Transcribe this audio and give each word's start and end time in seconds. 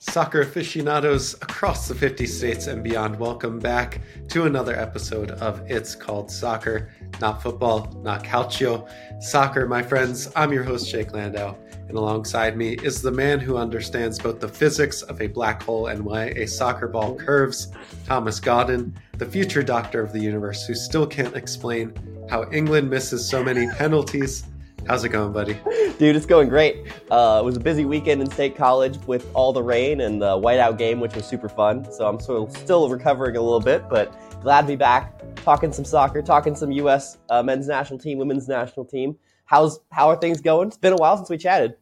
Soccer 0.00 0.40
aficionados 0.40 1.34
across 1.34 1.86
the 1.86 1.94
50 1.94 2.24
states 2.24 2.68
and 2.68 2.82
beyond, 2.82 3.18
welcome 3.18 3.58
back 3.58 4.00
to 4.28 4.46
another 4.46 4.74
episode 4.74 5.32
of 5.32 5.60
It's 5.70 5.94
Called 5.94 6.30
Soccer. 6.30 6.90
Not 7.20 7.42
football, 7.42 7.92
not 8.02 8.24
calcio. 8.24 8.90
Soccer, 9.22 9.66
my 9.66 9.82
friends. 9.82 10.32
I'm 10.34 10.54
your 10.54 10.64
host, 10.64 10.90
Jake 10.90 11.12
Landau, 11.12 11.54
and 11.86 11.98
alongside 11.98 12.56
me 12.56 12.78
is 12.82 13.02
the 13.02 13.10
man 13.10 13.40
who 13.40 13.58
understands 13.58 14.18
both 14.18 14.40
the 14.40 14.48
physics 14.48 15.02
of 15.02 15.20
a 15.20 15.26
black 15.26 15.62
hole 15.62 15.88
and 15.88 16.02
why 16.02 16.28
a 16.28 16.46
soccer 16.46 16.88
ball 16.88 17.14
curves, 17.14 17.70
Thomas 18.06 18.40
Godden, 18.40 18.98
the 19.18 19.26
future 19.26 19.62
doctor 19.62 20.00
of 20.00 20.14
the 20.14 20.20
universe 20.20 20.64
who 20.64 20.74
still 20.74 21.06
can't 21.06 21.36
explain 21.36 21.92
how 22.30 22.50
England 22.52 22.88
misses 22.88 23.28
so 23.28 23.44
many 23.44 23.68
penalties 23.72 24.44
How's 24.86 25.04
it 25.04 25.10
going, 25.10 25.32
buddy? 25.32 25.54
Dude, 25.98 26.16
it's 26.16 26.26
going 26.26 26.48
great. 26.48 26.86
Uh, 27.10 27.40
it 27.40 27.44
was 27.44 27.56
a 27.56 27.60
busy 27.60 27.84
weekend 27.84 28.20
in 28.20 28.30
State 28.30 28.56
College 28.56 28.98
with 29.06 29.28
all 29.34 29.52
the 29.52 29.62
rain 29.62 30.00
and 30.00 30.20
the 30.20 30.36
whiteout 30.36 30.78
game, 30.78 31.00
which 31.00 31.14
was 31.14 31.24
super 31.24 31.48
fun. 31.48 31.90
So 31.92 32.08
I'm 32.08 32.18
sort 32.18 32.48
of 32.48 32.56
still 32.56 32.88
recovering 32.88 33.36
a 33.36 33.40
little 33.40 33.60
bit, 33.60 33.88
but 33.88 34.14
glad 34.42 34.62
to 34.62 34.66
be 34.66 34.76
back 34.76 35.20
talking 35.36 35.72
some 35.72 35.84
soccer, 35.84 36.22
talking 36.22 36.54
some 36.54 36.72
U.S. 36.72 37.18
Uh, 37.28 37.42
men's 37.42 37.68
national 37.68 37.98
team, 37.98 38.18
women's 38.18 38.48
national 38.48 38.84
team. 38.84 39.16
How's 39.44 39.80
how 39.90 40.08
are 40.08 40.16
things 40.16 40.40
going? 40.40 40.68
It's 40.68 40.76
been 40.76 40.92
a 40.92 40.96
while 40.96 41.16
since 41.16 41.30
we 41.30 41.38
chatted. 41.38 41.74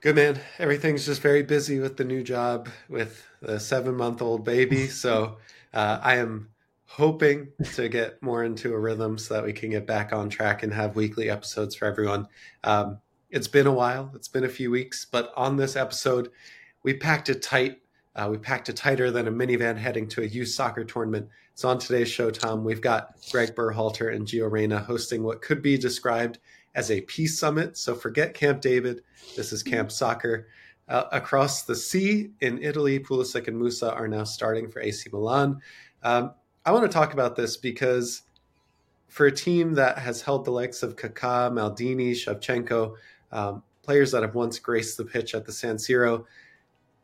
Good 0.00 0.16
man. 0.16 0.40
Everything's 0.58 1.06
just 1.06 1.20
very 1.20 1.42
busy 1.42 1.78
with 1.78 1.96
the 1.96 2.04
new 2.04 2.22
job 2.22 2.68
with 2.88 3.26
the 3.40 3.60
seven 3.60 3.94
month 3.94 4.22
old 4.22 4.44
baby. 4.44 4.88
So 4.88 5.36
uh, 5.72 5.98
I 6.02 6.16
am 6.16 6.48
hoping 6.86 7.48
to 7.74 7.88
get 7.88 8.22
more 8.22 8.44
into 8.44 8.72
a 8.72 8.78
rhythm 8.78 9.18
so 9.18 9.34
that 9.34 9.44
we 9.44 9.52
can 9.52 9.70
get 9.70 9.86
back 9.86 10.12
on 10.12 10.28
track 10.28 10.62
and 10.62 10.72
have 10.72 10.96
weekly 10.96 11.30
episodes 11.30 11.74
for 11.74 11.86
everyone. 11.86 12.28
Um, 12.62 12.98
it's 13.30 13.48
been 13.48 13.66
a 13.66 13.72
while, 13.72 14.12
it's 14.14 14.28
been 14.28 14.44
a 14.44 14.48
few 14.48 14.70
weeks, 14.70 15.04
but 15.04 15.32
on 15.36 15.56
this 15.56 15.76
episode, 15.76 16.30
we 16.82 16.94
packed 16.94 17.28
it 17.28 17.42
tight. 17.42 17.80
Uh, 18.14 18.28
we 18.30 18.38
packed 18.38 18.68
it 18.68 18.76
tighter 18.76 19.10
than 19.10 19.26
a 19.26 19.32
minivan 19.32 19.76
heading 19.76 20.06
to 20.06 20.22
a 20.22 20.26
youth 20.26 20.48
soccer 20.48 20.84
tournament. 20.84 21.28
So 21.54 21.68
on 21.68 21.78
today's 21.78 22.08
show, 22.08 22.30
Tom, 22.30 22.62
we've 22.62 22.80
got 22.80 23.14
Gregg 23.32 23.56
Berhalter 23.56 24.14
and 24.14 24.26
Gio 24.26 24.48
Reyna 24.50 24.78
hosting 24.78 25.24
what 25.24 25.42
could 25.42 25.62
be 25.62 25.76
described 25.76 26.38
as 26.76 26.90
a 26.90 27.00
peace 27.02 27.38
summit. 27.38 27.76
So 27.76 27.94
forget 27.94 28.34
Camp 28.34 28.60
David. 28.60 29.00
This 29.36 29.52
is 29.52 29.62
Camp 29.62 29.90
Soccer. 29.90 30.46
Uh, 30.86 31.04
across 31.12 31.62
the 31.62 31.74
sea 31.74 32.30
in 32.40 32.62
Italy, 32.62 33.00
Pulisic 33.00 33.48
and 33.48 33.60
Musah 33.60 33.94
are 33.96 34.06
now 34.06 34.24
starting 34.24 34.70
for 34.70 34.80
AC 34.80 35.08
Milan. 35.12 35.60
Um, 36.02 36.34
I 36.66 36.72
want 36.72 36.84
to 36.84 36.92
talk 36.92 37.12
about 37.12 37.36
this 37.36 37.56
because 37.58 38.22
for 39.08 39.26
a 39.26 39.32
team 39.32 39.74
that 39.74 39.98
has 39.98 40.22
held 40.22 40.44
the 40.44 40.50
likes 40.50 40.82
of 40.82 40.96
Kaká, 40.96 41.52
Maldini, 41.52 42.12
Shevchenko, 42.12 42.94
um, 43.32 43.62
players 43.82 44.10
that 44.12 44.22
have 44.22 44.34
once 44.34 44.58
graced 44.58 44.96
the 44.96 45.04
pitch 45.04 45.34
at 45.34 45.44
the 45.44 45.52
San 45.52 45.76
Siro, 45.76 46.24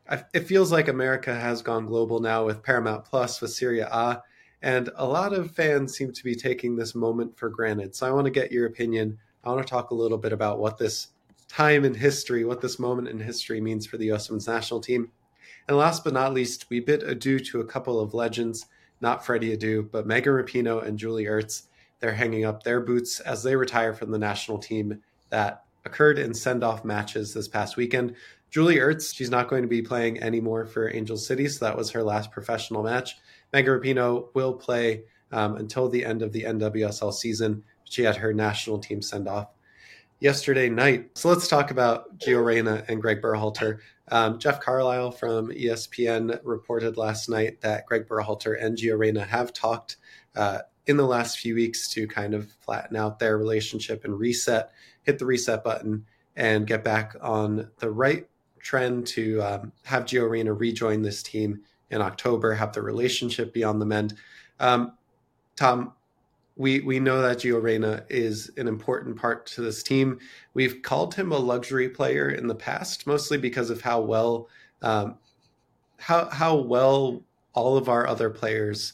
I, 0.09 0.23
it 0.33 0.47
feels 0.47 0.71
like 0.71 0.87
America 0.87 1.33
has 1.33 1.61
gone 1.61 1.85
global 1.85 2.19
now 2.19 2.43
with 2.43 2.63
Paramount 2.63 3.05
Plus, 3.05 3.39
with 3.39 3.51
Serie 3.51 3.81
A, 3.81 4.21
and 4.63 4.89
a 4.95 5.05
lot 5.05 5.31
of 5.31 5.51
fans 5.51 5.95
seem 5.95 6.11
to 6.11 6.23
be 6.23 6.35
taking 6.35 6.75
this 6.75 6.95
moment 6.95 7.37
for 7.37 7.49
granted. 7.49 7.95
So 7.95 8.07
I 8.07 8.11
want 8.11 8.25
to 8.25 8.31
get 8.31 8.51
your 8.51 8.65
opinion. 8.65 9.17
I 9.43 9.49
want 9.49 9.65
to 9.65 9.69
talk 9.69 9.91
a 9.91 9.95
little 9.95 10.17
bit 10.17 10.33
about 10.33 10.59
what 10.59 10.79
this 10.79 11.09
time 11.47 11.85
in 11.85 11.93
history, 11.93 12.45
what 12.45 12.61
this 12.61 12.79
moment 12.79 13.09
in 13.09 13.19
history 13.19 13.61
means 13.61 13.85
for 13.85 13.97
the 13.97 14.05
U.S. 14.05 14.29
Women's 14.29 14.47
national 14.47 14.81
team. 14.81 15.11
And 15.67 15.77
last 15.77 16.03
but 16.03 16.13
not 16.13 16.33
least, 16.33 16.69
we 16.69 16.79
bid 16.79 17.03
adieu 17.03 17.39
to 17.39 17.61
a 17.61 17.65
couple 17.65 17.99
of 17.99 18.15
legends 18.15 18.65
not 19.01 19.25
Freddie 19.25 19.57
Adu, 19.57 19.89
but 19.91 20.07
Megan 20.07 20.33
Rapinoe 20.33 20.85
and 20.85 20.97
Julie 20.97 21.25
Ertz. 21.25 21.63
They're 21.99 22.13
hanging 22.13 22.45
up 22.45 22.63
their 22.63 22.79
boots 22.79 23.19
as 23.19 23.43
they 23.43 23.55
retire 23.55 23.93
from 23.93 24.11
the 24.11 24.19
national 24.19 24.59
team 24.59 25.01
that 25.29 25.65
occurred 25.85 26.19
in 26.19 26.33
send 26.33 26.63
off 26.63 26.85
matches 26.85 27.33
this 27.33 27.47
past 27.47 27.77
weekend. 27.77 28.15
Julie 28.49 28.77
Ertz, 28.77 29.15
she's 29.15 29.29
not 29.29 29.47
going 29.47 29.61
to 29.61 29.67
be 29.67 29.81
playing 29.81 30.21
anymore 30.21 30.65
for 30.65 30.93
Angel 30.93 31.17
City, 31.17 31.47
so 31.47 31.65
that 31.65 31.77
was 31.77 31.91
her 31.91 32.03
last 32.03 32.31
professional 32.31 32.83
match. 32.83 33.15
Megan 33.53 33.79
Rapinoe 33.79 34.27
will 34.33 34.53
play 34.53 35.03
um, 35.31 35.55
until 35.55 35.87
the 35.87 36.03
end 36.05 36.21
of 36.21 36.33
the 36.33 36.43
NWSL 36.43 37.13
season. 37.13 37.63
She 37.85 38.03
had 38.03 38.17
her 38.17 38.33
national 38.33 38.79
team 38.79 39.01
send 39.01 39.27
off 39.27 39.47
yesterday 40.21 40.69
night. 40.69 41.09
So 41.17 41.29
let's 41.29 41.47
talk 41.47 41.71
about 41.71 42.17
Gio 42.19 42.45
Reyna 42.45 42.85
and 42.87 43.01
Gregg 43.01 43.21
Berhalter. 43.21 43.79
Um, 44.09 44.37
Jeff 44.39 44.61
Carlisle 44.61 45.11
from 45.11 45.49
ESPN 45.49 46.39
reported 46.43 46.95
last 46.95 47.27
night 47.27 47.59
that 47.61 47.87
Gregg 47.87 48.07
Berhalter 48.07 48.63
and 48.63 48.77
Gio 48.77 48.97
Reyna 48.97 49.25
have 49.25 49.51
talked 49.51 49.97
uh, 50.35 50.59
in 50.85 50.95
the 50.95 51.05
last 51.05 51.39
few 51.39 51.55
weeks 51.55 51.89
to 51.89 52.07
kind 52.07 52.33
of 52.35 52.51
flatten 52.61 52.95
out 52.95 53.17
their 53.17 53.37
relationship 53.37 54.05
and 54.05 54.17
reset, 54.17 54.71
hit 55.01 55.17
the 55.17 55.25
reset 55.25 55.63
button, 55.63 56.05
and 56.35 56.67
get 56.67 56.83
back 56.83 57.15
on 57.21 57.69
the 57.79 57.89
right 57.89 58.27
trend 58.59 59.07
to 59.07 59.41
um, 59.41 59.71
have 59.83 60.05
Gio 60.05 60.29
Reyna 60.29 60.53
rejoin 60.53 61.01
this 61.01 61.23
team 61.23 61.61
in 61.89 61.99
October, 61.99 62.53
have 62.53 62.73
the 62.73 62.81
relationship 62.81 63.53
be 63.53 63.63
on 63.63 63.79
the 63.79 63.85
mend. 63.85 64.13
Um, 64.59 64.93
Tom, 65.55 65.93
we 66.61 66.79
we 66.81 66.99
know 66.99 67.23
that 67.23 67.39
Gio 67.39 67.59
Reyna 67.61 68.05
is 68.07 68.51
an 68.55 68.67
important 68.67 69.15
part 69.15 69.47
to 69.47 69.61
this 69.61 69.81
team. 69.81 70.19
We've 70.53 70.83
called 70.83 71.15
him 71.15 71.31
a 71.31 71.37
luxury 71.37 71.89
player 71.89 72.29
in 72.29 72.45
the 72.45 72.53
past, 72.53 73.07
mostly 73.07 73.39
because 73.39 73.71
of 73.71 73.81
how 73.81 74.01
well 74.01 74.47
um, 74.83 75.17
how 75.97 76.29
how 76.29 76.55
well 76.55 77.23
all 77.53 77.77
of 77.77 77.89
our 77.89 78.05
other 78.05 78.29
players 78.29 78.93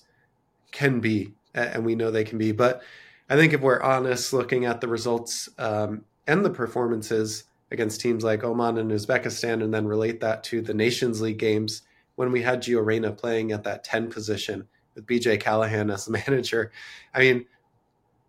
can 0.72 1.02
be, 1.02 1.34
and 1.54 1.86
we 1.86 1.94
know 1.94 2.10
they 2.10 2.24
can 2.24 2.38
be. 2.38 2.54
But 2.54 2.84
I 3.30 3.36
think 3.36 3.52
if 3.52 3.60
we're 3.60 3.82
honest, 3.82 4.32
looking 4.32 4.64
at 4.64 4.80
the 4.80 4.88
results 4.88 5.50
um, 5.58 6.06
and 6.26 6.46
the 6.46 6.50
performances 6.50 7.44
against 7.72 8.00
teams 8.00 8.24
like 8.24 8.46
Oman 8.46 8.78
and 8.78 8.92
Uzbekistan, 8.92 9.62
and 9.62 9.74
then 9.74 9.86
relate 9.86 10.22
that 10.22 10.42
to 10.46 10.62
the 10.62 10.74
Nations 10.74 11.20
League 11.20 11.38
games 11.38 11.82
when 12.16 12.32
we 12.32 12.42
had 12.42 12.64
Gio 12.64 12.84
Reyna 12.86 13.12
playing 13.12 13.52
at 13.52 13.66
that 13.66 13.84
ten 13.84 14.10
position 14.10 14.70
with 14.96 15.06
BJ 15.06 15.38
Callaghan 15.38 15.90
as 15.90 16.06
the 16.06 16.12
manager. 16.28 16.72
I 17.14 17.20
mean, 17.20 17.46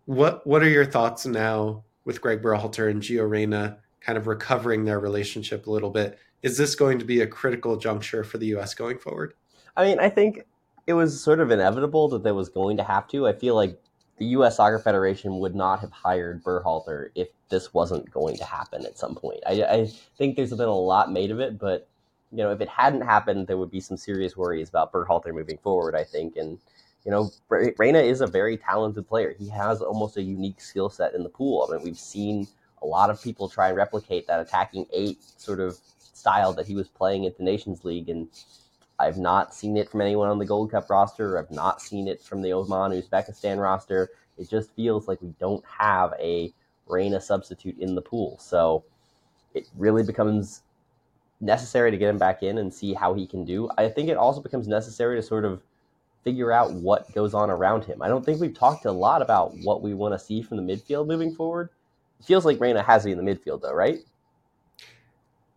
what 0.09 0.45
what 0.47 0.63
are 0.63 0.69
your 0.69 0.85
thoughts 0.85 1.27
now 1.27 1.83
with 2.03 2.19
Gregg 2.19 2.41
Berhalter 2.41 2.89
and 2.89 2.99
Gio 2.99 3.29
Reyna 3.29 3.77
kind 4.01 4.17
of 4.17 4.25
recovering 4.25 4.83
their 4.83 4.99
relationship 4.99 5.67
a 5.67 5.71
little 5.71 5.91
bit? 5.91 6.17
Is 6.41 6.57
this 6.57 6.73
going 6.73 6.97
to 6.97 7.05
be 7.05 7.21
a 7.21 7.27
critical 7.27 7.77
juncture 7.77 8.23
for 8.23 8.39
the 8.39 8.47
U.S. 8.47 8.73
going 8.73 8.97
forward? 8.97 9.35
I 9.77 9.83
mean, 9.85 9.99
I 9.99 10.09
think 10.09 10.45
it 10.87 10.93
was 10.93 11.21
sort 11.21 11.39
of 11.39 11.51
inevitable 11.51 12.07
that 12.09 12.23
they 12.23 12.31
was 12.31 12.49
going 12.49 12.77
to 12.77 12.83
have 12.83 13.07
to. 13.09 13.27
I 13.27 13.33
feel 13.33 13.53
like 13.53 13.79
the 14.17 14.25
U.S. 14.25 14.57
Soccer 14.57 14.79
Federation 14.79 15.37
would 15.37 15.53
not 15.53 15.79
have 15.81 15.91
hired 15.91 16.43
Berhalter 16.43 17.09
if 17.13 17.27
this 17.49 17.71
wasn't 17.75 18.09
going 18.09 18.35
to 18.37 18.45
happen 18.45 18.87
at 18.87 18.97
some 18.97 19.13
point. 19.13 19.41
I, 19.45 19.61
I 19.63 19.91
think 20.17 20.37
there's 20.37 20.49
been 20.49 20.61
a 20.61 20.73
lot 20.73 21.11
made 21.11 21.29
of 21.29 21.39
it, 21.39 21.59
but 21.59 21.87
you 22.31 22.39
know, 22.39 22.51
if 22.51 22.61
it 22.61 22.69
hadn't 22.69 23.01
happened, 23.01 23.45
there 23.45 23.57
would 23.59 23.69
be 23.69 23.79
some 23.79 23.97
serious 23.97 24.35
worries 24.35 24.69
about 24.69 24.91
Berhalter 24.91 25.35
moving 25.35 25.59
forward. 25.59 25.93
I 25.93 26.03
think, 26.03 26.35
and 26.35 26.57
you 27.05 27.11
know, 27.11 27.31
Reyna 27.49 27.99
is 27.99 28.21
a 28.21 28.27
very 28.27 28.57
talented 28.57 29.07
player. 29.07 29.33
He 29.37 29.49
has 29.49 29.81
almost 29.81 30.17
a 30.17 30.21
unique 30.21 30.59
skill 30.59 30.89
set 30.89 31.13
in 31.13 31.23
the 31.23 31.29
pool. 31.29 31.67
I 31.67 31.75
mean, 31.75 31.83
we've 31.83 31.97
seen 31.97 32.47
a 32.81 32.85
lot 32.85 33.09
of 33.09 33.21
people 33.21 33.49
try 33.49 33.69
and 33.69 33.77
replicate 33.77 34.27
that 34.27 34.41
attacking 34.41 34.85
eight 34.93 35.21
sort 35.37 35.59
of 35.59 35.77
style 36.13 36.53
that 36.53 36.67
he 36.67 36.75
was 36.75 36.87
playing 36.87 37.25
at 37.25 37.37
the 37.37 37.43
Nations 37.43 37.85
League, 37.85 38.09
and 38.09 38.27
I've 38.99 39.17
not 39.17 39.53
seen 39.53 39.77
it 39.77 39.89
from 39.89 40.01
anyone 40.01 40.29
on 40.29 40.39
the 40.39 40.45
Gold 40.45 40.71
Cup 40.71 40.89
roster. 40.89 41.37
I've 41.37 41.51
not 41.51 41.81
seen 41.81 42.07
it 42.07 42.21
from 42.21 42.41
the 42.41 42.51
Oman 42.53 42.91
Uzbekistan 42.91 43.61
roster. 43.61 44.09
It 44.37 44.49
just 44.49 44.71
feels 44.75 45.07
like 45.07 45.21
we 45.21 45.33
don't 45.39 45.63
have 45.65 46.13
a 46.19 46.53
Reyna 46.87 47.21
substitute 47.21 47.77
in 47.79 47.95
the 47.95 48.01
pool. 48.01 48.37
So 48.39 48.83
it 49.53 49.67
really 49.77 50.03
becomes 50.03 50.63
necessary 51.41 51.91
to 51.91 51.97
get 51.97 52.09
him 52.09 52.17
back 52.17 52.43
in 52.43 52.57
and 52.57 52.73
see 52.73 52.93
how 52.93 53.13
he 53.13 53.25
can 53.25 53.45
do. 53.45 53.69
I 53.77 53.87
think 53.87 54.09
it 54.09 54.17
also 54.17 54.41
becomes 54.41 54.67
necessary 54.67 55.15
to 55.15 55.21
sort 55.21 55.45
of 55.45 55.61
figure 56.29 56.51
out 56.51 56.71
what 56.73 57.11
goes 57.15 57.33
on 57.33 57.49
around 57.49 57.83
him. 57.83 58.03
I 58.03 58.07
don't 58.07 58.23
think 58.23 58.39
we've 58.39 58.53
talked 58.53 58.85
a 58.85 58.91
lot 58.91 59.23
about 59.23 59.57
what 59.63 59.81
we 59.81 59.95
want 59.95 60.13
to 60.13 60.23
see 60.23 60.43
from 60.43 60.57
the 60.57 60.63
midfield 60.63 61.07
moving 61.07 61.33
forward. 61.33 61.69
It 62.19 62.25
feels 62.27 62.45
like 62.45 62.59
Reyna 62.59 62.83
has 62.83 63.01
to 63.01 63.07
be 63.07 63.11
in 63.13 63.17
the 63.17 63.23
midfield, 63.23 63.61
though, 63.61 63.73
right? 63.73 63.97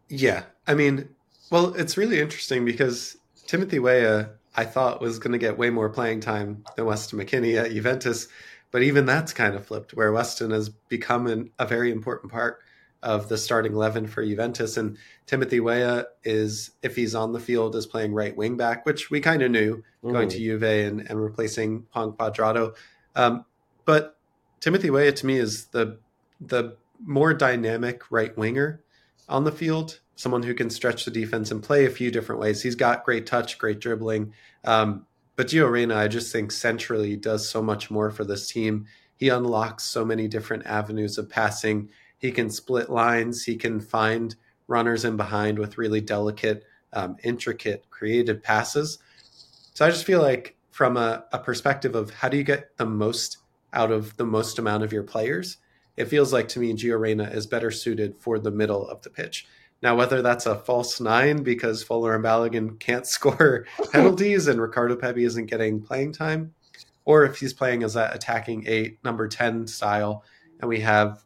Yeah. 0.08 0.44
I 0.66 0.72
mean, 0.72 1.10
well, 1.50 1.74
it's 1.74 1.98
really 1.98 2.20
interesting 2.20 2.64
because 2.64 3.18
Timothy 3.46 3.80
Weah, 3.80 4.30
I 4.56 4.64
thought, 4.64 5.02
was 5.02 5.18
going 5.18 5.32
to 5.32 5.38
get 5.38 5.58
way 5.58 5.68
more 5.68 5.90
playing 5.90 6.20
time 6.20 6.64
than 6.74 6.86
Weston 6.86 7.18
McKennie 7.18 7.62
at 7.62 7.72
Juventus. 7.72 8.28
But 8.70 8.82
even 8.82 9.04
that's 9.04 9.34
kind 9.34 9.54
of 9.54 9.66
flipped, 9.66 9.92
where 9.92 10.10
Weston 10.10 10.52
has 10.52 10.70
become 10.70 11.26
an, 11.26 11.50
a 11.58 11.66
very 11.66 11.90
important 11.90 12.32
part 12.32 12.60
of 13.02 13.28
the 13.28 13.36
starting 13.36 13.72
11 13.72 14.06
for 14.06 14.24
Juventus. 14.24 14.76
And 14.76 14.96
Timothy 15.26 15.60
Weah 15.60 16.06
is, 16.24 16.70
if 16.82 16.96
he's 16.96 17.14
on 17.14 17.32
the 17.32 17.40
field, 17.40 17.74
is 17.74 17.86
playing 17.86 18.12
right 18.12 18.36
wing 18.36 18.56
back, 18.56 18.86
which 18.86 19.10
we 19.10 19.20
kind 19.20 19.42
of 19.42 19.50
knew 19.50 19.76
mm-hmm. 19.76 20.12
going 20.12 20.28
to 20.28 20.36
mm. 20.36 20.40
Juve 20.40 20.62
and, 20.62 21.00
and 21.10 21.20
replacing 21.20 21.86
Juan 21.94 22.12
Cuadrado. 22.12 22.74
Um, 23.14 23.44
but 23.84 24.16
Timothy 24.60 24.90
Weah 24.90 25.12
to 25.12 25.26
me 25.26 25.38
is 25.38 25.66
the 25.66 25.98
the 26.40 26.76
more 27.04 27.34
dynamic 27.34 28.10
right 28.10 28.36
winger 28.36 28.82
on 29.28 29.44
the 29.44 29.52
field, 29.52 30.00
someone 30.16 30.42
who 30.42 30.54
can 30.54 30.70
stretch 30.70 31.04
the 31.04 31.10
defense 31.10 31.50
and 31.50 31.62
play 31.62 31.84
a 31.84 31.90
few 31.90 32.10
different 32.10 32.40
ways. 32.40 32.62
He's 32.62 32.74
got 32.74 33.04
great 33.04 33.26
touch, 33.26 33.58
great 33.58 33.80
dribbling. 33.80 34.32
Um, 34.64 35.06
but 35.36 35.48
Gio 35.48 35.70
Reyna, 35.70 35.96
I 35.96 36.08
just 36.08 36.32
think 36.32 36.52
centrally 36.52 37.16
does 37.16 37.48
so 37.48 37.62
much 37.62 37.90
more 37.90 38.10
for 38.10 38.24
this 38.24 38.48
team. 38.48 38.86
He 39.16 39.28
unlocks 39.28 39.84
so 39.84 40.04
many 40.04 40.28
different 40.28 40.66
avenues 40.66 41.18
of 41.18 41.28
passing 41.28 41.90
he 42.22 42.30
can 42.30 42.48
split 42.48 42.88
lines. 42.88 43.42
He 43.42 43.56
can 43.56 43.80
find 43.80 44.34
runners 44.68 45.04
in 45.04 45.16
behind 45.16 45.58
with 45.58 45.76
really 45.76 46.00
delicate 46.00 46.64
um, 46.92 47.16
intricate, 47.24 47.84
creative 47.90 48.42
passes. 48.42 48.98
So 49.74 49.84
I 49.84 49.90
just 49.90 50.06
feel 50.06 50.22
like, 50.22 50.56
from 50.70 50.96
a, 50.96 51.24
a 51.32 51.38
perspective 51.38 51.94
of 51.94 52.10
how 52.10 52.30
do 52.30 52.38
you 52.38 52.44
get 52.44 52.74
the 52.78 52.86
most 52.86 53.38
out 53.74 53.90
of 53.90 54.16
the 54.16 54.24
most 54.24 54.58
amount 54.58 54.84
of 54.84 54.92
your 54.92 55.02
players, 55.02 55.58
it 55.96 56.06
feels 56.06 56.32
like 56.32 56.48
to 56.48 56.60
me 56.60 56.72
Gio 56.72 56.98
Reyna 56.98 57.24
is 57.24 57.46
better 57.46 57.70
suited 57.70 58.16
for 58.18 58.38
the 58.38 58.50
middle 58.50 58.88
of 58.88 59.02
the 59.02 59.10
pitch. 59.10 59.46
Now, 59.82 59.96
whether 59.96 60.22
that's 60.22 60.46
a 60.46 60.54
false 60.54 61.00
nine 61.00 61.42
because 61.42 61.84
Folarin 61.84 62.22
Balogun 62.22 62.78
can't 62.78 63.06
score 63.16 63.66
penalties 63.90 64.46
and 64.46 64.60
Ricardo 64.60 64.96
Pepi 64.96 65.24
isn't 65.24 65.46
getting 65.46 65.82
playing 65.82 66.12
time, 66.12 66.54
or 67.04 67.24
if 67.24 67.38
he's 67.38 67.52
playing 67.52 67.82
as 67.82 67.94
that 67.94 68.14
attacking 68.14 68.64
eight, 68.68 69.02
number 69.04 69.26
10 69.26 69.66
style, 69.66 70.24
and 70.60 70.68
we 70.68 70.80
have, 70.80 71.24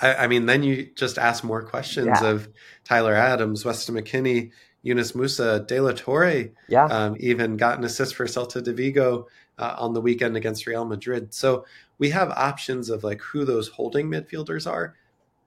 I, 0.00 0.14
I 0.14 0.26
mean, 0.26 0.46
then 0.46 0.62
you 0.62 0.90
just 0.94 1.18
ask 1.18 1.44
more 1.44 1.62
questions 1.62 2.18
yeah. 2.20 2.28
of 2.28 2.48
Tyler 2.84 3.14
Adams, 3.14 3.64
Weston 3.64 3.94
McKennie, 3.96 4.50
Yunus 4.82 5.12
Musah, 5.12 5.66
De 5.66 5.80
La 5.80 5.92
Torre, 5.92 6.50
yeah. 6.68 6.84
Um, 6.86 7.16
even 7.18 7.56
got 7.56 7.78
an 7.78 7.84
assist 7.84 8.14
for 8.14 8.26
Celta 8.26 8.62
de 8.62 8.72
Vigo 8.72 9.26
uh, 9.58 9.74
on 9.78 9.92
the 9.92 10.00
weekend 10.00 10.36
against 10.36 10.66
Real 10.66 10.84
Madrid. 10.84 11.34
So 11.34 11.64
we 11.98 12.10
have 12.10 12.30
options 12.30 12.90
of 12.90 13.04
like 13.04 13.20
who 13.20 13.44
those 13.44 13.68
holding 13.68 14.08
midfielders 14.08 14.70
are. 14.70 14.94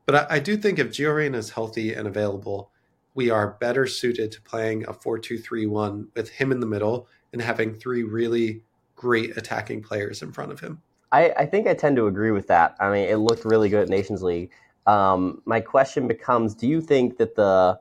But 0.06 0.15
I, 0.15 0.36
I 0.36 0.39
do 0.39 0.57
think 0.57 0.80
if 0.80 0.89
Gio 0.89 1.15
Reyna 1.15 1.38
is 1.38 1.51
healthy 1.51 1.94
and 1.94 2.07
available, 2.07 2.69
we 3.13 3.30
are 3.30 3.57
better 3.59 3.88
suited 3.88 4.31
to 4.33 4.42
playing 4.42 4.86
a 4.88 4.94
4 4.94 5.19
2 5.19 5.38
3 5.38 5.65
1 5.65 6.07
with 6.15 6.30
him 6.30 6.51
in 6.51 6.59
the 6.59 6.65
middle 6.65 7.07
and 7.33 7.42
having 7.42 7.74
three 7.74 8.04
really 8.04 8.63
great 8.95 9.36
attacking 9.38 9.81
players 9.81 10.21
in 10.21 10.31
front 10.31 10.51
of 10.51 10.59
him. 10.59 10.81
I, 11.11 11.31
I 11.31 11.45
think 11.45 11.67
I 11.67 11.73
tend 11.73 11.97
to 11.97 12.07
agree 12.07 12.31
with 12.31 12.47
that. 12.47 12.75
I 12.79 12.89
mean, 12.89 13.09
it 13.09 13.17
looked 13.17 13.45
really 13.45 13.69
good 13.69 13.83
at 13.83 13.89
Nations 13.89 14.23
League. 14.23 14.51
Um, 14.87 15.41
my 15.45 15.59
question 15.59 16.07
becomes 16.07 16.55
do 16.55 16.67
you 16.67 16.81
think 16.81 17.17
that 17.17 17.35
the 17.35 17.79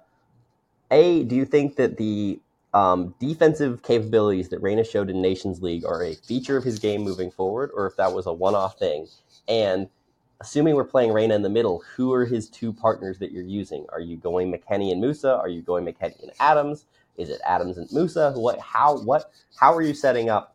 a 0.91 1.25
do 1.25 1.35
you 1.35 1.45
think 1.45 1.77
that 1.77 1.97
the 1.97 2.41
um, 2.75 3.15
defensive 3.19 3.83
capabilities 3.83 4.49
that 4.51 4.61
Reyna 4.61 4.85
showed 4.85 5.11
in 5.11 5.21
Nations 5.21 5.63
League 5.63 5.85
are 5.85 6.05
a 6.05 6.15
feature 6.15 6.57
of 6.57 6.65
his 6.65 6.79
game 6.79 7.03
moving 7.03 7.31
forward, 7.31 7.71
or 7.75 7.87
if 7.87 7.97
that 7.97 8.13
was 8.13 8.27
a 8.27 8.33
one-off 8.33 8.79
thing. 8.79 9.09
And 9.49 9.89
assuming 10.41 10.77
we're 10.77 10.85
playing 10.85 11.13
Reyna 11.13 11.35
in 11.35 11.43
the 11.43 11.49
middle, 11.49 11.83
who 11.97 12.13
are 12.13 12.25
his 12.25 12.49
two 12.49 12.73
partners 12.73 13.19
that 13.19 13.33
you're 13.33 13.43
using? 13.43 13.87
Are 13.93 14.01
you 14.01 14.17
going 14.17 14.53
McKennie 14.53 14.93
and 14.93 15.03
Musah? 15.03 15.37
Are 15.39 15.49
you 15.49 15.63
going 15.63 15.85
McKennie 15.85 16.23
and 16.23 16.31
Adams? 16.39 16.87
Is 17.17 17.29
it 17.29 17.41
Adams 17.45 17.77
and 17.77 17.89
Musah? 17.89 18.37
What? 18.37 18.61
How? 18.61 18.99
What? 18.99 19.33
How 19.59 19.75
are 19.75 19.83
you 19.83 19.93
setting 19.93 20.31
up 20.31 20.55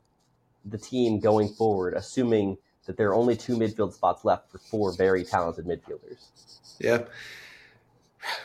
the 0.65 0.77
team 0.77 1.19
going 1.19 1.49
forward, 1.49 1.93
assuming 1.93 2.57
that 2.85 2.97
there 2.97 3.09
are 3.09 3.15
only 3.15 3.35
two 3.35 3.55
midfield 3.55 3.93
spots 3.93 4.25
left 4.25 4.51
for 4.51 4.57
four 4.57 4.93
very 4.93 5.23
talented 5.23 5.65
midfielders? 5.65 6.29
Yeah 6.79 7.03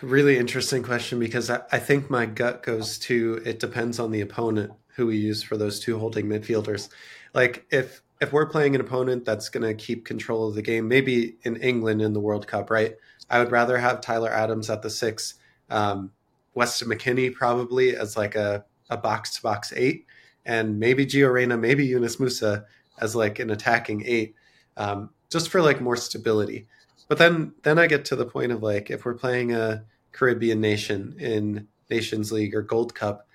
really 0.03 0.39
interesting 0.39 0.83
question 0.83 1.19
because 1.19 1.51
I, 1.51 1.63
I, 1.73 1.79
think 1.79 2.11
my 2.11 2.27
gut 2.27 2.63
goes 2.63 2.99
to 3.01 3.41
it 3.45 3.59
depends 3.59 3.99
on 3.99 4.11
the 4.11 4.21
opponent 4.21 4.73
who 4.97 5.07
we 5.07 5.17
use 5.17 5.43
for 5.43 5.57
those 5.57 5.81
two 5.81 5.99
holding 5.99 6.27
midfielders. 6.27 6.89
Like 7.35 7.67
if 7.71 8.03
if 8.21 8.33
we're 8.33 8.47
playing 8.47 8.75
an 8.75 8.81
opponent 8.81 9.25
that's 9.25 9.49
going 9.49 9.67
to 9.67 9.73
keep 9.73 10.05
control 10.05 10.49
of 10.49 10.55
the 10.55 10.63
game, 10.63 10.89
maybe 10.89 11.37
in 11.43 11.57
England 11.57 12.03
in 12.03 12.13
the 12.13 12.21
World 12.21 12.47
Cup, 12.47 12.71
right? 12.71 12.97
I 13.31 13.39
would 13.39 13.51
rather 13.51 13.79
have 13.79 14.03
Tyler 14.03 14.31
Adams 14.31 14.69
at 14.69 14.83
the 14.83 14.91
six, 14.91 15.35
um, 15.71 16.13
Weston 16.53 16.89
McKennie 16.89 17.33
probably 17.33 17.97
as 17.97 18.17
like 18.17 18.35
a 18.35 18.65
a 18.91 18.97
box 18.97 19.37
to 19.37 19.43
box 19.43 19.73
eight, 19.75 20.07
and 20.45 20.79
maybe 20.79 21.07
Gio 21.07 21.33
Reyna, 21.33 21.57
maybe 21.57 21.87
Yunus 21.87 22.17
Musah 22.17 22.65
as 23.01 23.15
like 23.15 23.39
an 23.39 23.51
attacking 23.51 24.05
eight, 24.07 24.35
um, 24.77 25.11
just 25.31 25.49
for 25.49 25.63
like 25.63 25.81
more 25.81 25.97
stability. 25.97 26.67
But 27.09 27.19
then 27.19 27.53
then 27.63 27.79
I 27.79 27.87
get 27.87 28.05
to 28.07 28.17
the 28.17 28.27
point 28.27 28.53
of 28.53 28.63
like 28.63 28.91
if 28.91 29.05
we're 29.05 29.15
playing 29.15 29.53
a 29.53 29.85
Caribbean 30.13 30.61
nation 30.61 31.17
in 31.19 31.67
Nations 31.89 32.31
League 32.31 32.55
or 32.55 32.63
Gold 32.63 32.95
Cup, 32.95 33.27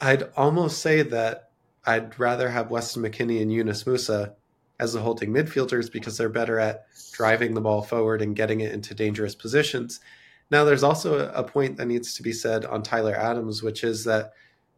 I'd 0.00 0.24
almost 0.36 0.82
say 0.82 1.02
that 1.02 1.50
I'd 1.84 2.18
rather 2.18 2.48
have 2.50 2.70
Weston 2.70 3.02
McKennie 3.02 3.42
and 3.42 3.52
Yunus 3.52 3.84
Musah 3.84 4.34
as 4.78 4.92
the 4.92 5.00
holding 5.00 5.30
midfielders 5.30 5.90
because 5.90 6.16
they're 6.16 6.28
better 6.28 6.58
at 6.58 6.86
driving 7.12 7.54
the 7.54 7.60
ball 7.60 7.82
forward 7.82 8.22
and 8.22 8.34
getting 8.34 8.60
it 8.60 8.72
into 8.72 8.94
dangerous 8.94 9.34
positions. 9.34 10.00
Now, 10.50 10.64
there's 10.64 10.82
also 10.82 11.30
a 11.30 11.44
point 11.44 11.76
that 11.76 11.86
needs 11.86 12.14
to 12.14 12.22
be 12.22 12.32
said 12.32 12.64
on 12.64 12.82
Tyler 12.82 13.14
Adams, 13.14 13.62
which 13.62 13.84
is 13.84 14.04
that 14.04 14.32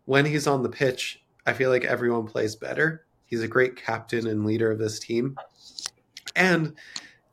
when 0.04 0.26
he's 0.26 0.46
on 0.46 0.62
the 0.62 0.68
pitch, 0.68 1.22
I 1.46 1.52
feel 1.52 1.70
like 1.70 1.84
everyone 1.84 2.26
plays 2.26 2.56
better. 2.56 3.04
He's 3.26 3.42
a 3.42 3.48
great 3.48 3.76
captain 3.76 4.26
and 4.26 4.46
leader 4.46 4.70
of 4.70 4.78
this 4.78 4.98
team. 4.98 5.36
And 6.36 6.74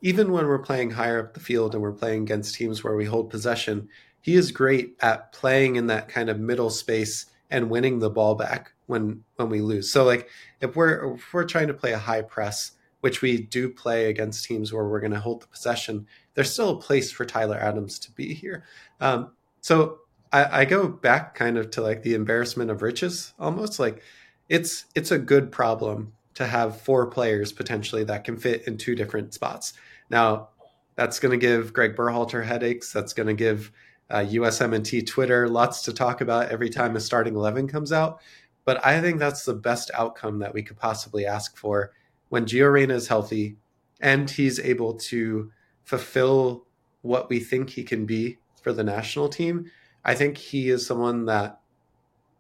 even 0.02 0.32
when 0.32 0.48
we're 0.48 0.60
playing 0.60 0.92
higher 0.92 1.20
up 1.20 1.34
the 1.34 1.40
field 1.40 1.74
and 1.74 1.82
we're 1.82 1.92
playing 1.92 2.24
against 2.24 2.56
teams 2.56 2.84
where 2.84 2.96
we 2.96 3.06
hold 3.06 3.30
possession, 3.30 3.88
he 4.22 4.36
is 4.36 4.52
great 4.52 4.96
at 5.02 5.32
playing 5.32 5.76
in 5.76 5.88
that 5.88 6.08
kind 6.08 6.30
of 6.30 6.40
middle 6.40 6.70
space 6.70 7.28
and 7.50 7.70
winning 7.70 8.00
the 8.00 8.10
ball 8.10 8.36
back 8.36 8.72
when 8.88 9.24
when 9.36 9.50
we 9.50 9.62
lose. 9.62 9.92
So 9.92 10.04
like 10.04 10.30
if 10.62 10.76
we're 10.76 11.16
if 11.16 11.34
we're 11.34 11.44
trying 11.44 11.68
to 11.68 11.74
play 11.74 11.94
a 11.94 11.98
high 11.98 12.22
press, 12.22 12.72
which 13.02 13.22
we 13.22 13.42
do 13.42 13.70
play 13.70 14.10
against 14.10 14.46
teams 14.46 14.72
where 14.72 14.88
we're 14.88 15.00
going 15.00 15.14
to 15.14 15.20
hold 15.20 15.42
the 15.42 15.48
possession, 15.48 16.08
there's 16.34 16.52
still 16.52 16.72
a 16.72 16.82
place 16.82 17.12
for 17.12 17.26
Tyler 17.26 17.58
Adams 17.58 18.00
to 18.00 18.12
be 18.12 18.34
here. 18.34 18.64
Um, 19.00 19.32
so 19.62 20.00
I, 20.32 20.62
I 20.62 20.66
go 20.66 20.88
back 20.88 21.36
kind 21.36 21.58
of 21.58 21.72
to 21.72 21.82
like 21.82 22.04
the 22.04 22.14
embarrassment 22.14 22.72
of 22.72 22.82
riches 22.82 23.34
almost 23.40 23.80
like 23.80 24.02
it's 24.50 24.86
it's 24.96 25.12
a 25.12 25.18
good 25.18 25.52
problem 25.52 26.14
to 26.34 26.48
have 26.48 26.82
four 26.82 27.08
players 27.08 27.52
potentially 27.52 28.04
that 28.06 28.24
can 28.24 28.38
fit 28.38 28.68
in 28.68 28.78
two 28.78 28.96
different 28.96 29.34
spots. 29.34 29.74
Now, 30.10 30.50
that's 30.96 31.20
going 31.20 31.38
to 31.38 31.46
give 31.46 31.74
Gregg 31.74 31.96
Berhalter 31.96 32.46
headaches. 32.46 32.92
That's 32.92 33.14
going 33.14 33.28
to 33.28 33.34
give 33.34 33.72
uh, 34.10 34.20
USMNT 34.20 35.08
Twitter 35.08 35.48
lots 35.48 35.82
to 35.84 35.94
talk 35.94 36.22
about 36.22 36.50
every 36.50 36.70
time 36.70 36.96
a 36.96 37.00
starting 37.00 37.36
11 37.36 37.68
comes 37.68 37.92
out. 37.92 38.22
But 38.66 38.86
I 38.86 39.02
think 39.02 39.20
that's 39.20 39.46
the 39.46 39.54
best 39.54 39.90
outcome 39.94 40.40
that 40.40 40.54
we 40.54 40.64
could 40.64 40.78
possibly 40.78 41.26
ask 41.26 41.58
for 41.58 41.92
when 42.30 42.46
Gio 42.46 42.72
Reyna 42.72 42.94
is 42.94 43.08
healthy 43.08 43.58
and 44.00 44.30
he's 44.30 44.60
able 44.60 44.96
to 44.96 45.52
fulfill 45.84 46.66
what 47.02 47.30
we 47.30 47.40
think 47.40 47.72
he 47.72 47.84
can 47.84 48.06
be 48.06 48.38
for 48.62 48.74
the 48.74 48.84
national 48.84 49.30
team. 49.30 49.72
I 50.04 50.16
think 50.16 50.38
he 50.38 50.70
is 50.70 50.86
someone 50.86 51.26
that, 51.26 51.60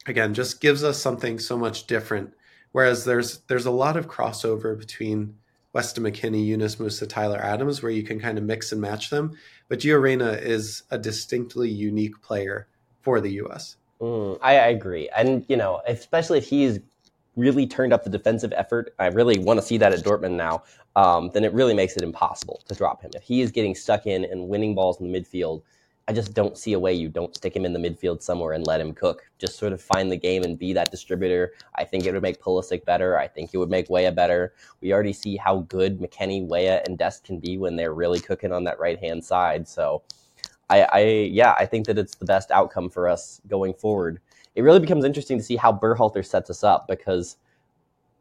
again, 0.07 0.33
just 0.33 0.61
gives 0.61 0.83
us 0.83 0.99
something 0.99 1.39
so 1.39 1.57
much 1.57 1.87
different. 1.87 2.33
Whereas 2.71 3.05
there's 3.05 3.39
there's 3.47 3.65
a 3.65 3.71
lot 3.71 3.97
of 3.97 4.07
crossover 4.07 4.77
between 4.77 5.35
Weston 5.73 6.03
McKennie, 6.03 6.45
Yunus 6.45 6.77
Musah, 6.77 7.07
Tyler 7.07 7.39
Adams, 7.39 7.81
where 7.81 7.91
you 7.91 8.03
can 8.03 8.19
kind 8.19 8.37
of 8.37 8.43
mix 8.43 8.71
and 8.71 8.81
match 8.81 9.09
them. 9.09 9.37
But 9.67 9.79
Gio 9.79 10.01
Reyna 10.01 10.31
is 10.31 10.83
a 10.91 10.97
distinctly 10.97 11.69
unique 11.69 12.21
player 12.21 12.67
for 13.01 13.19
the 13.21 13.31
U.S. 13.33 13.77
Mm, 13.99 14.39
I, 14.41 14.53
I, 14.53 14.67
agree, 14.67 15.09
and 15.15 15.45
you 15.47 15.57
know, 15.57 15.81
especially 15.87 16.39
if 16.39 16.47
he's 16.47 16.79
really 17.35 17.65
turned 17.65 17.93
up 17.93 18.03
the 18.03 18.09
defensive 18.09 18.53
effort. 18.55 18.93
I 18.99 19.07
really 19.07 19.39
want 19.39 19.59
to 19.59 19.65
see 19.65 19.77
that 19.77 19.93
at 19.93 19.99
Dortmund 19.99 20.35
now. 20.35 20.63
Um, 20.95 21.29
then 21.33 21.43
it 21.43 21.53
really 21.53 21.73
makes 21.73 21.95
it 21.95 22.03
impossible 22.03 22.61
to 22.67 22.75
drop 22.75 23.01
him 23.01 23.11
if 23.15 23.23
he 23.23 23.41
is 23.41 23.51
getting 23.51 23.73
stuck 23.73 24.05
in 24.05 24.25
and 24.25 24.49
winning 24.49 24.75
balls 24.75 24.99
in 24.99 25.09
the 25.09 25.19
midfield. 25.19 25.61
I 26.07 26.13
just 26.13 26.33
don't 26.33 26.57
see 26.57 26.73
a 26.73 26.79
way 26.79 26.93
you 26.93 27.09
don't 27.09 27.35
stick 27.35 27.55
him 27.55 27.63
in 27.63 27.73
the 27.73 27.79
midfield 27.79 28.21
somewhere 28.21 28.53
and 28.53 28.65
let 28.65 28.81
him 28.81 28.93
cook. 28.93 29.23
Just 29.37 29.57
sort 29.57 29.71
of 29.71 29.81
find 29.81 30.11
the 30.11 30.17
game 30.17 30.43
and 30.43 30.57
be 30.57 30.73
that 30.73 30.91
distributor. 30.91 31.53
I 31.75 31.83
think 31.83 32.05
it 32.05 32.11
would 32.11 32.21
make 32.21 32.41
Pulisic 32.41 32.85
better. 32.85 33.17
I 33.17 33.27
think 33.27 33.51
it 33.53 33.57
would 33.57 33.69
make 33.69 33.89
Weah 33.89 34.11
better. 34.11 34.53
We 34.81 34.93
already 34.93 35.13
see 35.13 35.37
how 35.37 35.59
good 35.69 35.99
McKennie, 35.99 36.47
Weah, 36.47 36.81
and 36.85 36.97
Dest 36.97 37.23
can 37.23 37.39
be 37.39 37.57
when 37.57 37.75
they're 37.75 37.93
really 37.93 38.19
cooking 38.19 38.51
on 38.51 38.63
that 38.65 38.79
right 38.79 38.99
hand 38.99 39.23
side. 39.23 39.67
So, 39.67 40.01
I, 40.69 40.81
I 40.91 40.99
yeah, 40.99 41.53
I 41.57 41.65
think 41.65 41.85
that 41.87 41.97
it's 41.97 42.15
the 42.15 42.25
best 42.25 42.49
outcome 42.49 42.89
for 42.89 43.07
us 43.07 43.41
going 43.47 43.73
forward. 43.73 44.19
It 44.55 44.63
really 44.63 44.79
becomes 44.79 45.05
interesting 45.05 45.37
to 45.37 45.43
see 45.43 45.55
how 45.55 45.71
Berhalter 45.71 46.25
sets 46.25 46.49
us 46.49 46.63
up 46.63 46.87
because 46.87 47.37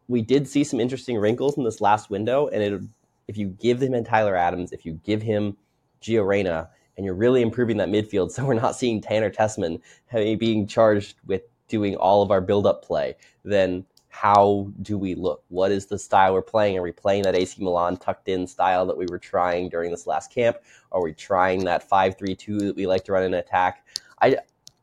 we 0.08 0.20
did 0.20 0.46
see 0.46 0.64
some 0.64 0.80
interesting 0.80 1.16
wrinkles 1.16 1.56
in 1.56 1.64
this 1.64 1.80
last 1.80 2.10
window, 2.10 2.48
and 2.48 2.62
it, 2.62 2.82
if 3.28 3.38
you 3.38 3.48
give 3.48 3.80
him 3.80 3.94
and 3.94 4.04
Tyler 4.04 4.36
Adams, 4.36 4.72
if 4.72 4.84
you 4.84 5.00
give 5.04 5.22
him 5.22 5.56
Gio 6.02 6.26
Reyna, 6.26 6.68
and 7.00 7.06
you're 7.06 7.14
really 7.14 7.40
improving 7.40 7.78
that 7.78 7.88
midfield. 7.88 8.30
So 8.40 8.44
we're 8.44 8.52
not 8.52 8.76
seeing 8.76 9.00
Tanner 9.00 9.30
Tessmann 9.30 9.80
being 10.12 10.66
charged 10.66 11.16
with 11.26 11.40
doing 11.66 11.96
all 11.96 12.20
of 12.22 12.30
our 12.30 12.42
build-up 12.42 12.84
play. 12.84 13.16
Then 13.42 13.86
how 14.10 14.70
do 14.82 14.98
we 14.98 15.14
look? 15.14 15.42
What 15.48 15.72
is 15.72 15.86
the 15.86 15.98
style 15.98 16.34
we're 16.34 16.42
playing? 16.42 16.76
Are 16.76 16.82
we 16.82 16.92
playing 16.92 17.22
that 17.22 17.34
AC 17.34 17.62
Milan 17.62 17.96
tucked 17.96 18.28
in 18.28 18.46
style 18.46 18.84
that 18.84 18.98
we 18.98 19.06
were 19.06 19.18
trying 19.18 19.70
during 19.70 19.90
this 19.90 20.06
last 20.06 20.30
camp? 20.30 20.58
Are 20.92 21.02
we 21.02 21.14
trying 21.14 21.64
that 21.64 21.88
5-3-2 21.88 22.60
that 22.60 22.76
we 22.76 22.86
like 22.86 23.04
to 23.04 23.12
run 23.12 23.22
in 23.22 23.32
attack? 23.32 23.86
I 24.20 24.36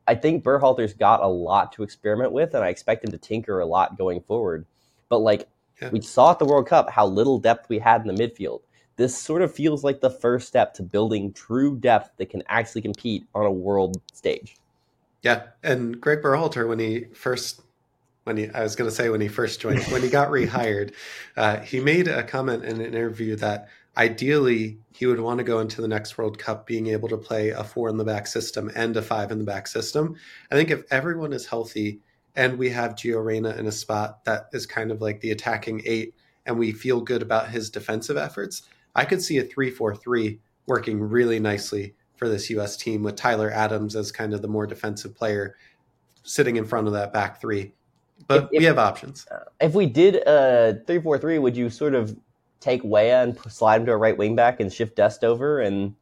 I 0.08 0.16
think 0.16 0.42
Berhalter's 0.42 0.94
got 0.94 1.22
a 1.22 1.28
lot 1.28 1.70
to 1.74 1.84
experiment 1.84 2.32
with, 2.32 2.54
and 2.54 2.64
I 2.64 2.68
expect 2.68 3.04
him 3.04 3.12
to 3.12 3.18
tinker 3.18 3.60
a 3.60 3.66
lot 3.66 3.96
going 3.96 4.22
forward. 4.22 4.66
But 5.08 5.18
like 5.18 5.46
yeah. 5.80 5.90
we 5.90 6.00
saw 6.00 6.32
at 6.32 6.40
the 6.40 6.46
World 6.46 6.66
Cup 6.66 6.90
how 6.90 7.06
little 7.06 7.38
depth 7.38 7.68
we 7.68 7.78
had 7.78 8.00
in 8.00 8.12
the 8.12 8.20
midfield 8.20 8.62
this 8.98 9.16
sort 9.16 9.42
of 9.42 9.54
feels 9.54 9.84
like 9.84 10.00
the 10.00 10.10
first 10.10 10.48
step 10.48 10.74
to 10.74 10.82
building 10.82 11.32
true 11.32 11.76
depth 11.76 12.10
that 12.16 12.28
can 12.28 12.42
actually 12.48 12.82
compete 12.82 13.24
on 13.32 13.46
a 13.46 13.50
world 13.50 14.02
stage. 14.12 14.56
Yeah, 15.22 15.44
and 15.62 16.00
Gregg 16.00 16.20
Berhalter, 16.20 16.68
when 16.68 16.80
he 16.80 17.04
first, 17.14 17.62
when 18.24 18.36
he, 18.36 18.50
I 18.50 18.62
was 18.62 18.74
going 18.74 18.90
to 18.90 18.94
say 18.94 19.08
when 19.08 19.20
he 19.20 19.28
first 19.28 19.60
joined, 19.60 19.84
when 19.84 20.02
he 20.02 20.10
got 20.10 20.28
rehired, 20.30 20.94
uh, 21.36 21.60
he 21.60 21.78
made 21.78 22.08
a 22.08 22.24
comment 22.24 22.64
in 22.64 22.80
an 22.80 22.86
interview 22.86 23.36
that 23.36 23.68
ideally 23.96 24.78
he 24.92 25.06
would 25.06 25.20
want 25.20 25.38
to 25.38 25.44
go 25.44 25.60
into 25.60 25.80
the 25.80 25.88
next 25.88 26.18
World 26.18 26.36
Cup 26.36 26.66
being 26.66 26.88
able 26.88 27.08
to 27.08 27.16
play 27.16 27.50
a 27.50 27.62
four 27.62 27.88
in 27.88 27.98
the 27.98 28.04
back 28.04 28.26
system 28.26 28.68
and 28.74 28.96
a 28.96 29.02
five 29.02 29.30
in 29.30 29.38
the 29.38 29.44
back 29.44 29.68
system. 29.68 30.16
I 30.50 30.56
think 30.56 30.70
if 30.70 30.82
everyone 30.90 31.32
is 31.32 31.46
healthy 31.46 32.00
and 32.34 32.58
we 32.58 32.68
have 32.70 32.96
Gio 32.96 33.24
Reyna 33.24 33.50
in 33.50 33.66
a 33.66 33.72
spot 33.72 34.24
that 34.24 34.48
is 34.52 34.66
kind 34.66 34.90
of 34.90 35.00
like 35.00 35.20
the 35.20 35.30
attacking 35.30 35.82
eight 35.84 36.14
and 36.46 36.58
we 36.58 36.72
feel 36.72 37.00
good 37.00 37.22
about 37.22 37.50
his 37.50 37.70
defensive 37.70 38.16
efforts, 38.16 38.62
I 38.98 39.04
could 39.04 39.22
see 39.22 39.38
a 39.38 39.44
3 39.44 39.70
4 39.70 39.94
3 39.94 40.40
working 40.66 41.00
really 41.00 41.38
nicely 41.38 41.94
for 42.16 42.28
this 42.28 42.50
US 42.50 42.76
team 42.76 43.04
with 43.04 43.14
Tyler 43.14 43.50
Adams 43.50 43.94
as 43.94 44.10
kind 44.10 44.34
of 44.34 44.42
the 44.42 44.48
more 44.48 44.66
defensive 44.66 45.14
player 45.14 45.54
sitting 46.24 46.56
in 46.56 46.64
front 46.64 46.88
of 46.88 46.92
that 46.94 47.12
back 47.12 47.40
three. 47.40 47.72
But 48.26 48.44
if, 48.44 48.48
if, 48.52 48.58
we 48.58 48.64
have 48.64 48.78
options. 48.78 49.24
Uh, 49.30 49.44
if 49.60 49.74
we 49.74 49.86
did 49.86 50.16
a 50.16 50.82
3 50.84 51.00
4 51.00 51.18
3, 51.18 51.38
would 51.38 51.56
you 51.56 51.70
sort 51.70 51.94
of 51.94 52.16
take 52.58 52.82
Weah 52.82 53.22
and 53.22 53.38
slide 53.48 53.82
him 53.82 53.86
to 53.86 53.92
a 53.92 53.96
right 53.96 54.18
wing 54.18 54.34
back 54.34 54.58
and 54.58 54.72
shift 54.72 54.96
Dest 54.96 55.22
over 55.22 55.60
and 55.60 55.94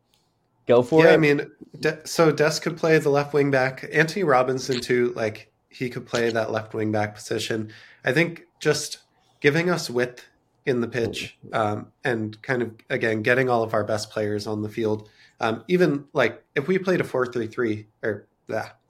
go 0.67 0.83
for 0.83 1.05
yeah, 1.05 1.09
it? 1.09 1.11
Yeah, 1.11 1.15
I 1.15 1.19
mean, 1.19 1.50
De- 1.81 2.07
so 2.07 2.33
Dest 2.33 2.62
could 2.62 2.79
play 2.79 2.99
the 2.99 3.11
left 3.11 3.35
wing 3.35 3.50
back. 3.50 3.87
Antonee 3.93 4.23
Robinson, 4.23 4.81
too, 4.81 5.12
like 5.15 5.53
he 5.69 5.91
could 5.91 6.07
play 6.07 6.31
that 6.31 6.50
left 6.50 6.73
wing 6.73 6.91
back 6.91 7.15
position. 7.15 7.71
I 8.07 8.12
think 8.12 8.47
just 8.59 9.00
giving 9.41 9.69
us 9.69 9.91
width 9.91 10.25
in 10.67 10.81
the 10.81 10.89
pitch 10.89 11.39
um, 11.53 11.93
and 12.05 12.41
kind 12.43 12.63
of, 12.63 12.75
again, 12.91 13.23
getting 13.23 13.49
all 13.49 13.63
of 13.63 13.73
our 13.73 13.85
best 13.85 14.11
players 14.11 14.47
on 14.47 14.63
the 14.63 14.69
field. 14.69 15.09
Um, 15.41 15.65
even 15.69 16.07
like 16.13 16.43
if 16.55 16.67
we 16.69 16.79
played 16.79 17.01
a 17.01 17.05
4 17.05 17.27
3 17.27 17.47
3, 17.47 17.87
or 18.03 18.27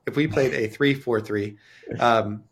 if 0.06 0.16
we 0.16 0.26
played 0.26 0.54
a 0.54 0.68
3 0.68 0.94
4 0.94 1.20
3, 1.20 1.56
um, 2.00 2.44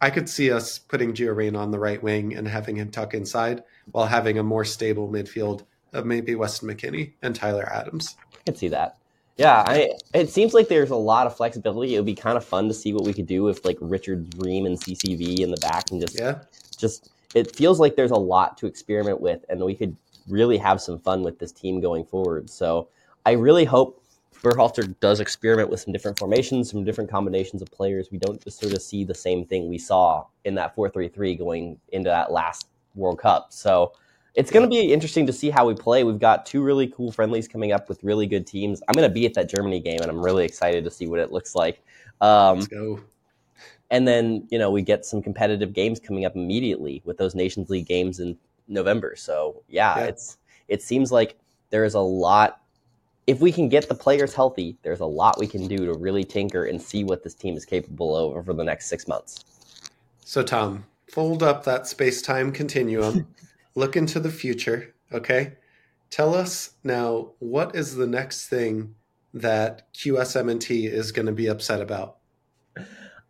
I 0.00 0.10
could 0.10 0.28
see 0.28 0.52
us 0.52 0.78
putting 0.78 1.14
Gio 1.14 1.58
on 1.58 1.70
the 1.70 1.78
right 1.78 2.02
wing 2.02 2.34
and 2.34 2.46
having 2.46 2.76
him 2.76 2.90
tuck 2.90 3.14
inside 3.14 3.62
while 3.92 4.06
having 4.06 4.38
a 4.38 4.42
more 4.42 4.64
stable 4.64 5.08
midfield 5.08 5.64
of 5.92 6.04
maybe 6.04 6.34
Weston 6.34 6.68
McKennie 6.68 7.14
and 7.22 7.34
Tyler 7.34 7.68
Adams. 7.72 8.16
I 8.34 8.38
can 8.44 8.56
see 8.56 8.68
that. 8.68 8.98
Yeah, 9.36 9.64
I, 9.66 9.90
it 10.14 10.30
seems 10.30 10.54
like 10.54 10.68
there's 10.68 10.90
a 10.90 10.96
lot 10.96 11.26
of 11.26 11.36
flexibility. 11.36 11.94
It 11.94 11.98
would 11.98 12.06
be 12.06 12.14
kind 12.14 12.38
of 12.38 12.44
fun 12.44 12.68
to 12.68 12.74
see 12.74 12.94
what 12.94 13.04
we 13.04 13.12
could 13.12 13.26
do 13.26 13.42
with 13.42 13.64
like 13.64 13.76
Richard 13.80 14.34
Ream 14.38 14.64
and 14.64 14.78
CCV 14.80 15.40
in 15.40 15.50
the 15.50 15.58
back 15.58 15.90
and 15.90 16.00
just 16.00 16.18
yeah. 16.18 16.38
just 16.78 17.10
it 17.36 17.54
feels 17.54 17.78
like 17.78 17.96
there's 17.96 18.12
a 18.12 18.16
lot 18.16 18.56
to 18.56 18.66
experiment 18.66 19.20
with 19.20 19.44
and 19.50 19.62
we 19.62 19.74
could 19.74 19.94
really 20.26 20.56
have 20.56 20.80
some 20.80 20.98
fun 20.98 21.22
with 21.22 21.38
this 21.38 21.52
team 21.52 21.80
going 21.82 22.02
forward. 22.02 22.48
So 22.48 22.88
I 23.26 23.32
really 23.32 23.66
hope 23.66 24.02
Berhalter 24.42 24.98
does 25.00 25.20
experiment 25.20 25.68
with 25.68 25.80
some 25.80 25.92
different 25.92 26.18
formations, 26.18 26.70
some 26.70 26.82
different 26.82 27.10
combinations 27.10 27.60
of 27.60 27.70
players. 27.70 28.08
We 28.10 28.16
don't 28.16 28.42
just 28.42 28.58
sort 28.58 28.72
of 28.72 28.80
see 28.80 29.04
the 29.04 29.14
same 29.14 29.44
thing 29.44 29.68
we 29.68 29.76
saw 29.76 30.24
in 30.46 30.54
that 30.54 30.74
4-3-3 30.74 31.38
going 31.38 31.78
into 31.92 32.08
that 32.08 32.32
last 32.32 32.68
World 32.94 33.18
Cup. 33.18 33.52
So 33.52 33.92
it's 34.34 34.50
going 34.50 34.64
to 34.64 34.70
be 34.70 34.90
interesting 34.90 35.26
to 35.26 35.32
see 35.32 35.50
how 35.50 35.66
we 35.66 35.74
play. 35.74 36.04
We've 36.04 36.18
got 36.18 36.46
two 36.46 36.62
really 36.62 36.86
cool 36.86 37.12
friendlies 37.12 37.48
coming 37.48 37.72
up 37.72 37.90
with 37.90 38.02
really 38.02 38.26
good 38.26 38.46
teams. 38.46 38.82
I'm 38.88 38.94
going 38.94 39.08
to 39.08 39.12
be 39.12 39.26
at 39.26 39.34
that 39.34 39.50
Germany 39.50 39.80
game, 39.80 39.98
and 40.00 40.10
I'm 40.10 40.24
really 40.24 40.46
excited 40.46 40.84
to 40.84 40.90
see 40.90 41.06
what 41.06 41.20
it 41.20 41.32
looks 41.32 41.54
like. 41.54 41.82
Um, 42.22 42.56
Let's 42.56 42.68
go. 42.68 43.00
And 43.90 44.06
then 44.06 44.46
you 44.50 44.58
know 44.58 44.70
we 44.70 44.82
get 44.82 45.04
some 45.04 45.22
competitive 45.22 45.72
games 45.72 46.00
coming 46.00 46.24
up 46.24 46.34
immediately 46.34 47.02
with 47.04 47.18
those 47.18 47.34
Nations 47.34 47.70
League 47.70 47.86
games 47.86 48.20
in 48.20 48.36
November. 48.68 49.14
So 49.16 49.62
yeah, 49.68 49.98
yeah. 49.98 50.04
it's 50.06 50.38
it 50.68 50.82
seems 50.82 51.12
like 51.12 51.38
there 51.70 51.84
is 51.84 51.94
a 51.94 52.00
lot 52.00 52.60
if 53.26 53.40
we 53.40 53.50
can 53.50 53.68
get 53.68 53.88
the 53.88 53.94
players 53.94 54.34
healthy, 54.34 54.76
there's 54.82 55.00
a 55.00 55.06
lot 55.06 55.38
we 55.38 55.46
can 55.46 55.66
do 55.66 55.78
to 55.78 55.94
really 55.94 56.22
tinker 56.22 56.64
and 56.64 56.80
see 56.80 57.02
what 57.02 57.24
this 57.24 57.34
team 57.34 57.56
is 57.56 57.64
capable 57.64 58.16
of 58.16 58.36
over 58.36 58.52
the 58.52 58.64
next 58.64 58.86
six 58.86 59.08
months. 59.08 59.44
So, 60.24 60.42
Tom, 60.42 60.84
fold 61.10 61.42
up 61.42 61.64
that 61.64 61.86
space 61.86 62.22
time 62.22 62.52
continuum, 62.52 63.26
look 63.74 63.96
into 63.96 64.20
the 64.20 64.30
future, 64.30 64.94
okay? 65.12 65.54
Tell 66.10 66.34
us 66.34 66.72
now 66.84 67.32
what 67.40 67.74
is 67.74 67.96
the 67.96 68.06
next 68.06 68.46
thing 68.48 68.94
that 69.34 69.92
USMNT 69.94 70.88
is 70.90 71.12
going 71.12 71.26
to 71.26 71.32
be 71.32 71.48
upset 71.48 71.80
about? 71.80 72.18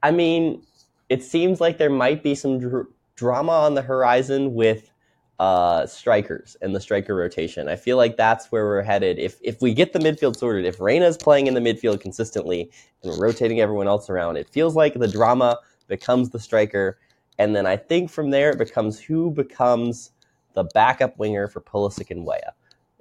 I 0.07 0.13
mean, 0.13 0.63
it 1.09 1.25
seems 1.25 1.61
like 1.61 1.79
there 1.79 1.91
might 1.91 2.23
be 2.23 2.37
some 2.37 2.61
dr- 2.61 2.87
drama 3.17 3.51
on 3.51 3.75
the 3.75 3.83
horizon 3.83 4.55
with 4.55 4.93
uh, 5.41 5.85
strikers 5.85 6.57
and 6.63 6.73
the 6.77 6.81
striker 6.81 7.17
rotation. 7.17 7.69
I 7.69 7.75
feel 7.75 7.97
like 7.97 8.17
that's 8.17 8.53
where 8.53 8.67
we're 8.67 8.83
headed. 8.83 9.19
If 9.19 9.41
if 9.43 9.61
we 9.61 9.75
get 9.75 9.93
the 9.93 9.99
midfield 9.99 10.37
sorted, 10.37 10.65
if 10.65 10.81
Reyna's 10.81 11.17
playing 11.17 11.49
in 11.49 11.55
the 11.55 11.61
midfield 11.61 12.01
consistently 12.01 12.71
and 13.03 13.11
we're 13.11 13.19
rotating 13.27 13.59
everyone 13.61 13.89
else 13.89 14.09
around, 14.09 14.37
it 14.37 14.49
feels 14.49 14.77
like 14.77 14.95
the 14.95 15.09
drama 15.09 15.59
becomes 15.89 16.31
the 16.31 16.39
striker, 16.39 16.99
and 17.41 17.57
then 17.57 17.67
I 17.67 17.77
think 17.77 18.09
from 18.09 18.31
there 18.31 18.51
it 18.51 18.59
becomes 18.59 19.01
who 19.01 19.33
becomes 19.33 20.13
the 20.55 20.65
backup 20.73 21.19
winger 21.19 21.49
for 21.49 21.61
Pulisic 21.61 22.13
and 22.13 22.25
Weah. 22.25 22.55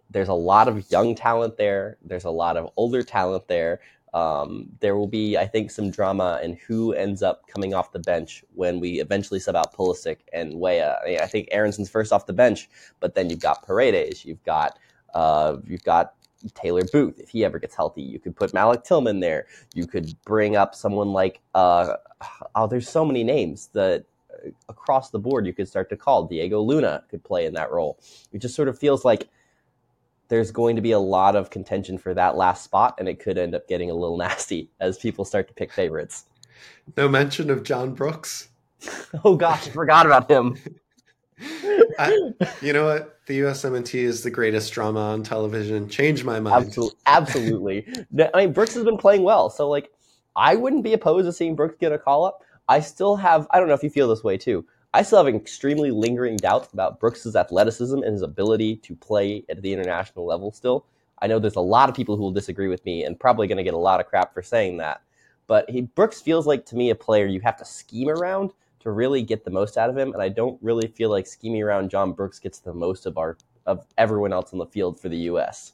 There's 0.10 0.28
a 0.28 0.34
lot 0.34 0.68
of 0.68 0.90
young 0.92 1.14
talent 1.14 1.58
there. 1.58 1.98
There's 2.04 2.26
a 2.26 2.32
lot 2.32 2.58
of 2.58 2.72
older 2.78 3.04
talent 3.04 3.48
there. 3.48 3.80
Um, 4.16 4.70
there 4.80 4.96
will 4.96 5.08
be, 5.08 5.38
I 5.38 5.46
think, 5.46 5.70
some 5.70 5.92
drama 5.92 6.40
in 6.42 6.58
who 6.66 6.94
ends 6.94 7.22
up 7.22 7.46
coming 7.48 7.74
off 7.74 7.92
the 7.92 8.00
bench 8.00 8.46
when 8.54 8.80
we 8.80 9.02
eventually 9.02 9.42
sub 9.42 9.58
out 9.58 9.74
Pulisic 9.74 10.20
and 10.32 10.54
Weah. 10.54 10.98
I, 11.04 11.06
mean, 11.06 11.20
I 11.20 11.26
think 11.26 11.50
Aaronson's 11.52 11.90
first 11.90 12.14
off 12.14 12.26
the 12.26 12.32
bench, 12.32 12.70
but 13.02 13.14
then 13.14 13.30
you've 13.30 13.42
got 13.42 13.68
Paredes, 13.68 14.24
you've 14.24 14.44
got 14.46 14.80
uh, 15.14 15.58
you've 15.68 15.84
got 15.84 16.14
Taylor 16.54 16.84
Booth 16.94 17.20
if 17.20 17.30
he 17.30 17.44
ever 17.44 17.60
gets 17.60 17.76
healthy. 17.76 18.04
You 18.04 18.20
could 18.20 18.38
put 18.38 18.54
Malik 18.54 18.84
Tillman 18.86 19.20
there. 19.20 19.48
You 19.74 19.86
could 19.86 20.16
bring 20.24 20.56
up 20.56 20.76
someone 20.76 21.12
like 21.12 21.42
uh, 21.54 21.96
oh, 22.56 22.68
there's 22.68 22.88
so 22.88 23.04
many 23.04 23.26
names 23.26 23.68
that 23.74 24.06
uh, 24.32 24.50
across 24.70 25.10
the 25.10 25.20
board 25.20 25.46
you 25.46 25.52
could 25.52 25.68
start 25.68 25.90
to 25.90 25.98
call. 25.98 26.24
Diego 26.24 26.62
Luna 26.62 27.04
could 27.10 27.24
play 27.24 27.46
in 27.46 27.54
that 27.56 27.70
role. 27.70 28.00
It 28.32 28.40
just 28.40 28.56
sort 28.56 28.70
of 28.70 28.80
feels 28.80 29.04
like 29.04 29.28
there's 30.28 30.52
going 30.52 30.76
to 30.76 30.82
be 30.82 30.92
a 30.92 31.00
lot 31.00 31.36
of 31.36 31.50
contention 31.50 31.98
for 31.98 32.14
that 32.14 32.36
last 32.36 32.64
spot, 32.64 32.96
and 33.00 33.08
it 33.08 33.20
could 33.20 33.38
end 33.38 33.56
up 33.56 33.68
getting 33.68 33.90
a 33.90 33.94
little 33.94 34.18
nasty 34.26 34.70
as 34.80 34.98
people 34.98 35.26
start 35.26 35.48
to 35.48 35.54
pick 35.54 35.72
favorites. 35.72 36.26
No 36.98 37.08
mention 37.08 37.50
of 37.50 37.64
John 37.64 37.94
Brooks. 37.94 38.50
oh 39.24 39.36
gosh, 39.36 39.68
I 39.68 39.72
forgot 39.72 40.06
about 40.06 40.30
him. 40.30 40.58
I, 42.00 42.32
you 42.62 42.74
know 42.74 42.86
what? 42.86 43.20
The 43.28 43.40
USMNT 43.40 43.96
is 43.96 44.22
the 44.24 44.30
greatest 44.30 44.72
drama 44.72 45.00
on 45.00 45.24
television. 45.24 45.90
Change 45.90 46.24
my 46.24 46.40
mind. 46.40 46.68
Absolutely. 46.68 46.98
Absolutely. 47.06 47.88
I 48.34 48.46
mean, 48.46 48.54
Brooks 48.54 48.76
has 48.76 48.84
been 48.84 48.98
playing 48.98 49.24
well, 49.24 49.50
so 49.50 49.68
like, 49.68 49.92
I 50.36 50.56
wouldn't 50.56 50.84
be 50.84 50.94
opposed 50.94 51.26
to 51.26 51.34
seeing 51.34 51.56
Brooks 51.56 51.76
get 51.80 51.92
a 51.92 51.98
call 51.98 52.26
up. 52.26 52.42
I 52.68 52.80
still 52.80 53.16
have. 53.16 53.48
I 53.52 53.60
don't 53.60 53.68
know 53.68 53.74
if 53.74 53.84
you 53.84 53.90
feel 53.90 54.08
this 54.08 54.24
way 54.24 54.38
too. 54.38 54.66
I 54.96 55.02
still 55.02 55.22
have 55.22 55.36
extremely 55.36 55.92
lingering 55.92 56.38
doubts 56.38 56.72
about 56.72 57.02
Brooks's 57.02 57.36
athleticism 57.36 57.98
and 57.98 58.14
his 58.14 58.22
ability 58.22 58.78
to 58.78 58.96
play 58.96 59.44
at 59.50 59.62
the 59.62 59.74
international 59.74 60.26
level 60.26 60.54
still. 60.54 60.86
I 61.22 61.28
know 61.28 61.38
there's 61.38 61.58
a 61.58 61.60
lot 61.60 61.90
of 61.90 61.96
people 61.96 62.16
who 62.16 62.24
will 62.24 62.32
disagree 62.32 62.70
with 62.70 62.86
me 62.86 63.04
and 63.04 63.20
probably 63.20 63.46
going 63.48 63.58
to 63.58 63.64
get 63.64 63.74
a 63.74 63.78
lot 63.78 64.00
of 64.00 64.06
crap 64.06 64.34
for 64.34 64.42
saying 64.42 64.78
that. 64.78 65.02
But 65.48 65.70
he 65.70 65.82
Brooks 65.82 66.22
feels 66.22 66.48
like 66.48 66.66
to 66.68 66.78
me 66.78 66.92
a 66.92 66.96
player 66.96 67.26
you 67.26 67.42
have 67.42 67.58
to 67.58 67.66
scheme 67.66 68.08
around 68.08 68.54
to 68.80 68.92
really 68.92 69.22
get 69.22 69.44
the 69.44 69.52
most 69.52 69.78
out 69.78 69.90
of 69.90 69.98
him, 69.98 70.14
and 70.14 70.22
I 70.22 70.30
don't 70.30 70.58
really 70.64 70.88
feel 70.88 71.10
like 71.10 71.28
scheming 71.28 71.62
around 71.62 71.90
John 71.90 72.14
Brooks 72.14 72.40
gets 72.40 72.60
the 72.60 72.74
most 72.74 73.06
of 73.06 73.18
our 73.18 73.38
of 73.66 73.86
everyone 73.98 74.32
else 74.32 74.54
on 74.54 74.60
the 74.60 74.66
field 74.66 74.98
for 74.98 75.10
the 75.10 75.18
U.S. 75.18 75.74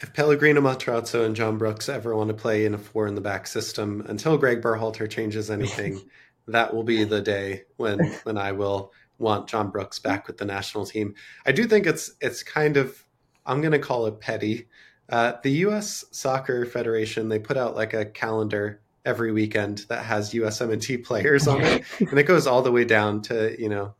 If 0.00 0.12
Pellegrino 0.14 0.60
Matarazzo 0.60 1.24
and 1.24 1.34
John 1.36 1.58
Brooks 1.58 1.88
ever 1.88 2.14
want 2.16 2.28
to 2.28 2.34
play 2.34 2.64
in 2.64 2.74
a 2.74 2.78
four 2.78 3.06
in 3.06 3.14
the 3.14 3.20
back 3.20 3.46
system, 3.46 4.04
until 4.08 4.38
Gregg 4.38 4.62
Berhalter 4.62 5.10
changes 5.10 5.50
anything, 5.50 6.00
that 6.48 6.74
will 6.74 6.82
be 6.82 7.04
the 7.04 7.20
day 7.20 7.64
when 7.76 7.98
when 8.24 8.38
I 8.38 8.52
will 8.52 8.92
want 9.18 9.48
John 9.48 9.70
Brooks 9.70 9.98
back 9.98 10.26
with 10.26 10.38
the 10.38 10.44
national 10.44 10.86
team. 10.86 11.14
I 11.46 11.52
do 11.52 11.66
think 11.66 11.86
it's 11.86 12.12
it's 12.20 12.42
kind 12.42 12.76
of 12.76 13.04
I'm 13.46 13.60
going 13.60 13.72
to 13.72 13.78
call 13.78 14.06
it 14.06 14.20
petty. 14.20 14.68
Uh, 15.08 15.34
the 15.42 15.50
U.S. 15.50 16.04
Soccer 16.10 16.66
Federation 16.66 17.28
they 17.28 17.38
put 17.38 17.56
out 17.56 17.74
like 17.74 17.94
a 17.94 18.04
calendar 18.04 18.80
every 19.04 19.32
weekend 19.32 19.86
that 19.88 20.04
has 20.04 20.32
USMNT 20.32 21.04
players 21.04 21.48
on 21.48 21.62
it, 21.62 21.84
and 22.00 22.18
it 22.18 22.24
goes 22.24 22.46
all 22.46 22.62
the 22.62 22.72
way 22.72 22.84
down 22.84 23.22
to 23.22 23.60
you 23.60 23.68
know 23.68 23.94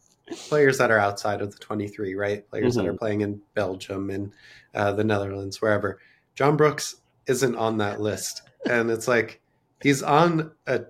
players 0.49 0.76
that 0.78 0.90
are 0.90 0.99
outside 0.99 1.40
of 1.40 1.50
the 1.52 1.59
23, 1.59 2.14
right? 2.14 2.49
Players 2.50 2.76
mm-hmm. 2.76 2.83
that 2.83 2.88
are 2.88 2.93
mm-hmm. 2.93 2.99
playing 2.99 3.21
in 3.23 3.40
Belgium 3.55 4.11
and 4.11 4.33
uh, 4.75 4.93
the 4.93 5.05
Netherlands, 5.05 5.62
wherever. 5.62 5.99
John 6.35 6.57
Brooks 6.57 6.97
isn't 7.26 7.57
on 7.57 7.78
that 7.78 8.00
list, 8.00 8.43
and 8.69 8.90
it's 8.90 9.09
like 9.09 9.40
he's 9.83 10.02
on 10.02 10.52
a 10.67 10.83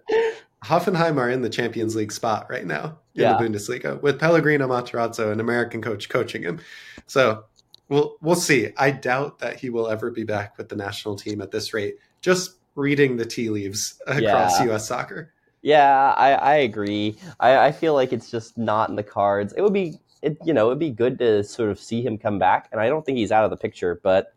Hoffenheim 0.65 1.19
are 1.19 1.31
in 1.31 1.43
the 1.43 1.51
Champions 1.51 1.95
League 1.95 2.13
spot 2.13 2.47
right 2.51 2.67
now 2.67 2.99
in 3.15 3.23
yeah. 3.23 3.37
the 3.37 3.45
Bundesliga 3.45 4.01
with 4.03 4.19
Pellegrino 4.19 4.67
Matarazzo, 4.67 5.31
an 5.33 5.41
American 5.41 5.81
coach, 5.81 6.09
coaching 6.09 6.43
him. 6.43 6.61
So 7.07 7.45
we'll 7.89 8.17
we'll 8.21 8.35
see. 8.35 8.73
I 8.77 8.91
doubt 8.91 9.39
that 9.39 9.61
he 9.61 9.71
will 9.71 9.89
ever 9.89 10.11
be 10.11 10.25
back 10.25 10.59
with 10.59 10.69
the 10.69 10.77
national 10.77 11.17
team 11.17 11.41
at 11.41 11.51
this 11.51 11.73
rate. 11.73 11.97
Just 12.21 12.57
reading 12.75 13.17
the 13.17 13.25
tea 13.25 13.51
leaves 13.51 14.01
across 14.07 14.59
yeah. 14.59 14.67
U.S. 14.67 14.89
soccer. 14.89 15.33
Yeah, 15.63 16.15
I, 16.17 16.33
I 16.33 16.55
agree. 16.55 17.17
I, 17.41 17.67
I 17.67 17.73
feel 17.73 17.95
like 17.95 18.13
it's 18.13 18.31
just 18.31 18.57
not 18.57 18.91
in 18.91 18.97
the 18.97 19.03
cards. 19.03 19.53
It 19.57 19.63
would 19.63 19.73
be, 19.73 19.99
it, 20.23 20.39
you 20.45 20.55
know, 20.55 20.69
it'd 20.69 20.79
be 20.79 20.91
good 20.91 21.19
to 21.19 21.43
sort 21.43 21.71
of 21.71 21.81
see 21.81 22.01
him 22.01 22.17
come 22.17 22.39
back, 22.39 22.69
and 22.71 22.81
I 22.81 22.89
don't 22.89 23.05
think 23.05 23.19
he's 23.19 23.33
out 23.33 23.45
of 23.45 23.51
the 23.51 23.57
picture, 23.57 24.01
but 24.03 24.33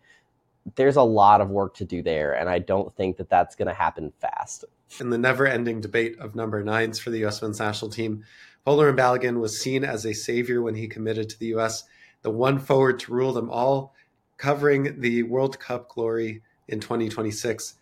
there's 0.75 0.95
a 0.95 1.01
lot 1.01 1.41
of 1.41 1.49
work 1.49 1.75
to 1.75 1.85
do 1.85 2.01
there, 2.01 2.33
and 2.33 2.49
I 2.49 2.59
don't 2.59 2.95
think 2.95 3.17
that 3.17 3.29
that's 3.29 3.55
going 3.55 3.67
to 3.67 3.73
happen 3.73 4.13
fast. 4.19 4.65
In 4.99 5.09
the 5.09 5.17
never-ending 5.17 5.81
debate 5.81 6.19
of 6.19 6.35
number 6.35 6.63
nines 6.63 6.99
for 6.99 7.09
the 7.09 7.19
U.S. 7.19 7.41
men's 7.41 7.59
national 7.59 7.91
team, 7.91 8.23
Folarin 8.65 8.95
Balogun 8.95 9.39
was 9.39 9.59
seen 9.59 9.83
as 9.83 10.05
a 10.05 10.13
savior 10.13 10.61
when 10.61 10.75
he 10.75 10.87
committed 10.87 11.29
to 11.29 11.39
the 11.39 11.47
U.S., 11.47 11.83
the 12.21 12.29
one 12.29 12.59
forward 12.59 12.99
to 12.99 13.13
rule 13.13 13.33
them 13.33 13.49
all. 13.49 13.93
covering 14.37 14.99
the 14.99 15.21
World 15.23 15.59
Cup 15.59 15.87
glory 15.89 16.41
in 16.67 16.79
2026. 16.79 17.75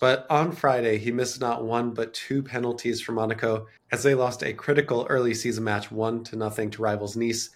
But 0.00 0.26
on 0.28 0.50
Friday, 0.50 0.98
he 0.98 1.12
missed 1.12 1.40
not 1.40 1.64
one 1.64 1.92
but 1.92 2.14
two 2.14 2.42
penalties 2.42 3.00
for 3.00 3.12
Monaco 3.12 3.66
as 3.92 4.02
they 4.02 4.14
lost 4.14 4.42
a 4.42 4.52
critical 4.52 5.06
early 5.08 5.34
season 5.34 5.62
match 5.62 5.92
1 5.92 6.24
to 6.24 6.36
nothing 6.36 6.70
to 6.70 6.82
rivals 6.82 7.16
Nice. 7.16 7.50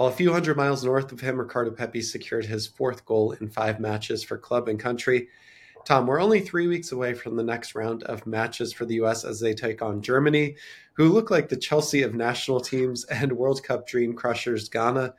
While 0.00 0.08
a 0.08 0.12
few 0.12 0.32
hundred 0.32 0.56
miles 0.56 0.82
north 0.82 1.12
of 1.12 1.20
him, 1.20 1.36
Ricardo 1.36 1.72
Pepi 1.72 2.00
secured 2.00 2.46
his 2.46 2.66
fourth 2.66 3.04
goal 3.04 3.32
in 3.32 3.50
five 3.50 3.78
matches 3.78 4.22
for 4.22 4.38
club 4.38 4.66
and 4.66 4.80
country. 4.80 5.28
Tom, 5.84 6.06
we're 6.06 6.22
only 6.22 6.40
three 6.40 6.68
weeks 6.68 6.92
away 6.92 7.12
from 7.12 7.36
the 7.36 7.42
next 7.42 7.74
round 7.74 8.02
of 8.04 8.26
matches 8.26 8.72
for 8.72 8.86
the 8.86 8.94
U.S. 8.94 9.26
as 9.26 9.40
they 9.40 9.52
take 9.52 9.82
on 9.82 10.00
Germany, 10.00 10.56
who 10.94 11.10
look 11.10 11.30
like 11.30 11.50
the 11.50 11.56
Chelsea 11.58 12.00
of 12.00 12.14
national 12.14 12.60
teams, 12.60 13.04
and 13.04 13.30
World 13.30 13.62
Cup 13.62 13.86
dream 13.86 14.14
crushers 14.14 14.70
Ghana. 14.70 15.12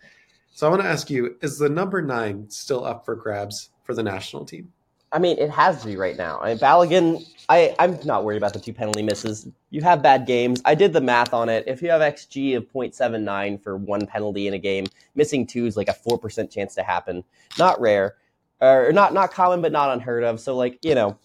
So 0.52 0.66
I 0.66 0.72
want 0.72 0.82
to 0.82 0.90
ask 0.90 1.12
you 1.12 1.38
is 1.44 1.60
the 1.60 1.70
number 1.70 2.02
nine 2.02 2.50
still 2.50 2.84
up 2.84 3.06
for 3.06 3.16
grabs 3.16 3.70
for 3.84 3.94
the 3.94 4.02
national 4.02 4.46
team? 4.46 4.74
I 5.12 5.20
mean, 5.20 5.38
it 5.38 5.50
has 5.50 5.82
to 5.82 5.88
be 5.88 5.98
right 5.98 6.16
now. 6.16 6.40
I 6.42 6.50
mean, 6.50 6.58
Balogun, 6.58 7.26
I, 7.50 7.76
I'm 7.80 8.00
not 8.06 8.24
worried 8.24 8.38
about 8.38 8.54
the 8.54 8.60
two 8.60 8.74
penalty 8.74 9.04
misses. 9.04 9.48
You 9.70 9.82
have 9.82 10.02
bad 10.02 10.26
games. 10.26 10.62
I 10.64 10.74
did 10.74 10.94
the 10.94 11.02
math 11.02 11.34
on 11.34 11.50
it. 11.50 11.66
If 11.68 11.82
you 11.82 11.90
have 11.90 12.02
XG 12.02 12.56
of 12.56 12.72
0.79 12.72 13.62
for 13.62 13.76
one 13.76 14.08
penalty 14.08 14.48
in 14.48 14.54
a 14.54 14.60
game, 14.60 14.86
missing 15.16 15.46
two 15.46 15.66
is 15.66 15.76
like 15.76 15.90
a 15.90 15.94
4% 16.08 16.50
chance 16.50 16.76
to 16.76 16.84
happen. 16.84 17.24
Not 17.60 17.82
rare 17.82 18.16
or 18.62 18.92
not 18.94 19.14
not 19.14 19.32
common, 19.32 19.62
but 19.62 19.72
not 19.72 19.92
unheard 19.92 20.24
of. 20.24 20.40
So 20.40 20.56
like 20.56 20.80
you 20.84 20.96
know, 20.96 21.18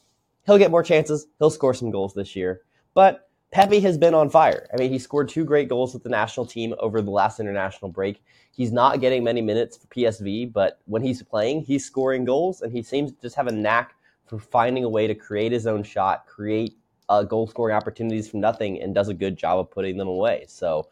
he'll 0.46 0.58
get 0.58 0.70
more 0.70 0.82
chances. 0.82 1.26
He'll 1.38 1.50
score 1.50 1.74
some 1.74 1.90
goals 1.90 2.14
this 2.14 2.34
year. 2.34 2.62
But 2.94 3.25
Pepi 3.56 3.80
has 3.80 3.96
been 3.96 4.12
on 4.12 4.28
fire. 4.28 4.68
I 4.70 4.76
mean, 4.76 4.92
he 4.92 4.98
scored 4.98 5.30
two 5.30 5.42
great 5.42 5.70
goals 5.70 5.94
with 5.94 6.02
the 6.02 6.10
national 6.10 6.44
team 6.44 6.74
over 6.78 7.00
the 7.00 7.10
last 7.10 7.40
international 7.40 7.90
break. 7.90 8.22
He's 8.52 8.70
not 8.70 9.00
getting 9.00 9.24
many 9.24 9.40
minutes 9.40 9.78
for 9.78 9.86
PSV, 9.86 10.52
but 10.52 10.82
when 10.84 11.00
he's 11.00 11.22
playing, 11.22 11.62
he's 11.62 11.82
scoring 11.82 12.26
goals, 12.26 12.60
and 12.60 12.70
he 12.70 12.82
seems 12.82 13.12
to 13.12 13.22
just 13.22 13.34
have 13.34 13.46
a 13.46 13.52
knack 13.52 13.94
for 14.26 14.38
finding 14.38 14.84
a 14.84 14.88
way 14.90 15.06
to 15.06 15.14
create 15.14 15.52
his 15.52 15.66
own 15.66 15.82
shot, 15.82 16.26
create 16.26 16.76
uh, 17.08 17.22
goal 17.22 17.46
scoring 17.46 17.74
opportunities 17.74 18.28
from 18.28 18.40
nothing, 18.40 18.82
and 18.82 18.94
does 18.94 19.08
a 19.08 19.14
good 19.14 19.38
job 19.38 19.58
of 19.58 19.70
putting 19.70 19.96
them 19.96 20.08
away. 20.08 20.44
So 20.48 20.90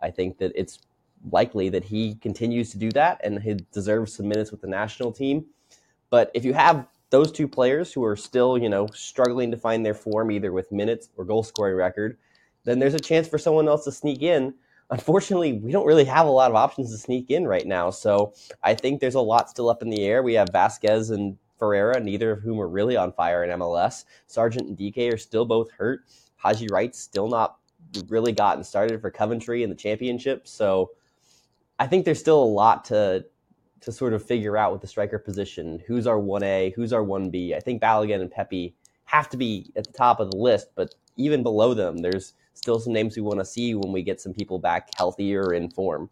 I 0.00 0.10
think 0.10 0.38
that 0.38 0.52
it's 0.54 0.78
likely 1.30 1.68
that 1.68 1.84
he 1.84 2.14
continues 2.14 2.70
to 2.70 2.78
do 2.78 2.90
that 2.92 3.20
and 3.24 3.42
he 3.42 3.58
deserves 3.72 4.14
some 4.14 4.26
minutes 4.26 4.50
with 4.50 4.62
the 4.62 4.68
national 4.68 5.12
team. 5.12 5.44
But 6.08 6.30
if 6.32 6.46
you 6.46 6.54
have 6.54 6.86
those 7.10 7.30
two 7.30 7.46
players 7.48 7.92
who 7.92 8.04
are 8.04 8.16
still, 8.16 8.58
you 8.58 8.68
know, 8.68 8.86
struggling 8.92 9.50
to 9.50 9.56
find 9.56 9.84
their 9.84 9.94
form 9.94 10.30
either 10.30 10.52
with 10.52 10.72
minutes 10.72 11.08
or 11.16 11.24
goal 11.24 11.42
scoring 11.42 11.76
record, 11.76 12.18
then 12.64 12.78
there's 12.78 12.94
a 12.94 13.00
chance 13.00 13.28
for 13.28 13.38
someone 13.38 13.68
else 13.68 13.84
to 13.84 13.92
sneak 13.92 14.22
in. 14.22 14.54
Unfortunately, 14.90 15.54
we 15.54 15.72
don't 15.72 15.86
really 15.86 16.04
have 16.04 16.26
a 16.26 16.30
lot 16.30 16.50
of 16.50 16.56
options 16.56 16.90
to 16.90 16.98
sneak 16.98 17.30
in 17.30 17.46
right 17.46 17.66
now. 17.66 17.90
So 17.90 18.34
I 18.62 18.74
think 18.74 19.00
there's 19.00 19.14
a 19.14 19.20
lot 19.20 19.50
still 19.50 19.68
up 19.68 19.82
in 19.82 19.90
the 19.90 20.04
air. 20.04 20.22
We 20.22 20.34
have 20.34 20.48
Vazquez 20.50 21.10
and 21.10 21.36
Ferreira, 21.58 22.00
neither 22.00 22.32
of 22.32 22.40
whom 22.40 22.60
are 22.60 22.68
really 22.68 22.96
on 22.96 23.12
fire 23.12 23.42
in 23.44 23.58
MLS. 23.58 24.04
Sargent 24.26 24.68
and 24.68 24.76
DK 24.76 25.12
are 25.12 25.18
still 25.18 25.44
both 25.44 25.70
hurt. 25.70 26.04
Haji 26.36 26.68
Wright's 26.70 27.00
still 27.00 27.28
not 27.28 27.56
really 28.08 28.32
gotten 28.32 28.62
started 28.62 29.00
for 29.00 29.10
Coventry 29.10 29.62
in 29.62 29.70
the 29.70 29.76
championship. 29.76 30.46
So 30.46 30.90
I 31.78 31.86
think 31.86 32.04
there's 32.04 32.20
still 32.20 32.42
a 32.42 32.44
lot 32.44 32.84
to 32.86 33.24
to 33.80 33.92
sort 33.92 34.12
of 34.12 34.24
figure 34.24 34.56
out 34.56 34.72
with 34.72 34.80
the 34.80 34.86
striker 34.86 35.18
position 35.18 35.82
who's 35.86 36.06
our 36.06 36.18
1A, 36.18 36.74
who's 36.74 36.92
our 36.92 37.02
1B. 37.02 37.54
I 37.54 37.60
think 37.60 37.82
Balogun 37.82 38.20
and 38.20 38.30
Pepi 38.30 38.74
have 39.04 39.28
to 39.30 39.36
be 39.36 39.70
at 39.76 39.86
the 39.86 39.92
top 39.92 40.20
of 40.20 40.30
the 40.30 40.36
list, 40.36 40.68
but 40.74 40.94
even 41.16 41.42
below 41.42 41.74
them, 41.74 41.98
there's 41.98 42.34
still 42.54 42.80
some 42.80 42.92
names 42.92 43.16
we 43.16 43.22
want 43.22 43.38
to 43.38 43.44
see 43.44 43.74
when 43.74 43.92
we 43.92 44.02
get 44.02 44.20
some 44.20 44.32
people 44.32 44.58
back 44.58 44.90
healthier 44.96 45.52
in 45.52 45.70
form. 45.70 46.08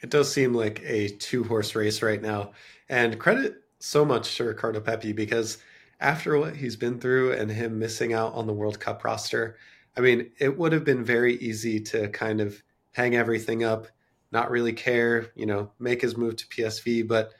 It 0.00 0.10
does 0.10 0.32
seem 0.32 0.54
like 0.54 0.82
a 0.84 1.08
two 1.08 1.44
horse 1.44 1.74
race 1.74 2.02
right 2.02 2.22
now. 2.22 2.52
And 2.88 3.18
credit 3.18 3.62
so 3.80 4.04
much 4.04 4.36
to 4.36 4.44
Ricardo 4.44 4.80
Pepi 4.80 5.12
because 5.12 5.58
after 6.00 6.38
what 6.38 6.56
he's 6.56 6.76
been 6.76 6.98
through 6.98 7.32
and 7.32 7.50
him 7.50 7.78
missing 7.78 8.12
out 8.12 8.34
on 8.34 8.46
the 8.46 8.52
World 8.52 8.78
Cup 8.80 9.04
roster, 9.04 9.56
I 9.96 10.00
mean, 10.00 10.30
it 10.38 10.56
would 10.56 10.72
have 10.72 10.84
been 10.84 11.04
very 11.04 11.36
easy 11.36 11.80
to 11.80 12.08
kind 12.08 12.40
of 12.40 12.62
hang 12.92 13.16
everything 13.16 13.64
up 13.64 13.88
not 14.32 14.50
really 14.50 14.72
care, 14.72 15.28
you 15.34 15.46
know, 15.46 15.70
make 15.78 16.02
his 16.02 16.16
move 16.16 16.36
to 16.36 16.46
PSV. 16.48 17.06
But 17.06 17.32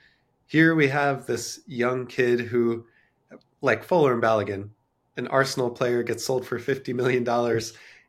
here 0.45 0.75
we 0.75 0.87
have 0.87 1.25
this 1.25 1.61
young 1.67 2.07
kid 2.07 2.39
who, 2.39 2.85
like 3.61 3.87
Folarin 3.87 4.21
Balogun, 4.21 4.69
an 5.17 5.27
Arsenal 5.27 5.69
player 5.69 6.01
gets 6.01 6.25
sold 6.25 6.45
for 6.45 6.59
$50 6.59 6.93
million. 6.95 7.61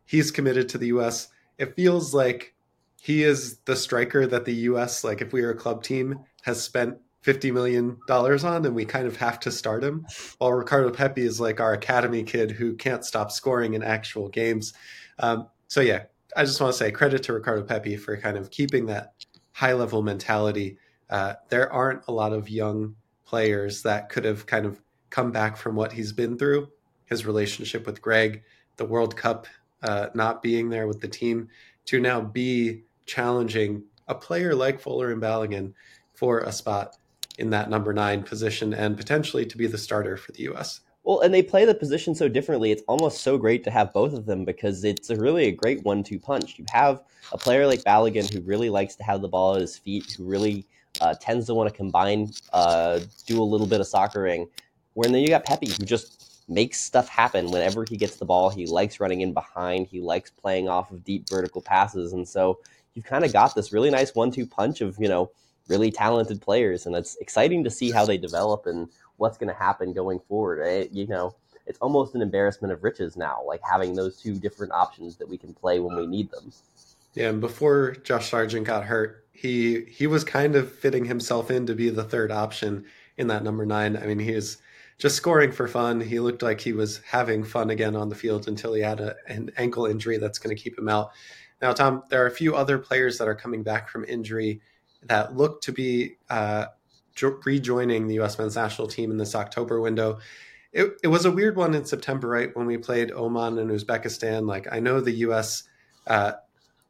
He's 0.07 0.31
committed 0.31 0.69
to 0.71 0.79
the 0.79 0.87
US. 0.89 1.29
It 1.59 1.77
feels 1.77 2.15
like 2.15 2.55
he 3.01 3.25
is 3.25 3.59
the 3.65 3.77
striker 3.77 4.27
that 4.27 4.45
the 4.45 4.55
US, 4.55 5.05
like 5.05 5.21
if 5.21 5.33
we 5.33 5.43
were 5.43 5.51
a 5.51 5.57
club 5.57 5.83
team, 5.83 6.21
has 6.43 6.63
spent 6.63 6.97
$50 7.25 7.53
million 7.53 7.99
on 8.09 8.65
and 8.65 8.75
we 8.75 8.85
kind 8.85 9.07
of 9.07 9.17
have 9.17 9.41
to 9.41 9.51
start 9.51 9.85
him. 9.85 10.07
While 10.39 10.53
Ricardo 10.53 10.91
Pepi 10.91 11.23
is 11.23 11.41
like 11.41 11.61
our 11.61 11.75
academy 11.75 12.23
kid 12.23 12.51
who 12.51 12.75
can't 12.75 13.05
stop 13.05 13.31
scoring 13.31 13.75
in 13.75 13.83
actual 13.83 14.29
games. 14.29 14.73
Um, 15.19 15.49
so 15.69 15.81
yeah, 15.81 16.05
I 16.37 16.45
just 16.45 16.61
want 16.61 16.73
to 16.73 16.79
say 16.79 16.91
credit 16.91 17.23
to 17.25 17.33
Ricardo 17.33 17.63
Pepi 17.63 17.97
for 17.97 18.17
kind 18.17 18.37
of 18.37 18.51
keeping 18.51 18.87
that 18.87 19.15
high 19.53 19.73
level 19.73 20.03
mentality. 20.03 20.79
Uh, 21.09 21.35
there 21.49 21.73
aren't 21.73 22.07
a 22.09 22.13
lot 22.13 22.33
of 22.33 22.49
young 22.49 22.95
players 23.25 23.83
that 23.83 24.09
could 24.09 24.25
have 24.25 24.47
kind 24.47 24.67
of 24.67 24.81
come 25.11 25.33
back 25.33 25.57
from 25.57 25.75
what 25.75 25.93
he's 25.93 26.13
been 26.13 26.39
through, 26.39 26.69
his 27.07 27.27
relationship 27.27 27.87
with 27.87 28.01
Gregg, 28.01 28.43
the 28.77 28.85
World 28.85 29.17
Cup 29.17 29.47
uh, 29.83 30.09
not 30.15 30.43
being 30.43 30.69
there 30.69 30.87
with 30.87 31.01
the 31.01 31.09
team, 31.09 31.49
to 31.87 32.01
now 32.01 32.21
be 32.21 32.83
challenging 33.07 33.83
a 34.09 34.15
player 34.15 34.55
like 34.55 34.81
Folarin 34.81 35.21
Balogun 35.21 35.73
for 36.15 36.41
a 36.41 36.53
spot 36.53 36.97
in 37.39 37.51
that 37.51 37.71
number 37.71 37.93
nine 37.93 38.23
position 38.23 38.75
and 38.75 38.97
potentially 38.97 39.47
to 39.47 39.57
be 39.57 39.67
the 39.67 39.79
starter 39.79 40.17
for 40.17 40.33
the 40.33 40.43
U.S. 40.45 40.81
Well, 41.11 41.23
and 41.23 41.35
they 41.35 41.43
play 41.43 41.65
the 41.65 41.75
position 41.75 42.15
so 42.15 42.29
differently. 42.29 42.71
It's 42.71 42.85
almost 42.87 43.23
so 43.23 43.37
great 43.37 43.65
to 43.65 43.71
have 43.73 43.93
both 43.93 44.13
of 44.13 44.27
them 44.27 44.45
because 44.45 44.85
it's 44.85 45.11
a 45.11 45.17
really 45.17 45.47
a 45.47 45.51
great 45.51 45.83
one-two 45.83 46.21
punch. 46.21 46.57
You 46.57 46.65
have 46.71 47.03
a 47.33 47.37
player 47.37 47.67
like 47.67 47.83
Balogun 47.83 48.33
who 48.33 48.41
really 48.43 48.71
likes 48.71 48.95
to 48.95 49.03
have 49.03 49.21
the 49.21 49.27
ball 49.27 49.57
at 49.57 49.61
his 49.61 49.77
feet, 49.77 50.15
who 50.17 50.23
really 50.23 50.65
uh, 51.01 51.17
tends 51.21 51.47
to 51.47 51.55
want 51.55 51.69
to 51.69 51.77
combine, 51.77 52.31
uh, 52.53 53.01
do 53.27 53.43
a 53.43 53.43
little 53.43 53.67
bit 53.67 53.81
of 53.81 53.89
soccering. 53.89 54.49
Where 54.95 55.11
then 55.11 55.21
you 55.21 55.27
got 55.27 55.45
Pepi 55.45 55.67
who 55.71 55.85
just 55.85 56.45
makes 56.49 56.79
stuff 56.79 57.09
happen 57.09 57.51
whenever 57.51 57.85
he 57.85 57.97
gets 57.97 58.15
the 58.15 58.25
ball. 58.25 58.49
He 58.49 58.67
likes 58.67 59.01
running 59.01 59.23
in 59.23 59.33
behind. 59.33 59.89
He 59.89 60.01
likes 60.01 60.31
playing 60.31 60.69
off 60.69 60.93
of 60.93 61.03
deep 61.03 61.29
vertical 61.29 61.61
passes, 61.61 62.13
and 62.13 62.29
so 62.29 62.61
you've 62.95 63.05
kind 63.05 63.25
of 63.25 63.33
got 63.33 63.57
this 63.57 63.73
really 63.73 63.91
nice 63.91 64.15
one-two 64.15 64.47
punch 64.47 64.81
of 64.81 64.97
you 65.01 65.09
know 65.09 65.33
really 65.67 65.91
talented 65.91 66.41
players, 66.41 66.87
and 66.87 66.95
it's 66.95 67.17
exciting 67.17 67.65
to 67.65 67.71
see 67.71 67.91
how 67.91 68.05
they 68.05 68.17
develop 68.17 68.67
and 68.67 68.89
what's 69.21 69.39
going 69.39 69.53
to 69.53 69.59
happen 69.59 69.93
going 69.93 70.21
forward. 70.29 70.61
It, 70.61 70.93
you 70.93 71.07
know, 71.07 71.35
it's 71.67 71.79
almost 71.81 72.15
an 72.15 72.23
embarrassment 72.23 72.73
of 72.73 72.83
riches 72.83 73.17
now, 73.17 73.43
like 73.47 73.61
having 73.63 73.95
those 73.95 74.21
two 74.21 74.35
different 74.35 74.73
options 74.73 75.17
that 75.17 75.29
we 75.29 75.37
can 75.37 75.55
play 75.55 75.79
when 75.79 75.97
we 75.97 76.07
need 76.07 76.31
them. 76.31 76.53
Yeah, 77.15 77.29
and 77.29 77.41
before 77.41 77.93
Josh 77.93 78.31
Sargent 78.31 78.67
got 78.67 78.85
hurt, 78.85 79.27
he 79.33 79.85
he 79.85 80.07
was 80.07 80.25
kind 80.25 80.57
of 80.57 80.73
fitting 80.73 81.05
himself 81.05 81.51
in 81.51 81.67
to 81.67 81.75
be 81.75 81.91
the 81.91 82.05
third 82.05 82.31
option 82.31 82.85
in 83.17 83.27
that 83.29 83.45
number 83.45 83.67
nine. 83.67 83.97
I 83.97 84.07
mean, 84.07 84.19
he 84.19 84.35
was 84.35 84.59
just 84.99 85.17
scoring 85.17 85.53
for 85.53 85.67
fun. 85.67 86.01
He 86.01 86.21
looked 86.21 86.43
like 86.43 86.61
he 86.61 86.73
was 86.73 86.99
having 86.99 87.45
fun 87.45 87.71
again 87.71 87.97
on 87.97 88.09
the 88.09 88.15
field 88.15 88.49
until 88.49 88.75
he 88.75 88.83
had 88.83 89.01
a, 89.01 89.17
an 89.27 89.51
ankle 89.57 89.87
injury 89.87 90.19
that's 90.19 90.39
going 90.39 90.55
to 90.55 90.63
keep 90.63 90.79
him 90.79 90.89
out. 90.89 91.11
Now, 91.63 91.73
Tom, 91.73 92.03
there 92.11 92.23
are 92.23 92.27
a 92.27 92.31
few 92.33 92.55
other 92.55 92.79
players 92.79 93.19
that 93.19 93.29
are 93.29 93.35
coming 93.35 93.63
back 93.63 93.89
from 93.89 94.05
injury 94.05 94.61
that 95.05 95.37
look 95.37 95.63
to 95.63 95.73
be 95.73 96.17
uh, 96.29 96.67
rejoining 97.45 98.07
the 98.07 98.15
U.S. 98.15 98.39
men's 98.39 98.57
national 98.57 98.89
team 98.89 99.11
in 99.11 99.17
this 99.17 99.35
October 99.35 99.81
window. 99.81 100.19
It, 100.73 100.93
it 101.03 101.09
was 101.09 101.25
a 101.25 101.33
weird 101.33 101.57
one 101.57 101.75
in 101.75 101.85
September, 101.85 102.29
right? 102.29 102.55
When 102.57 102.67
we 102.67 102.79
played 102.79 103.11
Oman 103.13 103.59
and 103.59 103.71
Uzbekistan. 103.71 104.47
Like 104.47 104.69
I 104.71 104.81
know 104.81 105.01
the 105.01 105.13
U.S. 105.13 105.65
Uh, 106.07 106.33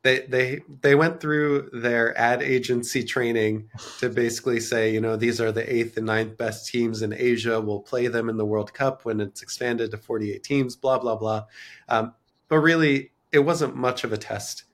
they 0.02 0.20
they 0.20 0.60
they 0.80 0.94
went 0.94 1.20
through 1.20 1.70
their 1.72 2.16
ad 2.18 2.42
agency 2.42 3.04
training 3.04 3.68
to 3.98 4.08
basically 4.08 4.60
say, 4.60 4.92
you 4.92 5.00
know, 5.00 5.16
these 5.16 5.40
are 5.40 5.52
the 5.52 5.72
eighth 5.72 5.96
and 5.96 6.06
ninth 6.06 6.36
best 6.38 6.68
teams 6.68 7.02
in 7.02 7.12
Asia. 7.12 7.60
We'll 7.60 7.80
play 7.80 8.06
them 8.06 8.28
in 8.28 8.36
the 8.36 8.46
World 8.46 8.72
Cup 8.72 9.04
when 9.04 9.20
it's 9.20 9.42
expanded 9.42 9.90
to 9.90 9.98
48 9.98 10.42
teams. 10.42 10.76
Blah 10.76 10.98
blah 10.98 11.16
blah. 11.16 11.44
Um, 11.88 12.14
but 12.48 12.58
really, 12.58 13.12
it 13.32 13.40
wasn't 13.40 13.76
much 13.76 14.04
of 14.04 14.12
a 14.12 14.18
test 14.18 14.64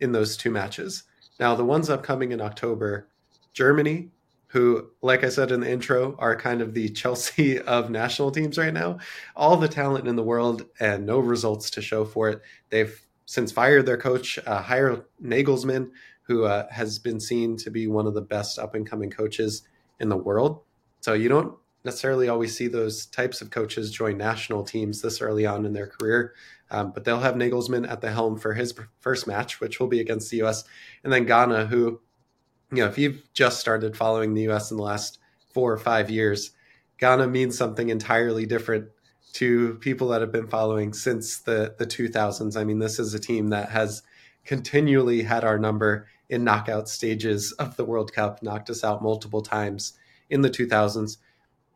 in 0.00 0.12
those 0.12 0.36
two 0.36 0.50
matches. 0.50 1.04
Now 1.40 1.54
the 1.54 1.64
ones 1.64 1.90
upcoming 1.90 2.32
in 2.32 2.40
October, 2.40 3.08
Germany 3.52 4.10
who, 4.56 4.88
like 5.02 5.22
I 5.22 5.28
said 5.28 5.52
in 5.52 5.60
the 5.60 5.70
intro, 5.70 6.16
are 6.18 6.34
kind 6.34 6.62
of 6.62 6.72
the 6.72 6.88
Chelsea 7.00 7.60
of 7.60 7.90
national 7.90 8.30
teams 8.30 8.56
right 8.56 8.72
now. 8.72 8.96
All 9.36 9.58
the 9.58 9.68
talent 9.68 10.08
in 10.08 10.16
the 10.16 10.22
world 10.22 10.64
and 10.80 11.04
no 11.04 11.18
results 11.18 11.68
to 11.72 11.82
show 11.82 12.06
for 12.06 12.30
it. 12.30 12.40
They've 12.70 12.98
since 13.26 13.52
fired 13.52 13.84
their 13.84 13.98
coach, 13.98 14.38
uh, 14.46 14.62
hired 14.62 15.04
Nagelsmann, 15.22 15.90
who 16.22 16.44
uh, 16.44 16.68
has 16.70 16.98
been 16.98 17.20
seen 17.20 17.58
to 17.58 17.70
be 17.70 17.86
one 17.86 18.06
of 18.06 18.14
the 18.14 18.22
best 18.22 18.58
up 18.58 18.74
and 18.74 18.88
coming 18.88 19.10
coaches 19.10 19.62
in 20.00 20.08
the 20.08 20.16
world. 20.16 20.62
So 21.02 21.12
you 21.12 21.28
don't 21.28 21.54
necessarily 21.84 22.30
always 22.30 22.56
see 22.56 22.66
those 22.66 23.04
types 23.04 23.42
of 23.42 23.50
coaches 23.50 23.90
join 23.90 24.16
national 24.16 24.64
teams 24.64 25.02
this 25.02 25.20
early 25.20 25.44
on 25.44 25.66
in 25.66 25.74
their 25.74 25.86
career. 25.86 26.32
Um, 26.70 26.92
but 26.92 27.04
they'll 27.04 27.20
have 27.20 27.34
Nagelsmann 27.34 27.90
at 27.90 28.00
the 28.00 28.10
helm 28.10 28.38
for 28.38 28.54
his 28.54 28.72
first 29.00 29.26
match, 29.26 29.60
which 29.60 29.78
will 29.78 29.86
be 29.86 30.00
against 30.00 30.30
the 30.30 30.38
U.S. 30.38 30.64
And 31.04 31.12
then 31.12 31.26
Ghana, 31.26 31.66
who 31.66 32.00
you 32.72 32.78
know, 32.78 32.86
if 32.86 32.98
you've 32.98 33.22
just 33.32 33.60
started 33.60 33.96
following 33.96 34.34
the 34.34 34.42
U.S. 34.42 34.70
in 34.70 34.76
the 34.76 34.82
last 34.82 35.18
four 35.56 35.72
or 35.72 35.78
five 35.78 36.10
years. 36.10 36.50
Ghana 36.98 37.28
means 37.28 37.56
something 37.56 37.88
entirely 37.88 38.44
different 38.44 38.90
to 39.32 39.76
people 39.76 40.08
that 40.08 40.20
have 40.20 40.30
been 40.30 40.48
following 40.48 40.92
since 40.92 41.38
the, 41.38 41.74
the 41.78 41.86
2000s. 41.86 42.60
I 42.60 42.64
mean, 42.64 42.78
this 42.78 42.98
is 42.98 43.14
a 43.14 43.18
team 43.18 43.48
that 43.48 43.70
has 43.70 44.02
continually 44.44 45.22
had 45.22 45.44
our 45.44 45.58
number 45.58 46.08
in 46.28 46.44
knockout 46.44 46.90
stages 46.90 47.52
of 47.52 47.76
the 47.76 47.86
World 47.86 48.12
Cup, 48.12 48.42
knocked 48.42 48.68
us 48.68 48.84
out 48.84 49.02
multiple 49.02 49.40
times 49.40 49.94
in 50.28 50.42
the 50.42 50.50
2000s. 50.50 51.16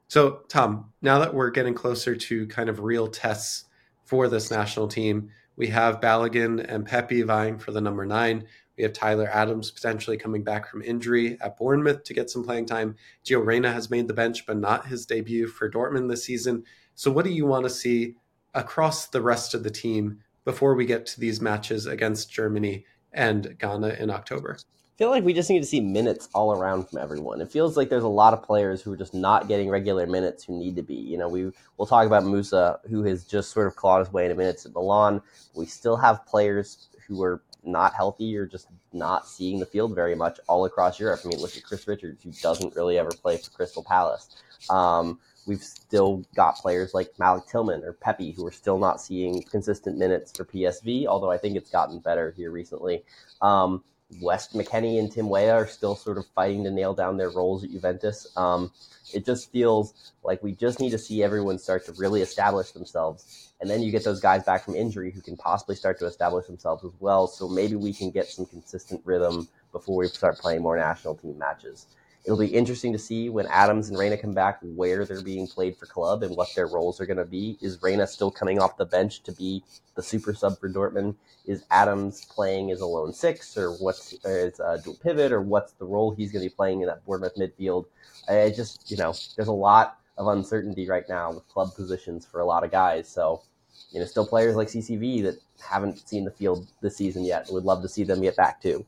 So, 0.09 0.43
Tom, 0.49 0.93
now 1.01 1.19
that 1.19 1.33
we're 1.33 1.51
getting 1.51 1.73
closer 1.73 2.15
to 2.15 2.47
kind 2.49 2.69
of 2.69 2.81
real 2.81 3.09
tests 3.09 3.65
for 4.05 4.29
this 4.29 4.51
national 4.51 4.89
team, 4.89 5.31
we 5.57 5.69
have 5.69 6.03
Balogun 6.03 6.63
and 6.69 6.85
Pepi 6.85 7.23
vying 7.23 7.59
for 7.59 7.73
the 7.73 7.81
number 7.81 8.05
nine. 8.05 8.47
We 8.81 8.85
have 8.85 8.95
Tyler 8.95 9.29
Adams 9.31 9.71
potentially 9.71 10.17
coming 10.17 10.43
back 10.43 10.67
from 10.67 10.81
injury 10.81 11.37
at 11.43 11.59
Bournemouth 11.59 12.03
to 12.05 12.15
get 12.15 12.31
some 12.31 12.43
playing 12.43 12.65
time. 12.65 12.97
Gio 13.27 13.45
Reyna 13.45 13.71
has 13.75 13.91
made 13.91 14.09
the 14.09 14.15
bench, 14.15 14.47
but 14.47 14.57
not 14.57 14.87
his 14.87 15.05
debut 15.05 15.49
for 15.49 15.71
Dortmund 15.71 16.09
this 16.09 16.25
season. 16.25 16.65
So, 16.95 17.11
what 17.11 17.27
do 17.27 17.31
you 17.31 17.45
want 17.45 17.65
to 17.65 17.71
see 17.71 18.15
across 18.55 19.07
the 19.07 19.21
rest 19.21 19.53
of 19.53 19.65
the 19.65 19.71
team 19.71 20.21
before 20.47 20.75
we 20.75 20.87
get 20.87 21.05
to 21.09 21.21
these 21.21 21.43
matches 21.43 21.85
against 21.85 22.33
Germany 22.33 22.87
and 23.13 23.59
Ghana 23.59 23.97
in 24.01 24.09
October? 24.09 24.57
I 24.59 24.97
feel 24.97 25.11
like 25.11 25.25
we 25.25 25.35
just 25.35 25.51
need 25.51 25.61
to 25.61 25.67
see 25.67 25.81
minutes 25.81 26.31
all 26.35 26.51
around 26.59 26.89
from 26.89 27.01
everyone. 27.01 27.43
It 27.43 27.53
feels 27.53 27.77
like 27.77 27.91
there's 27.91 28.03
a 28.03 28.09
lot 28.09 28.33
of 28.33 28.43
players 28.43 28.81
who 28.81 28.95
are 28.95 28.97
just 28.97 29.13
not 29.13 29.47
getting 29.47 29.69
regular 29.69 30.07
minutes 30.07 30.45
who 30.45 30.59
need 30.59 30.77
to 30.77 30.83
be. 30.83 30.95
You 30.95 31.19
know, 31.19 31.29
we 31.29 31.51
we'll 31.77 31.87
talk 31.87 32.07
about 32.07 32.23
Musah, 32.23 32.79
who 32.89 33.03
has 33.03 33.25
just 33.25 33.51
sort 33.51 33.67
of 33.67 33.77
clawed 33.77 34.07
his 34.07 34.13
way 34.13 34.25
into 34.25 34.37
minutes 34.37 34.65
at 34.65 34.73
Milan. 34.73 35.21
We 35.55 35.67
still 35.67 35.99
have 35.99 36.25
players 36.25 36.89
who 37.07 37.23
are 37.23 37.43
not 37.65 37.95
healthy 37.95 38.37
or 38.37 38.47
just 38.47 38.69
not 38.93 39.29
seeing 39.29 39.61
the 39.61 39.67
field 39.67 39.95
very 39.95 40.15
much 40.15 40.39
all 40.49 40.65
across 40.65 40.99
Europe. 40.99 41.21
I 41.25 41.29
mean, 41.29 41.41
look 41.41 41.57
at 41.57 41.65
Chris 41.65 41.87
Richards, 41.87 42.23
who 42.23 42.33
doesn't 42.43 42.75
really 42.75 42.99
ever 42.99 43.11
play 43.11 43.37
for 43.37 43.51
Crystal 43.51 43.85
Palace. 43.85 44.29
Um, 44.69 45.19
we've 45.47 45.63
still 45.63 46.25
got 46.35 46.57
players 46.57 46.95
like 46.95 47.19
Malik 47.19 47.47
Tillman 47.47 47.85
or 47.85 47.93
Pepi 47.95 48.33
who 48.33 48.47
are 48.47 48.53
still 48.53 48.79
not 48.79 49.01
seeing 49.01 49.43
consistent 49.43 49.99
minutes 49.99 50.33
for 50.37 50.45
PSV, 50.45 51.07
although 51.07 51.31
I 51.31 51.39
think 51.39 51.57
it's 51.57 51.71
gotten 51.71 51.99
better 51.99 52.33
here 52.37 52.51
recently. 52.51 53.05
Um, 53.41 53.83
West 54.21 54.55
McKennie 54.55 54.99
and 54.99 55.11
Tim 55.11 55.29
Weah 55.29 55.55
are 55.55 55.67
still 55.67 55.95
sort 55.95 56.19
of 56.19 56.27
fighting 56.35 56.65
to 56.65 56.71
nail 56.71 56.95
down 56.95 57.17
their 57.17 57.31
roles 57.31 57.63
at 57.63 57.71
Juventus. 57.71 58.27
Um, 58.37 58.73
it 59.15 59.25
just 59.25 59.53
feels 59.53 60.13
like 60.25 60.43
we 60.43 60.53
just 60.53 60.81
need 60.81 60.91
to 60.91 60.99
see 60.99 61.23
everyone 61.23 61.59
start 61.59 61.87
to 61.87 61.93
really 61.93 62.23
establish 62.23 62.73
themselves. 62.73 63.50
And 63.61 63.69
then 63.69 63.83
you 63.83 63.91
get 63.91 64.05
those 64.05 64.21
guys 64.21 64.43
back 64.45 64.65
from 64.65 64.75
injury 64.75 65.11
who 65.11 65.21
can 65.21 65.37
possibly 65.37 65.77
start 65.77 65.99
to 65.99 66.07
establish 66.07 66.47
themselves 66.47 66.85
as 66.85 66.93
well. 66.99 67.27
So 67.27 67.49
maybe 67.49 67.77
we 67.77 67.93
can 67.93 68.11
get 68.11 68.29
some 68.29 68.47
consistent 68.47 69.03
rhythm 69.05 69.49
before 69.73 69.97
we 69.97 70.09
start 70.09 70.39
playing 70.39 70.63
more 70.63 70.77
national 70.77 71.17
team 71.17 71.39
matches. 71.39 71.87
It'll 72.25 72.39
be 72.39 72.47
interesting 72.47 72.93
to 72.93 72.99
see 72.99 73.31
when 73.31 73.47
Adams 73.47 73.89
and 73.89 73.99
Reyna 73.99 74.19
come 74.19 74.35
back 74.35 74.59
where 74.63 75.07
they're 75.07 75.23
being 75.23 75.47
played 75.47 75.77
for 75.77 75.87
club 75.87 76.23
and 76.23 76.37
what 76.37 76.55
their 76.55 76.67
roles 76.67 77.01
are 77.01 77.07
going 77.07 77.17
to 77.17 77.25
be. 77.25 77.57
Is 77.63 77.83
Reyna 77.83 78.07
still 78.07 78.31
coming 78.31 78.59
off 78.61 78.77
the 78.77 78.85
bench 78.85 79.23
to 79.23 79.33
be 79.33 79.65
the 79.95 80.03
super 80.03 80.35
sub 80.35 80.59
for 80.59 80.69
Dortmund? 80.69 81.15
Is 81.47 81.65
Adams 81.71 82.27
playing 82.27 82.71
as 82.73 82.83
a 82.83 82.87
lone 82.87 83.15
six 83.15 83.57
or 83.57 83.73
what's 83.73 84.13
as 84.25 84.61
uh, 84.61 84.73
a 84.73 84.79
dual 84.79 84.97
pivot 85.03 85.33
or 85.33 85.41
what's 85.41 85.73
the 85.73 85.87
role 85.87 86.11
he's 86.11 86.31
going 86.31 86.43
to 86.45 86.51
be 86.51 86.55
playing 86.55 86.83
in 86.83 86.89
that 86.89 87.05
Bournemouth 87.07 87.37
midfield? 87.37 87.87
I 88.29 88.51
just, 88.51 88.91
you 88.91 88.99
know, 88.99 89.15
there's 89.37 89.49
a 89.49 89.53
lot 89.53 90.00
of 90.21 90.29
uncertainty 90.29 90.87
right 90.87 91.09
now 91.09 91.33
with 91.33 91.49
club 91.49 91.75
positions 91.75 92.27
for 92.27 92.41
a 92.41 92.45
lot 92.45 92.63
of 92.63 92.71
guys. 92.71 93.09
So, 93.09 93.43
you 93.91 93.99
know, 93.99 94.07
still 94.07 94.27
players 94.27 94.55
like 94.55 94.69
CCV 94.69 95.23
that 95.23 95.39
haven't 95.67 96.07
seen 96.07 96.25
the 96.25 96.31
field 96.31 96.69
this 96.83 96.97
season 96.97 97.25
yet. 97.25 97.49
Would 97.51 97.65
love 97.65 97.83
to 97.83 97.89
see 97.89 98.05
them 98.05 98.21
get 98.21 98.37
back 98.37 98.61
too. 98.61 98.85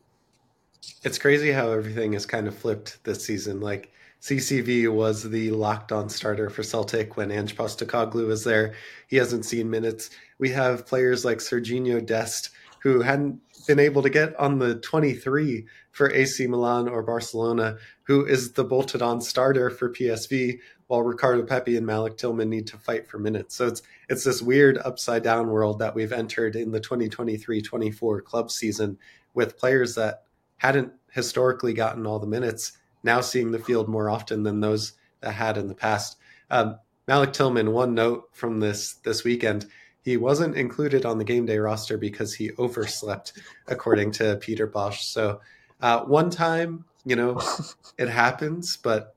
It's 1.03 1.19
crazy 1.19 1.51
how 1.51 1.71
everything 1.71 2.13
is 2.13 2.27
kind 2.27 2.47
of 2.47 2.55
flipped 2.55 3.03
this 3.05 3.25
season. 3.25 3.61
Like 3.61 3.93
CCV 4.21 4.93
was 4.93 5.29
the 5.29 5.51
locked 5.53 5.91
on 5.91 6.11
starter 6.11 6.51
for 6.51 6.63
Celtic 6.63 7.17
when 7.17 7.33
Ange 7.33 7.57
Postecoglou 7.57 8.27
was 8.27 8.45
there. 8.45 8.75
He 9.09 9.17
hasn't 9.17 9.47
seen 9.47 9.71
minutes. 9.71 10.11
We 10.39 10.51
have 10.51 10.87
players 10.87 11.25
like 11.25 11.39
Serginho 11.39 12.05
Dest 12.05 12.51
who 12.83 13.01
hadn't 13.01 13.41
been 13.67 13.79
able 13.79 14.03
to 14.03 14.11
get 14.11 14.39
on 14.41 14.59
the 14.59 14.75
23 14.81 15.65
for 15.93 16.11
AC 16.11 16.47
Milan 16.49 16.89
or 16.89 17.03
Barcelona, 17.03 17.77
who 18.03 18.27
is 18.27 18.53
the 18.53 18.65
bolted 18.65 19.01
on 19.03 19.21
starter 19.21 19.71
for 19.71 19.93
PSV, 19.93 20.59
while 20.93 21.03
Ricardo 21.03 21.43
Pepi 21.43 21.79
and 21.79 21.87
Malik 21.87 22.19
Tillman 22.19 22.51
need 22.51 22.67
to 22.67 22.77
fight 22.77 23.09
for 23.09 23.19
minutes. 23.19 23.57
So 23.57 23.67
it's 23.67 23.81
it's 24.11 24.25
this 24.25 24.43
weird 24.43 24.77
upside 24.77 25.23
down 25.23 25.49
world 25.49 25.79
that 25.79 25.95
we've 25.95 26.13
entered 26.13 26.55
in 26.55 26.71
the 26.71 26.83
2023-24 26.83 28.23
club 28.23 28.51
season 28.51 28.99
with 29.33 29.57
players 29.57 29.95
that 29.95 30.25
hadn't 30.59 30.93
historically 31.11 31.73
gotten 31.73 32.07
all 32.07 32.19
the 32.19 32.27
minutes, 32.27 32.73
now 33.03 33.23
seeing 33.23 33.53
the 33.53 33.59
field 33.59 33.89
more 33.89 34.11
often 34.11 34.43
than 34.43 34.61
those 34.61 34.93
that 35.23 35.33
had 35.33 35.57
in 35.57 35.67
the 35.67 35.75
past. 35.75 36.19
Um, 36.51 36.79
Malik 37.09 37.33
Tillman, 37.33 37.73
one 37.73 37.95
note 37.95 38.29
from 38.33 38.61
this 38.61 38.97
this 39.03 39.25
weekend, 39.25 39.65
he 40.03 40.19
wasn't 40.19 40.59
included 40.59 41.07
on 41.07 41.17
the 41.17 41.25
game 41.25 41.47
day 41.47 41.57
roster 41.57 41.97
because 41.97 42.35
he 42.35 42.51
overslept, 42.59 43.33
according 43.67 44.11
to 44.11 44.37
Peter 44.43 44.69
Bosz. 44.69 45.01
So 45.05 45.41
uh, 45.81 46.01
one 46.01 46.29
time, 46.29 46.85
you 47.07 47.17
know, 47.17 47.41
it 47.97 48.11
happens, 48.11 48.77
but 48.77 49.12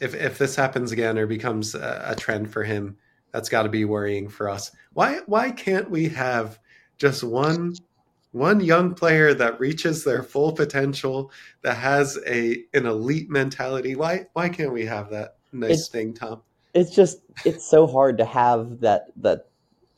if 0.00 0.14
if 0.14 0.38
this 0.38 0.56
happens 0.56 0.92
again 0.92 1.18
or 1.18 1.26
becomes 1.26 1.74
a, 1.74 2.04
a 2.08 2.16
trend 2.16 2.52
for 2.52 2.64
him, 2.64 2.96
that's 3.32 3.48
got 3.48 3.64
to 3.64 3.68
be 3.68 3.84
worrying 3.84 4.28
for 4.28 4.48
us. 4.48 4.70
Why 4.92 5.20
why 5.26 5.50
can't 5.50 5.90
we 5.90 6.08
have 6.10 6.58
just 6.98 7.22
one 7.22 7.74
one 8.36 8.60
young 8.60 8.94
player 8.94 9.32
that 9.32 9.58
reaches 9.58 10.04
their 10.04 10.22
full 10.22 10.52
potential, 10.52 11.30
that 11.62 11.76
has 11.76 12.18
a 12.26 12.64
an 12.74 12.86
elite 12.86 13.30
mentality. 13.30 13.96
Why 13.96 14.26
why 14.34 14.48
can't 14.48 14.72
we 14.72 14.84
have 14.86 15.10
that 15.10 15.36
nice 15.52 15.70
it's, 15.72 15.88
thing, 15.88 16.14
Tom? 16.14 16.42
It's 16.74 16.94
just 16.94 17.18
it's 17.44 17.68
so 17.68 17.86
hard 17.86 18.18
to 18.18 18.24
have 18.24 18.80
that 18.80 19.06
that 19.16 19.48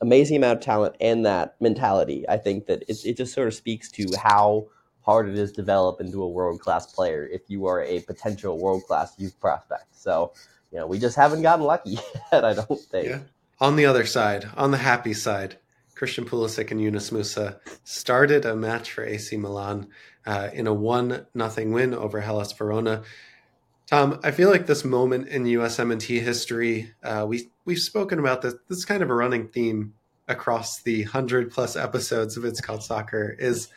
amazing 0.01 0.37
amount 0.37 0.59
of 0.59 0.63
talent 0.63 0.95
and 1.01 1.25
that 1.25 1.55
mentality. 1.59 2.27
I 2.29 2.37
think 2.37 2.67
that 2.67 2.83
it 2.87 3.05
it 3.05 3.17
just 3.17 3.33
sort 3.33 3.47
of 3.47 3.53
speaks 3.53 3.91
to 3.91 4.07
how 4.21 4.67
hard 5.01 5.29
it 5.29 5.37
is 5.37 5.51
to 5.51 5.61
develop 5.61 6.01
into 6.01 6.23
a 6.23 6.29
world 6.29 6.59
class 6.59 6.91
player 6.91 7.27
if 7.31 7.41
you 7.47 7.65
are 7.65 7.83
a 7.83 8.01
potential 8.01 8.57
world 8.57 8.83
class 8.85 9.13
youth 9.17 9.39
prospect. 9.39 9.95
So, 9.95 10.33
you 10.71 10.79
know, 10.79 10.87
we 10.87 10.99
just 10.99 11.15
haven't 11.15 11.41
gotten 11.41 11.65
lucky 11.65 11.99
yet, 12.31 12.45
I 12.45 12.53
don't 12.53 12.79
think. 12.79 13.07
Yeah. 13.07 13.19
On 13.59 13.75
the 13.75 13.85
other 13.85 14.05
side, 14.05 14.49
on 14.55 14.71
the 14.71 14.77
happy 14.77 15.13
side, 15.13 15.57
Christian 15.95 16.23
Pulisic 16.23 16.71
and 16.71 16.81
Yunus 16.81 17.09
Musah 17.09 17.59
started 17.83 18.45
a 18.45 18.55
match 18.55 18.93
for 18.93 19.03
AC 19.03 19.35
Milan 19.35 19.89
uh, 20.25 20.49
in 20.53 20.65
a 20.65 20.73
one 20.73 21.25
nothing 21.33 21.73
win 21.73 21.93
over 21.93 22.21
Hellas 22.21 22.53
Verona. 22.53 23.03
Tom, 23.85 24.19
I 24.23 24.31
feel 24.31 24.49
like 24.49 24.65
this 24.65 24.85
moment 24.85 25.27
in 25.27 25.43
USMNT 25.43 26.21
history, 26.21 26.93
uh, 27.03 27.25
we 27.27 27.49
we've 27.65 27.79
spoken 27.79 28.19
about 28.19 28.41
this. 28.41 28.53
This 28.69 28.77
is 28.77 28.85
kind 28.85 29.03
of 29.03 29.09
a 29.09 29.13
running 29.13 29.49
theme 29.49 29.93
across 30.27 30.81
the 30.83 31.03
hundred 31.03 31.51
plus 31.51 31.75
episodes 31.75 32.37
of 32.37 32.45
It's 32.45 32.61
Called 32.61 32.83
Soccer. 32.83 33.35
Is 33.37 33.67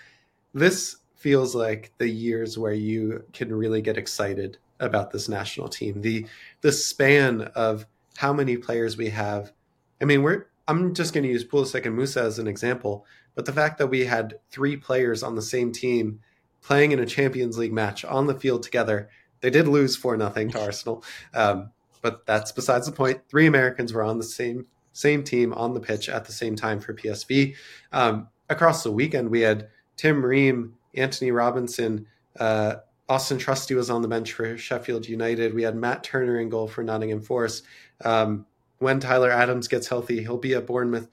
this 0.55 0.99
feels 1.23 1.55
like 1.55 1.93
the 1.99 2.09
years 2.09 2.59
where 2.59 2.73
you 2.73 3.25
can 3.33 3.55
really 3.55 3.81
get 3.81 3.97
excited 3.97 4.59
about 4.81 5.13
this 5.13 5.29
national 5.29 5.69
team. 5.69 6.01
The 6.01 6.27
the 6.61 6.73
span 6.73 7.43
of 7.55 7.87
how 8.17 8.33
many 8.33 8.57
players 8.57 8.97
we 8.97 9.09
have. 9.11 9.53
I 10.01 10.05
mean, 10.05 10.23
we're 10.23 10.47
I'm 10.67 10.95
just 10.95 11.15
going 11.15 11.25
to 11.25 11.31
use 11.31 11.45
Pulisic 11.45 11.87
and 11.87 11.97
Musah 11.97 12.23
as 12.23 12.39
an 12.39 12.49
example, 12.49 13.07
but 13.35 13.47
the 13.47 13.53
fact 13.53 13.79
that 13.79 13.87
we 13.87 14.05
had 14.05 14.39
three 14.51 14.77
players 14.77 15.23
on 15.23 15.37
the 15.37 15.43
same 15.43 15.71
team 15.73 16.21
playing 16.61 16.93
in 16.93 16.99
a 16.99 17.07
Champions 17.07 17.57
League 17.57 17.73
match 17.73 18.05
on 18.05 18.27
the 18.27 18.39
field 18.39 18.63
together, 18.63 19.09
they 19.41 19.51
did 19.51 19.69
lose 19.69 19.97
four 19.97 20.17
nothing 20.17 20.51
to 20.51 20.61
Arsenal, 20.65 21.05
um, 21.35 21.71
but 22.01 22.27
that's 22.27 22.51
besides 22.51 22.87
the 22.87 22.93
point. 22.93 23.21
Three 23.29 23.47
Americans 23.47 23.93
were 23.93 24.03
on 24.03 24.19
the 24.19 24.25
same 24.25 24.67
same 24.93 25.23
team 25.23 25.55
on 25.55 25.73
the 25.73 25.81
pitch 25.81 26.09
at 26.09 26.25
the 26.25 26.33
same 26.33 26.57
time 26.57 26.81
for 26.81 26.93
PSV. 26.93 27.55
Um, 27.93 28.29
across 28.51 28.83
the 28.83 28.91
weekend, 28.91 29.31
we 29.31 29.41
had 29.41 29.69
Tim 29.97 30.25
Ream, 30.25 30.75
Antonee 30.95 31.31
Robinson. 31.31 32.07
Uh, 32.39 32.77
Austin 33.09 33.39
Trusty 33.39 33.75
was 33.75 33.91
on 33.91 34.03
the 34.03 34.09
bench 34.09 34.33
for 34.33 34.57
Sheffield 34.57 35.09
United. 35.09 35.55
We 35.55 35.63
had 35.63 35.77
Matt 35.77 36.03
Turner 36.03 36.41
in 36.41 36.49
goal 36.49 36.69
for 36.69 36.83
Nottingham 36.83 37.21
Forest. 37.21 37.65
Um, 38.05 38.47
when 38.79 39.01
Tyler 39.01 39.31
Adams 39.31 39.69
gets 39.69 39.87
healthy, 39.87 40.23
he'll 40.23 40.39
be 40.39 40.55
at 40.55 40.67
Bournemouth. 40.67 41.09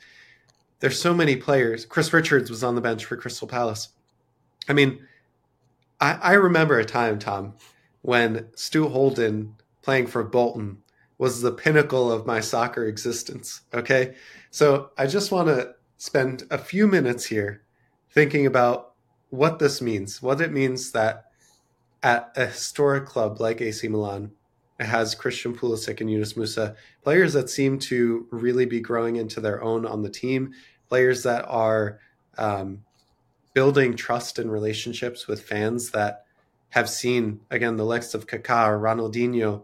There's 0.80 1.02
so 1.02 1.14
many 1.14 1.36
players. 1.36 1.86
Chris 1.86 2.14
Richards 2.14 2.50
was 2.50 2.64
on 2.64 2.76
the 2.76 2.82
bench 2.82 3.06
for 3.06 3.18
Crystal 3.18 3.48
Palace. 3.48 3.90
I 4.68 4.74
mean, 4.74 5.06
I, 6.00 6.14
I 6.14 6.34
remember 6.34 6.80
a 6.80 6.86
time, 6.86 7.20
Tom, 7.20 7.56
when 8.02 8.48
Stu 8.56 8.88
Holden 8.88 9.56
playing 9.82 10.08
for 10.08 10.24
Bolton 10.24 10.78
was 11.18 11.42
the 11.42 11.52
pinnacle 11.52 12.12
of 12.12 12.26
my 12.26 12.40
soccer 12.40 12.86
existence. 12.86 13.62
Okay. 13.74 14.16
So 14.52 14.92
I 14.98 15.06
just 15.06 15.32
want 15.32 15.50
to 15.50 15.76
spend 15.98 16.44
a 16.50 16.58
few 16.58 16.88
minutes 16.88 17.26
here 17.26 17.64
thinking 18.12 18.46
about 18.46 18.89
what 19.30 19.60
this 19.60 19.82
means, 19.82 20.22
what 20.22 20.42
it 20.42 20.52
means 20.52 20.92
that 20.92 21.26
at 22.02 22.32
a 22.36 22.48
historic 22.48 23.06
club 23.06 23.40
like 23.40 23.62
AC 23.62 23.88
Milan, 23.88 24.32
it 24.80 24.86
has 24.86 25.16
Christian 25.16 25.56
Pulisic 25.56 26.00
and 26.00 26.10
Yunus 26.10 26.34
Musah, 26.34 26.76
players 27.04 27.34
that 27.34 27.50
seem 27.50 27.80
to 27.80 28.28
really 28.32 28.66
be 28.66 28.80
growing 28.80 29.18
into 29.18 29.42
their 29.42 29.62
own 29.62 29.86
on 29.86 30.04
the 30.04 30.10
team, 30.10 30.54
players 30.88 31.24
that 31.24 31.46
are 31.48 32.00
um, 32.38 32.84
building 33.54 33.96
trust 33.96 34.40
and 34.40 34.52
relationships 34.52 35.28
with 35.28 35.44
fans 35.44 35.92
that 35.92 36.24
have 36.70 36.90
seen, 36.90 37.42
again, 37.52 37.76
the 37.76 37.84
likes 37.84 38.14
of 38.14 38.28
Kaká 38.28 38.68
or 38.68 38.80
Ronaldinho 38.80 39.64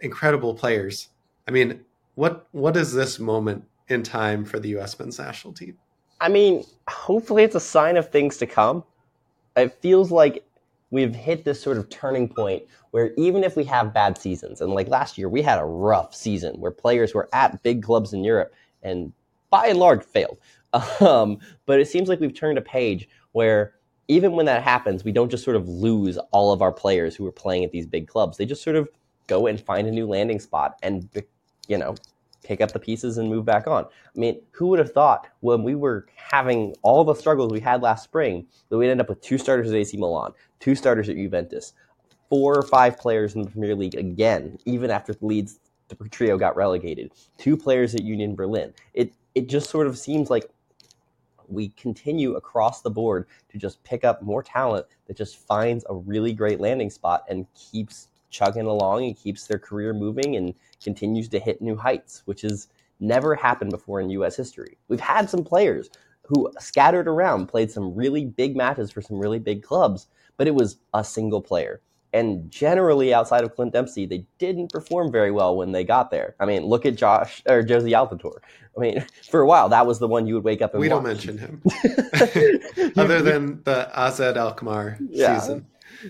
incredible 0.00 0.54
players. 0.54 1.08
I 1.46 1.50
mean, 1.50 1.84
what 2.14 2.48
what 2.52 2.76
is 2.76 2.92
this 2.92 3.18
moment 3.18 3.64
in 3.88 4.02
time 4.02 4.44
for 4.44 4.58
the 4.58 4.70
U.S. 4.70 4.98
men's 4.98 5.18
national 5.18 5.52
team? 5.52 5.78
I 6.20 6.28
mean, 6.28 6.64
hopefully 6.88 7.42
it's 7.44 7.54
a 7.54 7.60
sign 7.60 7.96
of 7.96 8.10
things 8.10 8.36
to 8.38 8.46
come. 8.46 8.84
It 9.56 9.72
feels 9.80 10.10
like 10.10 10.44
we've 10.90 11.14
hit 11.14 11.44
this 11.44 11.62
sort 11.62 11.78
of 11.78 11.88
turning 11.88 12.28
point 12.28 12.64
where 12.90 13.12
even 13.16 13.44
if 13.44 13.56
we 13.56 13.64
have 13.64 13.94
bad 13.94 14.18
seasons, 14.18 14.60
and 14.60 14.72
like 14.72 14.88
last 14.88 15.16
year, 15.16 15.28
we 15.28 15.42
had 15.42 15.58
a 15.58 15.64
rough 15.64 16.14
season 16.14 16.60
where 16.60 16.70
players 16.70 17.14
were 17.14 17.28
at 17.32 17.62
big 17.62 17.82
clubs 17.82 18.12
in 18.12 18.24
Europe 18.24 18.52
and 18.82 19.12
by 19.50 19.66
and 19.66 19.78
large 19.78 20.02
failed. 20.04 20.38
Um, 21.00 21.38
but 21.66 21.80
it 21.80 21.88
seems 21.88 22.08
like 22.08 22.20
we've 22.20 22.32
turned 22.32 22.56
a 22.56 22.62
page 22.62 23.08
where 23.32 23.74
even 24.06 24.32
when 24.32 24.46
that 24.46 24.62
happens, 24.62 25.02
we 25.02 25.10
don't 25.10 25.28
just 25.28 25.42
sort 25.42 25.56
of 25.56 25.68
lose 25.68 26.16
all 26.30 26.52
of 26.52 26.62
our 26.62 26.70
players 26.70 27.16
who 27.16 27.26
are 27.26 27.32
playing 27.32 27.64
at 27.64 27.72
these 27.72 27.86
big 27.86 28.06
clubs. 28.06 28.36
They 28.36 28.46
just 28.46 28.62
sort 28.62 28.76
of 28.76 28.88
go 29.26 29.48
and 29.48 29.60
find 29.60 29.88
a 29.88 29.90
new 29.90 30.06
landing 30.06 30.38
spot 30.38 30.76
and, 30.84 31.08
you 31.66 31.76
know, 31.76 31.96
pick 32.42 32.60
up 32.60 32.72
the 32.72 32.78
pieces 32.78 33.18
and 33.18 33.28
move 33.28 33.44
back 33.44 33.66
on. 33.66 33.84
I 33.84 34.18
mean, 34.18 34.40
who 34.52 34.68
would 34.68 34.78
have 34.78 34.92
thought 34.92 35.28
when 35.40 35.62
we 35.62 35.74
were 35.74 36.06
having 36.16 36.74
all 36.82 37.04
the 37.04 37.14
struggles 37.14 37.52
we 37.52 37.60
had 37.60 37.82
last 37.82 38.04
spring 38.04 38.46
that 38.68 38.78
we'd 38.78 38.90
end 38.90 39.00
up 39.00 39.08
with 39.08 39.20
two 39.20 39.38
starters 39.38 39.68
at 39.68 39.74
AC 39.74 39.96
Milan, 39.96 40.32
two 40.58 40.74
starters 40.74 41.08
at 41.08 41.16
Juventus, 41.16 41.74
four 42.28 42.56
or 42.56 42.62
five 42.62 42.98
players 42.98 43.34
in 43.34 43.42
the 43.42 43.50
Premier 43.50 43.74
League 43.74 43.96
again, 43.96 44.58
even 44.64 44.90
after 44.90 45.12
the 45.12 45.26
Leeds 45.26 45.60
the 45.88 46.08
trio 46.08 46.38
got 46.38 46.56
relegated, 46.56 47.12
two 47.36 47.56
players 47.56 47.94
at 47.94 48.02
Union 48.02 48.34
Berlin. 48.34 48.72
It 48.94 49.12
it 49.34 49.48
just 49.48 49.70
sort 49.70 49.86
of 49.86 49.98
seems 49.98 50.30
like 50.30 50.48
we 51.48 51.70
continue 51.70 52.34
across 52.34 52.80
the 52.80 52.90
board 52.90 53.26
to 53.50 53.58
just 53.58 53.82
pick 53.82 54.04
up 54.04 54.22
more 54.22 54.42
talent 54.42 54.86
that 55.06 55.16
just 55.16 55.36
finds 55.36 55.84
a 55.88 55.94
really 55.94 56.32
great 56.32 56.60
landing 56.60 56.90
spot 56.90 57.24
and 57.28 57.46
keeps 57.54 58.08
chugging 58.30 58.66
along 58.66 59.04
and 59.04 59.16
keeps 59.16 59.46
their 59.46 59.58
career 59.58 59.92
moving 59.92 60.36
and 60.36 60.54
continues 60.82 61.28
to 61.28 61.38
hit 61.38 61.60
new 61.60 61.76
heights, 61.76 62.22
which 62.24 62.42
has 62.42 62.68
never 63.00 63.34
happened 63.34 63.70
before 63.70 64.00
in 64.00 64.10
U.S. 64.10 64.36
history. 64.36 64.76
We've 64.88 65.00
had 65.00 65.28
some 65.30 65.44
players 65.44 65.90
who 66.22 66.50
scattered 66.60 67.08
around, 67.08 67.46
played 67.46 67.70
some 67.70 67.94
really 67.94 68.24
big 68.24 68.56
matches 68.56 68.90
for 68.90 69.02
some 69.02 69.18
really 69.18 69.38
big 69.38 69.62
clubs, 69.62 70.06
but 70.36 70.46
it 70.46 70.54
was 70.54 70.76
a 70.94 71.02
single 71.02 71.40
player. 71.42 71.80
And 72.12 72.50
generally, 72.50 73.14
outside 73.14 73.44
of 73.44 73.54
Clint 73.54 73.72
Dempsey, 73.72 74.04
they 74.04 74.26
didn't 74.38 74.72
perform 74.72 75.12
very 75.12 75.30
well 75.30 75.56
when 75.56 75.70
they 75.70 75.84
got 75.84 76.10
there. 76.10 76.34
I 76.40 76.44
mean, 76.44 76.64
look 76.64 76.84
at 76.84 76.96
Josh 76.96 77.40
or 77.48 77.62
Jozy 77.62 77.92
Altidore. 77.92 78.38
I 78.76 78.80
mean, 78.80 79.06
for 79.30 79.40
a 79.40 79.46
while, 79.46 79.68
that 79.68 79.86
was 79.86 79.98
the 80.00 80.08
one 80.08 80.26
you 80.26 80.34
would 80.34 80.42
wake 80.44 80.60
up 80.60 80.72
and 80.74 80.80
we 80.80 80.88
watch. 80.88 80.96
don't 80.96 81.04
mention 81.04 81.38
him, 81.38 81.62
other 82.96 83.22
than 83.22 83.62
the 83.64 83.88
AZ 83.94 84.20
Alkmaar 84.20 84.98
Yeah. 85.08 85.38
season. 85.38 85.66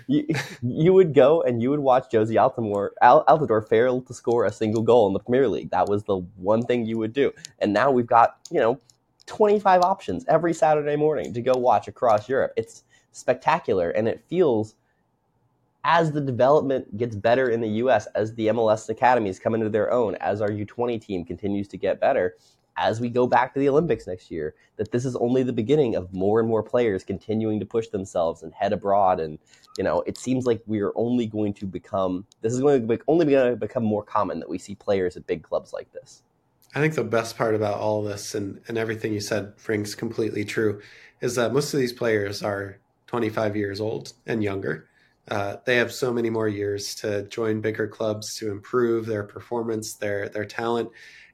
You, 0.07 0.27
you 0.63 0.93
would 0.93 1.15
go 1.15 1.43
and 1.43 1.63
you 1.63 1.71
would 1.71 1.81
watch 1.81 2.11
Jozy 2.11 2.35
Altidore, 2.35 2.91
Al, 3.03 3.25
Altidore 3.27 3.67
fail 3.67 4.01
to 4.03 4.15
score 4.15 4.45
a 4.45 4.53
single 4.53 4.83
goal 4.83 5.07
in 5.07 5.13
the 5.13 5.21
Premier 5.21 5.49
League. 5.49 5.71
That 5.71 5.89
was 5.89 6.05
the 6.05 6.19
one 6.37 6.63
thing 6.63 6.85
you 6.85 6.99
would 6.99 7.13
do. 7.13 7.33
And 7.59 7.73
now 7.73 7.91
we've 7.91 8.07
got, 8.07 8.39
you 8.51 8.61
know, 8.61 8.79
25 9.27 9.83
options 9.83 10.25
every 10.29 10.53
Saturday 10.53 10.97
morning 10.97 11.33
to 11.33 11.41
go 11.41 11.53
watch 11.55 11.89
across 11.89 12.29
Europe. 12.29 12.53
It's 12.57 12.85
spectacular 13.13 13.91
and 13.91 14.09
it 14.09 14.25
feels 14.29 14.75
as 15.85 16.13
the 16.13 16.21
development 16.21 16.97
gets 16.97 17.17
better 17.17 17.49
in 17.49 17.61
the 17.61 17.69
US, 17.69 18.07
as 18.15 18.35
the 18.35 18.49
MLS 18.49 18.89
academies 18.89 19.39
come 19.39 19.55
into 19.55 19.71
their 19.71 19.93
own, 19.93 20.15
as 20.17 20.41
our 20.41 20.51
U20 20.51 21.01
team 21.01 21.25
continues 21.25 21.69
to 21.69 21.77
get 21.77 22.01
better, 22.01 22.37
as 22.77 23.01
we 23.01 23.09
go 23.09 23.27
back 23.27 23.53
to 23.55 23.61
the 23.61 23.69
Olympics 23.69 24.07
next 24.07 24.31
year, 24.31 24.55
that 24.77 24.91
this 24.91 25.05
is 25.05 25.17
only 25.17 25.43
the 25.43 25.53
beginning 25.53 25.97
of 25.97 26.13
more 26.13 26.41
and 26.41 26.49
more 26.49 26.63
players 26.63 27.05
continuing 27.05 27.61
to 27.61 27.67
push 27.67 27.89
themselves 27.89 28.43
and 28.43 28.53
head 28.55 28.73
abroad. 28.73 29.21
And, 29.21 29.39
you 29.77 29.85
know, 29.85 30.03
it 30.07 30.19
seems 30.19 30.47
like 30.47 30.63
we 30.67 30.81
are 30.81 30.93
only 30.97 31.27
going 31.27 31.55
to 31.55 31.67
become, 31.67 32.25
this 32.41 32.53
is 32.53 32.61
going 32.61 32.81
to 32.81 32.87
be, 32.87 33.03
only 33.09 33.27
going 33.27 33.51
to 33.51 33.57
become 33.57 33.85
more 33.85 34.03
common 34.03 34.41
that 34.41 34.49
we 34.49 34.59
see 34.59 34.75
players 34.75 35.17
at 35.17 35.27
big 35.27 35.43
clubs 35.43 35.73
like 35.73 35.93
this. 35.93 36.23
I 36.75 36.81
think 36.81 36.95
the 36.95 37.05
best 37.05 37.37
part 37.37 37.55
about 37.55 37.81
all 37.81 38.03
this 38.03 38.35
and, 38.35 38.61
and 38.69 38.79
everything 38.79 39.13
you 39.13 39.21
said 39.21 39.53
rings 39.67 39.95
completely 39.95 40.45
true 40.45 40.81
is 41.21 41.35
that 41.35 41.53
most 41.53 41.75
of 41.75 41.81
these 41.81 41.93
players 41.93 42.43
are 42.43 42.79
25 43.09 43.57
years 43.57 43.81
old 43.81 44.13
and 44.27 44.43
younger. 44.43 44.87
Uh, 45.29 45.57
they 45.67 45.77
have 45.77 45.93
so 45.93 46.13
many 46.13 46.31
more 46.31 46.49
years 46.49 46.95
to 46.95 47.23
join 47.25 47.61
bigger 47.61 47.87
clubs 47.87 48.37
to 48.37 48.51
improve 48.51 49.07
their 49.07 49.23
performance, 49.23 49.95
their 49.95 50.29
their 50.29 50.45
talent, 50.45 50.91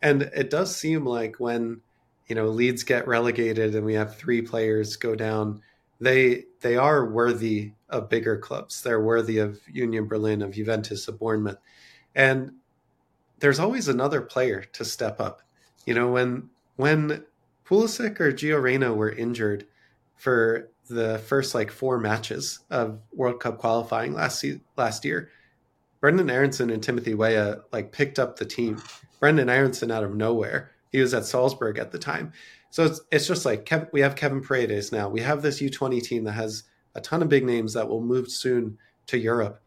and 0.06 0.22
it 0.22 0.50
does 0.50 0.74
seem 0.74 1.04
like 1.04 1.40
when 1.40 1.80
you 2.28 2.36
know 2.36 2.46
Leeds 2.46 2.84
get 2.84 3.08
relegated 3.08 3.74
and 3.74 3.84
we 3.84 3.94
have 3.94 4.16
three 4.16 4.40
players 4.40 4.94
go 4.94 5.16
down, 5.16 5.62
they 6.00 6.44
they 6.60 6.76
are 6.76 7.04
worthy 7.04 7.72
of 7.90 8.08
bigger 8.08 8.36
clubs. 8.36 8.82
They're 8.82 9.00
worthy 9.00 9.38
of 9.38 9.60
Union 9.66 10.06
Berlin, 10.06 10.42
of 10.42 10.52
Juventus, 10.52 11.08
of 11.08 11.18
Bournemouth, 11.18 11.58
and 12.14 12.52
there's 13.40 13.58
always 13.58 13.88
another 13.88 14.20
player 14.20 14.62
to 14.74 14.84
step 14.84 15.20
up. 15.20 15.42
You 15.86 15.94
know 15.94 16.12
when 16.12 16.50
when 16.76 17.24
Pulisic 17.68 18.20
or 18.20 18.32
Gio 18.32 18.62
Reyna 18.62 18.94
were 18.94 19.10
injured 19.10 19.66
for 20.14 20.70
the 20.88 21.18
first 21.18 21.52
like 21.52 21.72
four 21.72 21.98
matches 21.98 22.60
of 22.70 23.00
World 23.12 23.40
Cup 23.40 23.58
qualifying 23.58 24.14
last 24.14 24.44
last 24.76 25.04
year, 25.04 25.30
Brenden 26.00 26.30
Aaronson 26.30 26.70
and 26.70 26.80
Timothy 26.80 27.14
Weah 27.14 27.62
like 27.72 27.90
picked 27.90 28.20
up 28.20 28.36
the 28.36 28.44
team. 28.44 28.80
Brenden 29.20 29.50
Aaronson 29.50 29.90
out 29.90 30.04
of 30.04 30.14
nowhere. 30.14 30.70
He 30.92 31.00
was 31.00 31.14
at 31.14 31.24
Salzburg 31.24 31.78
at 31.78 31.92
the 31.92 31.98
time. 31.98 32.32
So 32.70 32.84
it's 32.84 33.00
it's 33.10 33.26
just 33.26 33.44
like 33.44 33.64
Kev, 33.64 33.92
we 33.92 34.00
have 34.00 34.16
Kevin 34.16 34.42
Paredes 34.42 34.92
now. 34.92 35.08
We 35.08 35.20
have 35.20 35.42
this 35.42 35.60
U20 35.60 36.02
team 36.02 36.24
that 36.24 36.32
has 36.32 36.64
a 36.94 37.00
ton 37.00 37.22
of 37.22 37.28
big 37.28 37.44
names 37.44 37.74
that 37.74 37.88
will 37.88 38.00
move 38.00 38.30
soon 38.30 38.78
to 39.06 39.18
Europe 39.18 39.60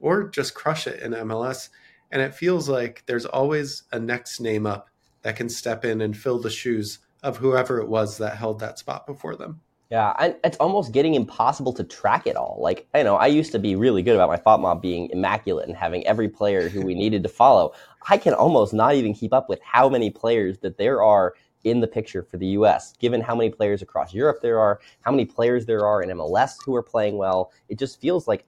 or 0.00 0.28
just 0.28 0.54
crush 0.54 0.86
it 0.86 1.00
in 1.00 1.12
MLS. 1.12 1.70
And 2.10 2.22
it 2.22 2.34
feels 2.34 2.68
like 2.68 3.02
there's 3.06 3.26
always 3.26 3.84
a 3.92 3.98
next 3.98 4.40
name 4.40 4.66
up 4.66 4.88
that 5.22 5.36
can 5.36 5.48
step 5.48 5.84
in 5.84 6.00
and 6.00 6.16
fill 6.16 6.38
the 6.38 6.50
shoes 6.50 6.98
of 7.22 7.38
whoever 7.38 7.80
it 7.80 7.88
was 7.88 8.18
that 8.18 8.36
held 8.36 8.60
that 8.60 8.78
spot 8.78 9.06
before 9.06 9.34
them. 9.34 9.60
Yeah, 9.90 10.14
and 10.18 10.34
it's 10.42 10.56
almost 10.56 10.92
getting 10.92 11.14
impossible 11.14 11.72
to 11.74 11.84
track 11.84 12.26
it 12.26 12.36
all. 12.36 12.56
Like, 12.60 12.86
I 12.94 13.02
know 13.02 13.16
I 13.16 13.26
used 13.26 13.52
to 13.52 13.58
be 13.58 13.76
really 13.76 14.02
good 14.02 14.14
about 14.16 14.28
my 14.28 14.38
FotMob 14.38 14.80
being 14.80 15.10
immaculate 15.10 15.68
and 15.68 15.76
having 15.76 16.06
every 16.06 16.28
player 16.28 16.68
who 16.68 16.82
we 16.82 16.94
needed 16.94 17.22
to 17.22 17.28
follow. 17.28 17.74
I 18.08 18.16
can 18.16 18.34
almost 18.34 18.72
not 18.72 18.94
even 18.94 19.14
keep 19.14 19.32
up 19.32 19.48
with 19.48 19.60
how 19.62 19.88
many 19.88 20.10
players 20.10 20.58
that 20.58 20.78
there 20.78 21.02
are 21.02 21.34
in 21.64 21.80
the 21.80 21.86
picture 21.86 22.22
for 22.22 22.36
the 22.36 22.46
US, 22.48 22.94
given 22.98 23.20
how 23.20 23.34
many 23.34 23.50
players 23.50 23.82
across 23.82 24.14
Europe 24.14 24.40
there 24.42 24.58
are, 24.58 24.80
how 25.02 25.10
many 25.10 25.24
players 25.24 25.66
there 25.66 25.86
are 25.86 26.02
in 26.02 26.10
MLS 26.10 26.56
who 26.64 26.74
are 26.74 26.82
playing 26.82 27.16
well. 27.16 27.52
It 27.68 27.78
just 27.78 28.00
feels 28.00 28.28
like 28.28 28.46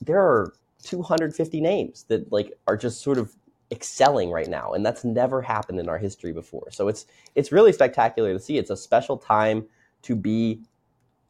there 0.00 0.20
are 0.20 0.52
250 0.82 1.60
names 1.60 2.04
that 2.08 2.30
like 2.30 2.52
are 2.66 2.76
just 2.76 3.02
sort 3.02 3.18
of 3.18 3.34
excelling 3.70 4.30
right 4.30 4.48
now 4.48 4.72
and 4.72 4.84
that's 4.84 5.02
never 5.04 5.40
happened 5.40 5.80
in 5.80 5.88
our 5.88 5.98
history 5.98 6.32
before. 6.32 6.70
So 6.70 6.88
it's 6.88 7.06
it's 7.34 7.50
really 7.50 7.72
spectacular 7.72 8.32
to 8.32 8.38
see. 8.38 8.58
It's 8.58 8.70
a 8.70 8.76
special 8.76 9.16
time 9.16 9.64
to 10.04 10.14
be 10.14 10.60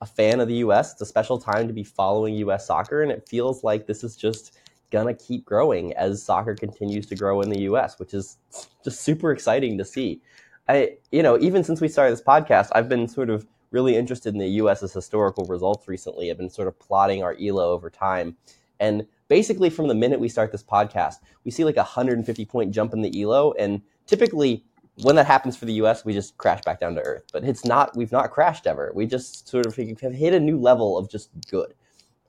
a 0.00 0.06
fan 0.06 0.40
of 0.40 0.48
the 0.48 0.56
US. 0.56 0.92
It's 0.92 1.00
a 1.00 1.06
special 1.06 1.38
time 1.38 1.66
to 1.66 1.74
be 1.74 1.84
following 1.84 2.34
US 2.37 2.66
soccer 2.66 3.02
and 3.02 3.10
it 3.10 3.28
feels 3.28 3.64
like 3.64 3.87
this 3.87 4.04
is 4.04 4.16
just 4.16 4.58
to 5.02 5.14
keep 5.14 5.44
growing 5.44 5.92
as 5.94 6.22
soccer 6.22 6.54
continues 6.54 7.04
to 7.06 7.16
grow 7.16 7.40
in 7.40 7.50
the 7.50 7.62
US, 7.62 7.98
which 7.98 8.14
is 8.14 8.37
just 8.84 9.00
super 9.00 9.32
exciting 9.32 9.76
to 9.78 9.84
see. 9.84 10.20
I 10.68 10.98
you 11.10 11.22
know, 11.22 11.38
even 11.40 11.64
since 11.64 11.80
we 11.80 11.88
started 11.88 12.12
this 12.12 12.22
podcast, 12.22 12.68
I've 12.72 12.88
been 12.88 13.08
sort 13.08 13.28
of 13.28 13.44
really 13.72 13.96
interested 13.96 14.32
in 14.32 14.38
the 14.38 14.48
US's 14.62 14.92
historical 14.92 15.44
results 15.46 15.88
recently. 15.88 16.30
I've 16.30 16.38
been 16.38 16.48
sort 16.48 16.68
of 16.68 16.78
plotting 16.78 17.24
our 17.24 17.37
ELO 17.40 17.72
over 17.72 17.90
time. 17.90 18.37
And 18.78 19.06
basically 19.28 19.68
from 19.68 19.88
the 19.88 19.94
minute 19.94 20.20
we 20.20 20.28
start 20.28 20.52
this 20.52 20.62
podcast, 20.62 21.16
we 21.44 21.50
see 21.50 21.64
like 21.64 21.76
a 21.76 21.80
150 21.80 22.44
point 22.44 22.72
jump 22.72 22.92
in 22.92 23.02
the 23.02 23.22
ELO 23.22 23.52
and 23.58 23.82
typically 24.06 24.64
when 25.02 25.16
that 25.16 25.26
happens 25.26 25.57
for 25.57 25.64
the 25.64 25.72
US, 25.74 26.04
we 26.04 26.12
just 26.12 26.37
crash 26.38 26.61
back 26.62 26.80
down 26.80 26.94
to 26.94 27.00
earth. 27.02 27.24
But 27.33 27.44
it's 27.44 27.64
not, 27.64 27.96
we've 27.96 28.12
not 28.12 28.30
crashed 28.30 28.66
ever. 28.66 28.92
We 28.94 29.07
just 29.07 29.48
sort 29.48 29.66
of 29.66 29.76
have 29.76 30.14
hit 30.14 30.35
a 30.35 30.40
new 30.40 30.59
level 30.59 30.96
of 30.96 31.11
just 31.11 31.30
good 31.50 31.74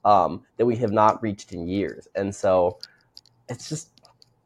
um, 0.04 0.44
that 0.58 0.66
we 0.66 0.76
have 0.78 0.92
not 0.92 1.22
reached 1.22 1.52
in 1.52 1.68
years. 1.68 2.08
And 2.16 2.34
so 2.34 2.80
it's 3.50 3.70
just, 3.70 3.90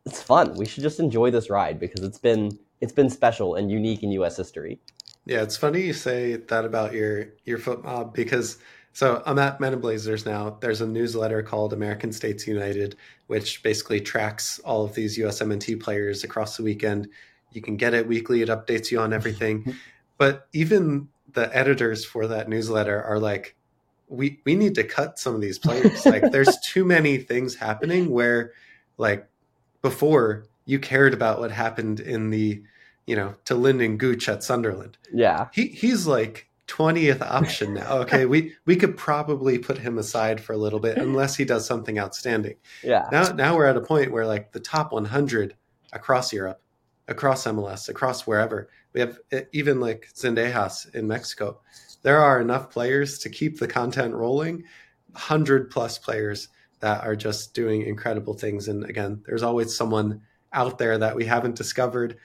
it's 0.05 0.21
fun. 0.21 0.55
We 0.55 0.65
should 0.65 0.83
just 0.83 0.99
enjoy 0.99 1.31
this 1.31 1.49
ride 1.49 1.79
because 1.79 2.01
it's 2.03 2.19
been, 2.19 2.57
it's 2.81 2.93
been 2.93 3.09
special 3.09 3.55
and 3.55 3.71
unique 3.71 4.03
in 4.03 4.11
US 4.11 4.37
history. 4.37 4.79
Yeah, 5.25 5.43
it's 5.43 5.57
funny 5.57 5.81
you 5.81 5.93
say 5.93 6.37
that 6.37 6.65
about 6.65 6.93
your 6.93 7.27
your 7.45 7.59
FotMob 7.59 8.15
because 8.15 8.57
so 8.93 9.21
I'm 9.25 9.37
at 9.37 9.59
Men 9.59 9.73
in 9.73 9.79
Blazers 9.79 10.25
now. 10.25 10.57
There's 10.59 10.81
a 10.81 10.87
newsletter 10.87 11.43
called 11.43 11.71
American 11.71 12.11
States 12.11 12.47
United, 12.47 12.95
which 13.27 13.61
basically 13.61 14.01
tracks 14.01 14.59
all 14.65 14.83
of 14.83 14.95
these 14.95 15.19
USMNT 15.19 15.79
players 15.79 16.23
across 16.23 16.57
the 16.57 16.63
weekend. 16.63 17.09
You 17.51 17.61
can 17.61 17.77
get 17.77 17.93
it 17.93 18.07
weekly; 18.07 18.41
it 18.41 18.49
updates 18.49 18.91
you 18.91 18.99
on 18.99 19.13
everything. 19.13 19.75
but 20.17 20.47
even 20.53 21.09
the 21.33 21.55
editors 21.55 22.05
for 22.05 22.27
that 22.27 22.49
newsletter 22.49 23.03
are 23.03 23.19
like, 23.19 23.55
we 24.07 24.39
we 24.45 24.55
need 24.55 24.75
to 24.75 24.83
cut 24.83 25.19
some 25.19 25.35
of 25.35 25.41
these 25.41 25.59
players. 25.59 26.05
like, 26.05 26.23
there's 26.31 26.57
too 26.59 26.85
many 26.85 27.17
things 27.17 27.55
happening 27.55 28.09
where, 28.09 28.53
like, 28.97 29.27
before 29.81 30.45
you 30.65 30.79
cared 30.79 31.13
about 31.13 31.39
what 31.39 31.51
happened 31.51 31.99
in 31.99 32.29
the 32.29 32.61
you 33.09 33.15
know, 33.15 33.33
to 33.45 33.55
Lynden 33.55 33.97
Gooch 33.97 34.29
at 34.29 34.43
Sunderland. 34.43 34.95
Yeah. 35.11 35.47
He 35.51 35.69
he's 35.69 36.05
like 36.05 36.47
twentieth 36.67 37.23
option 37.23 37.73
now. 37.73 38.01
Okay, 38.01 38.27
we 38.27 38.53
we 38.67 38.75
could 38.75 38.95
probably 38.97 39.57
put 39.57 39.79
him 39.79 39.97
aside 39.97 40.39
for 40.39 40.53
a 40.53 40.57
little 40.57 40.79
bit 40.79 40.95
unless 40.99 41.35
he 41.35 41.43
does 41.43 41.65
something 41.65 41.97
outstanding. 41.97 42.57
Yeah. 42.83 43.07
Now 43.11 43.31
now 43.31 43.55
we're 43.55 43.65
at 43.65 43.75
a 43.75 43.81
point 43.81 44.11
where 44.11 44.27
like 44.27 44.51
the 44.51 44.59
top 44.59 44.91
100 44.91 45.55
across 45.91 46.31
Europe, 46.31 46.61
across 47.09 47.45
MLS, 47.45 47.89
across 47.89 48.25
wherever 48.25 48.69
we 48.93 49.01
have 49.01 49.19
eh, 49.31 49.43
even 49.51 49.79
like 49.79 50.09
Zendejas 50.13 50.93
in 50.95 51.07
Mexico. 51.07 51.61
There 52.01 52.19
are 52.19 52.41
enough 52.41 52.69
players 52.69 53.19
to 53.19 53.29
keep 53.29 53.59
the 53.59 53.67
content 53.67 54.13
rolling. 54.13 54.63
Hundred 55.15 55.69
plus 55.69 55.97
players 55.97 56.49
that 56.79 57.03
are 57.03 57.15
just 57.15 57.53
doing 57.53 57.81
incredible 57.81 58.33
things. 58.33 58.67
And 58.67 58.85
again, 58.85 59.21
there's 59.25 59.43
always 59.43 59.75
someone 59.75 60.21
out 60.53 60.77
there 60.77 60.97
that 60.97 61.15
we 61.15 61.25
haven't 61.25 61.55
discovered. 61.55 62.17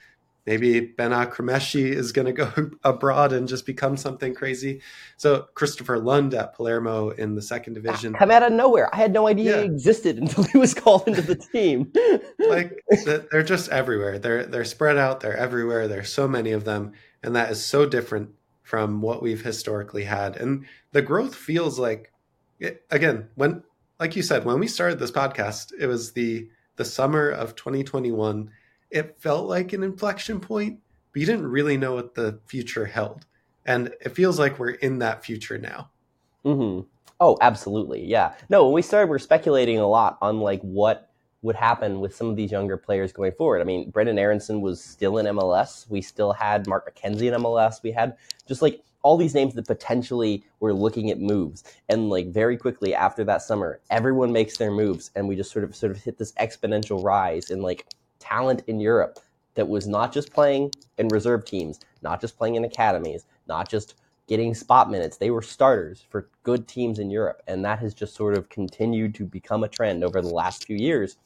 Maybe 0.45 0.79
Ben 0.79 1.11
Cremaschi 1.11 1.91
is 1.91 2.11
going 2.11 2.27
to 2.27 2.31
go 2.31 2.51
abroad 2.83 3.33
and 3.33 3.47
just 3.47 3.65
become 3.65 3.97
something 3.97 4.35
crazy. 4.35 4.81
So 5.17 5.47
Kristoffer 5.55 6.03
Lund 6.03 6.35
at 6.35 6.53
Palermo 6.53 7.09
in 7.09 7.33
the 7.33 7.41
second 7.41 7.73
ah, 7.77 7.81
division. 7.81 8.13
Come 8.13 8.29
out 8.29 8.43
of 8.43 8.51
nowhere. 8.51 8.93
I 8.93 8.97
had 8.97 9.11
no 9.11 9.27
idea 9.27 9.55
yeah. 9.55 9.61
he 9.61 9.65
existed 9.65 10.17
until 10.21 10.43
he 10.43 10.57
was 10.57 10.73
called 10.73 11.07
into 11.07 11.23
the 11.23 11.35
team. 11.35 11.91
like 12.39 12.83
they're 13.31 13.43
just 13.43 13.69
everywhere. 13.69 14.19
They're 14.19 14.45
they're 14.45 14.65
spread 14.65 14.97
out. 14.97 15.19
They're 15.19 15.37
everywhere. 15.37 15.87
There's 15.87 16.13
so 16.13 16.27
many 16.27 16.51
of 16.51 16.63
them, 16.63 16.93
and 17.23 17.35
that 17.35 17.49
is 17.49 17.63
so 17.63 17.87
different 17.87 18.29
from 18.61 19.01
what 19.01 19.21
we've 19.21 19.43
historically 19.43 20.03
had. 20.03 20.35
And 20.37 20.65
the 20.91 21.01
growth 21.01 21.35
feels 21.35 21.77
like, 21.77 22.11
again, 22.91 23.29
when 23.35 23.63
like 23.99 24.15
you 24.15 24.21
said, 24.21 24.45
when 24.45 24.59
we 24.59 24.67
started 24.67 24.99
this 24.99 25.11
podcast, 25.11 25.71
it 25.79 25.87
was 25.87 26.11
the 26.11 26.49
the 26.75 26.85
summer 26.85 27.29
of 27.29 27.55
2021. 27.55 28.51
It 28.95 29.19
felt 29.19 29.49
like 29.49 29.73
an 29.73 29.83
inflection 29.83 30.39
point, 30.39 30.79
but 31.11 31.19
you 31.19 31.25
didn't 31.25 31.47
really 31.47 31.75
know 31.75 31.95
what 31.95 32.15
the 32.15 32.39
future 32.45 32.85
held. 32.85 33.25
And 33.65 33.93
it 33.99 34.15
feels 34.15 34.39
like 34.39 34.57
we're 34.57 34.69
in 34.69 34.99
that 34.99 35.25
future 35.25 35.57
now. 35.57 35.89
Mm-hmm. 36.45 36.87
Oh, 37.19 37.37
absolutely. 37.41 38.05
Yeah. 38.05 38.35
No, 38.47 38.63
when 38.63 38.73
we 38.73 38.81
started, 38.81 39.09
we 39.09 39.15
are 39.17 39.19
speculating 39.19 39.79
a 39.79 39.87
lot 39.87 40.17
on 40.21 40.39
like 40.39 40.61
what 40.61 41.09
would 41.41 41.57
happen 41.57 41.99
with 41.99 42.15
some 42.15 42.29
of 42.29 42.37
these 42.37 42.53
younger 42.53 42.77
players 42.77 43.11
going 43.11 43.33
forward. 43.33 43.59
I 43.59 43.65
mean, 43.65 43.91
Brenden 43.91 44.17
Aaronson 44.17 44.61
was 44.61 44.81
still 44.81 45.17
in 45.17 45.25
MLS. 45.25 45.89
We 45.89 46.01
still 46.01 46.31
had 46.31 46.65
Mark 46.65 46.89
McKenzie 46.89 47.33
in 47.33 47.41
MLS. 47.41 47.83
We 47.83 47.91
had 47.91 48.15
just 48.47 48.61
like 48.61 48.81
all 49.01 49.17
these 49.17 49.35
names 49.35 49.55
that 49.55 49.67
potentially 49.67 50.43
were 50.61 50.73
looking 50.73 51.11
at 51.11 51.19
moves. 51.19 51.65
And 51.89 52.09
like 52.09 52.27
very 52.27 52.55
quickly 52.55 52.95
after 52.95 53.25
that 53.25 53.41
summer, 53.41 53.81
everyone 53.89 54.31
makes 54.31 54.55
their 54.57 54.71
moves 54.71 55.11
and 55.17 55.27
we 55.27 55.35
just 55.35 55.51
sort 55.51 55.65
of 55.65 55.75
sort 55.75 55.91
of 55.91 56.01
hit 56.01 56.17
this 56.17 56.31
exponential 56.33 57.03
rise 57.03 57.51
in 57.51 57.61
like 57.61 57.85
talent 58.25 58.63
in 58.67 58.79
Europe 58.79 59.19
that 59.55 59.67
was 59.67 59.87
not 59.87 60.11
just 60.11 60.33
playing 60.33 60.71
in 60.97 61.07
reserve 61.09 61.45
teams, 61.45 61.79
not 62.01 62.19
just 62.19 62.37
playing 62.37 62.55
in 62.55 62.63
academies, 62.65 63.25
not 63.47 63.69
just 63.69 63.95
getting 64.27 64.53
spot 64.53 64.89
minutes. 64.89 65.17
They 65.17 65.29
were 65.29 65.41
starters 65.41 66.03
for 66.09 66.29
good 66.43 66.67
teams 66.67 66.99
in 66.99 67.09
Europe. 67.09 67.41
And 67.47 67.63
that 67.63 67.79
has 67.79 67.93
just 67.93 68.15
sort 68.15 68.37
of 68.37 68.49
continued 68.49 69.13
to 69.15 69.25
become 69.25 69.63
a 69.63 69.67
trend 69.67 70.03
over 70.03 70.21
the 70.21 70.33
last 70.33 70.65
few 70.65 70.77
years. 70.77 71.17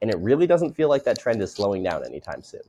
And 0.00 0.10
it 0.10 0.18
really 0.18 0.46
doesn't 0.46 0.74
feel 0.74 0.88
like 0.88 1.04
that 1.04 1.18
trend 1.18 1.42
is 1.42 1.52
slowing 1.52 1.82
down 1.82 2.04
anytime 2.04 2.42
soon. 2.42 2.62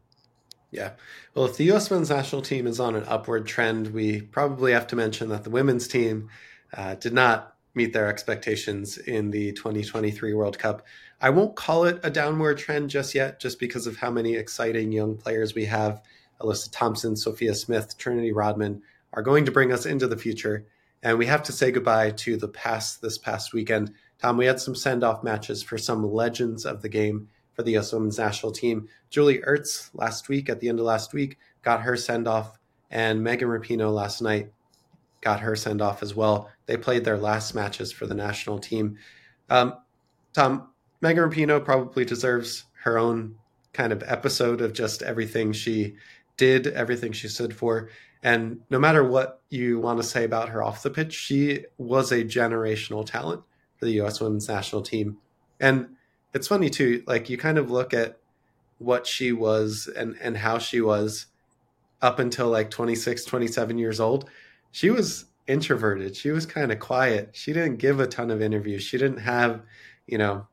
Yeah. 0.71 0.91
Well, 1.33 1.45
if 1.45 1.57
the 1.57 1.65
U.S. 1.65 1.91
men's 1.91 2.09
national 2.09 2.41
team 2.41 2.67
is 2.67 2.79
on 2.79 2.95
an 2.95 3.05
upward 3.07 3.45
trend, 3.45 3.93
we 3.93 4.21
probably 4.21 4.71
have 4.73 4.87
to 4.87 4.95
mention 4.95 5.29
that 5.29 5.43
the 5.43 5.49
women's 5.49 5.87
team 5.87 6.29
uh, 6.75 6.95
did 6.95 7.13
not 7.13 7.55
meet 7.75 7.93
their 7.93 8.07
expectations 8.07 8.97
in 8.97 9.31
the 9.31 9.51
2023 9.53 10.33
World 10.33 10.57
Cup. 10.57 10.85
I 11.21 11.29
won't 11.29 11.55
call 11.55 11.85
it 11.85 11.99
a 12.03 12.09
downward 12.09 12.57
trend 12.57 12.89
just 12.89 13.15
yet, 13.15 13.39
just 13.39 13.59
because 13.59 13.87
of 13.87 13.97
how 13.97 14.11
many 14.11 14.35
exciting 14.35 14.91
young 14.91 15.15
players 15.15 15.55
we 15.55 15.65
have. 15.65 16.01
Alyssa 16.41 16.69
Thompson, 16.71 17.15
Sophia 17.15 17.55
Smith, 17.55 17.97
Trinity 17.97 18.31
Rodman 18.31 18.81
are 19.13 19.21
going 19.21 19.45
to 19.45 19.51
bring 19.51 19.71
us 19.71 19.85
into 19.85 20.07
the 20.07 20.17
future. 20.17 20.65
And 21.01 21.17
we 21.17 21.25
have 21.27 21.43
to 21.43 21.51
say 21.51 21.71
goodbye 21.71 22.11
to 22.11 22.35
the 22.35 22.47
past 22.47 23.01
this 23.01 23.17
past 23.17 23.53
weekend. 23.53 23.93
Tom, 24.19 24.37
we 24.37 24.45
had 24.45 24.59
some 24.59 24.75
send 24.75 25.03
off 25.03 25.23
matches 25.23 25.63
for 25.63 25.77
some 25.77 26.03
legends 26.03 26.65
of 26.65 26.81
the 26.81 26.89
game 26.89 27.29
for 27.53 27.63
the 27.63 27.71
U.S. 27.71 27.93
women's 27.93 28.17
national 28.17 28.51
team. 28.51 28.87
Julie 29.09 29.39
Ertz 29.39 29.89
last 29.93 30.27
week, 30.27 30.49
at 30.49 30.59
the 30.59 30.67
end 30.67 30.79
of 30.79 30.85
last 30.85 31.13
week, 31.13 31.37
got 31.61 31.81
her 31.81 31.95
send 31.95 32.27
off, 32.27 32.59
and 32.91 33.23
Megan 33.23 33.47
Rapinoe 33.47 33.93
last 33.93 34.21
night 34.21 34.51
got 35.21 35.39
her 35.39 35.55
send 35.55 35.81
off 35.81 36.03
as 36.03 36.13
well. 36.13 36.49
They 36.65 36.77
played 36.77 37.05
their 37.05 37.17
last 37.17 37.55
matches 37.55 37.91
for 37.91 38.05
the 38.05 38.13
national 38.13 38.59
team. 38.59 38.97
Um, 39.49 39.75
Tom, 40.33 40.69
Megan 41.05 41.29
Rapinoe 41.29 41.63
probably 41.63 42.03
deserves 42.03 42.63
her 42.81 42.97
own 42.97 43.35
kind 43.73 43.93
of 43.93 44.03
episode 44.07 44.59
of 44.59 44.73
just 44.73 45.03
everything 45.03 45.53
she 45.53 45.97
did, 46.35 46.65
everything 46.65 47.11
she 47.11 47.27
stood 47.27 47.55
for. 47.55 47.89
And 48.23 48.61
no 48.71 48.79
matter 48.79 49.03
what 49.03 49.39
you 49.51 49.79
want 49.79 50.01
to 50.01 50.03
say 50.03 50.23
about 50.23 50.49
her 50.49 50.63
off 50.63 50.81
the 50.81 50.89
pitch, 50.89 51.13
she 51.13 51.65
was 51.77 52.11
a 52.11 52.23
generational 52.23 53.05
talent 53.05 53.43
for 53.77 53.85
the 53.85 53.91
U.S. 53.91 54.19
women's 54.19 54.47
national 54.47 54.81
team. 54.81 55.17
And 55.59 55.89
it's 56.33 56.47
funny 56.47 56.71
too 56.71 57.03
like 57.05 57.29
you 57.29 57.37
kind 57.37 57.59
of 57.59 57.69
look 57.69 57.93
at 57.93 58.17
what 58.79 59.05
she 59.05 59.31
was 59.31 59.87
and 59.95 60.17
and 60.19 60.35
how 60.35 60.57
she 60.57 60.81
was 60.81 61.27
up 62.01 62.17
until 62.17 62.49
like 62.49 62.71
26 62.71 63.23
27 63.23 63.77
years 63.77 64.01
old 64.01 64.29
she 64.71 64.89
was 64.89 65.25
introverted 65.47 66.13
she 66.13 66.31
was 66.31 66.45
kind 66.45 66.73
of 66.73 66.79
quiet 66.79 67.29
she 67.31 67.53
didn't 67.53 67.77
give 67.77 68.01
a 68.01 68.07
ton 68.07 68.29
of 68.29 68.41
interviews 68.41 68.83
she 68.83 68.97
didn't 68.97 69.19
have 69.19 69.61
you 70.07 70.17
know 70.17 70.45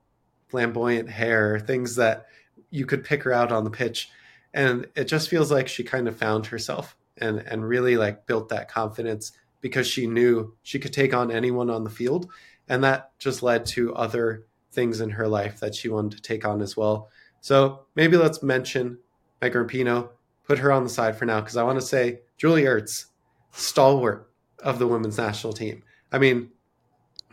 flamboyant 0.52 1.08
hair 1.08 1.58
things 1.58 1.96
that 1.96 2.26
you 2.70 2.86
could 2.86 3.02
pick 3.02 3.22
her 3.22 3.32
out 3.32 3.50
on 3.50 3.64
the 3.64 3.70
pitch 3.70 4.10
and 4.54 4.86
it 4.94 5.04
just 5.04 5.30
feels 5.30 5.50
like 5.50 5.66
she 5.66 5.82
kind 5.82 6.06
of 6.06 6.16
found 6.16 6.46
herself 6.46 6.96
and 7.16 7.38
and 7.38 7.66
really 7.66 7.96
like 7.96 8.26
built 8.26 8.50
that 8.50 8.70
confidence 8.70 9.32
because 9.62 9.86
she 9.86 10.06
knew 10.06 10.54
she 10.62 10.78
could 10.78 10.92
take 10.92 11.14
on 11.14 11.30
anyone 11.30 11.70
on 11.70 11.84
the 11.84 11.90
field 11.90 12.30
and 12.68 12.84
that 12.84 13.10
just 13.18 13.42
led 13.42 13.64
to 13.64 13.94
other 13.94 14.44
things 14.70 15.00
in 15.00 15.10
her 15.10 15.26
life 15.26 15.60
that 15.60 15.74
she 15.74 15.88
wanted 15.88 16.16
to 16.16 16.22
take 16.22 16.44
on 16.44 16.60
as 16.60 16.76
well. 16.76 17.08
So 17.40 17.86
maybe 17.94 18.16
let's 18.16 18.42
mention 18.42 18.98
Megan 19.40 19.66
Rapinoe, 19.66 20.10
put 20.44 20.58
her 20.58 20.72
on 20.72 20.84
the 20.84 20.90
side 20.90 21.16
for 21.16 21.26
now, 21.26 21.40
because 21.40 21.56
I 21.56 21.62
want 21.62 21.80
to 21.80 21.86
say 21.86 22.20
Julie 22.36 22.62
Ertz, 22.62 23.06
stalwart 23.52 24.30
of 24.60 24.78
the 24.78 24.86
women's 24.86 25.18
national 25.18 25.52
team. 25.52 25.82
I 26.10 26.18
mean, 26.18 26.50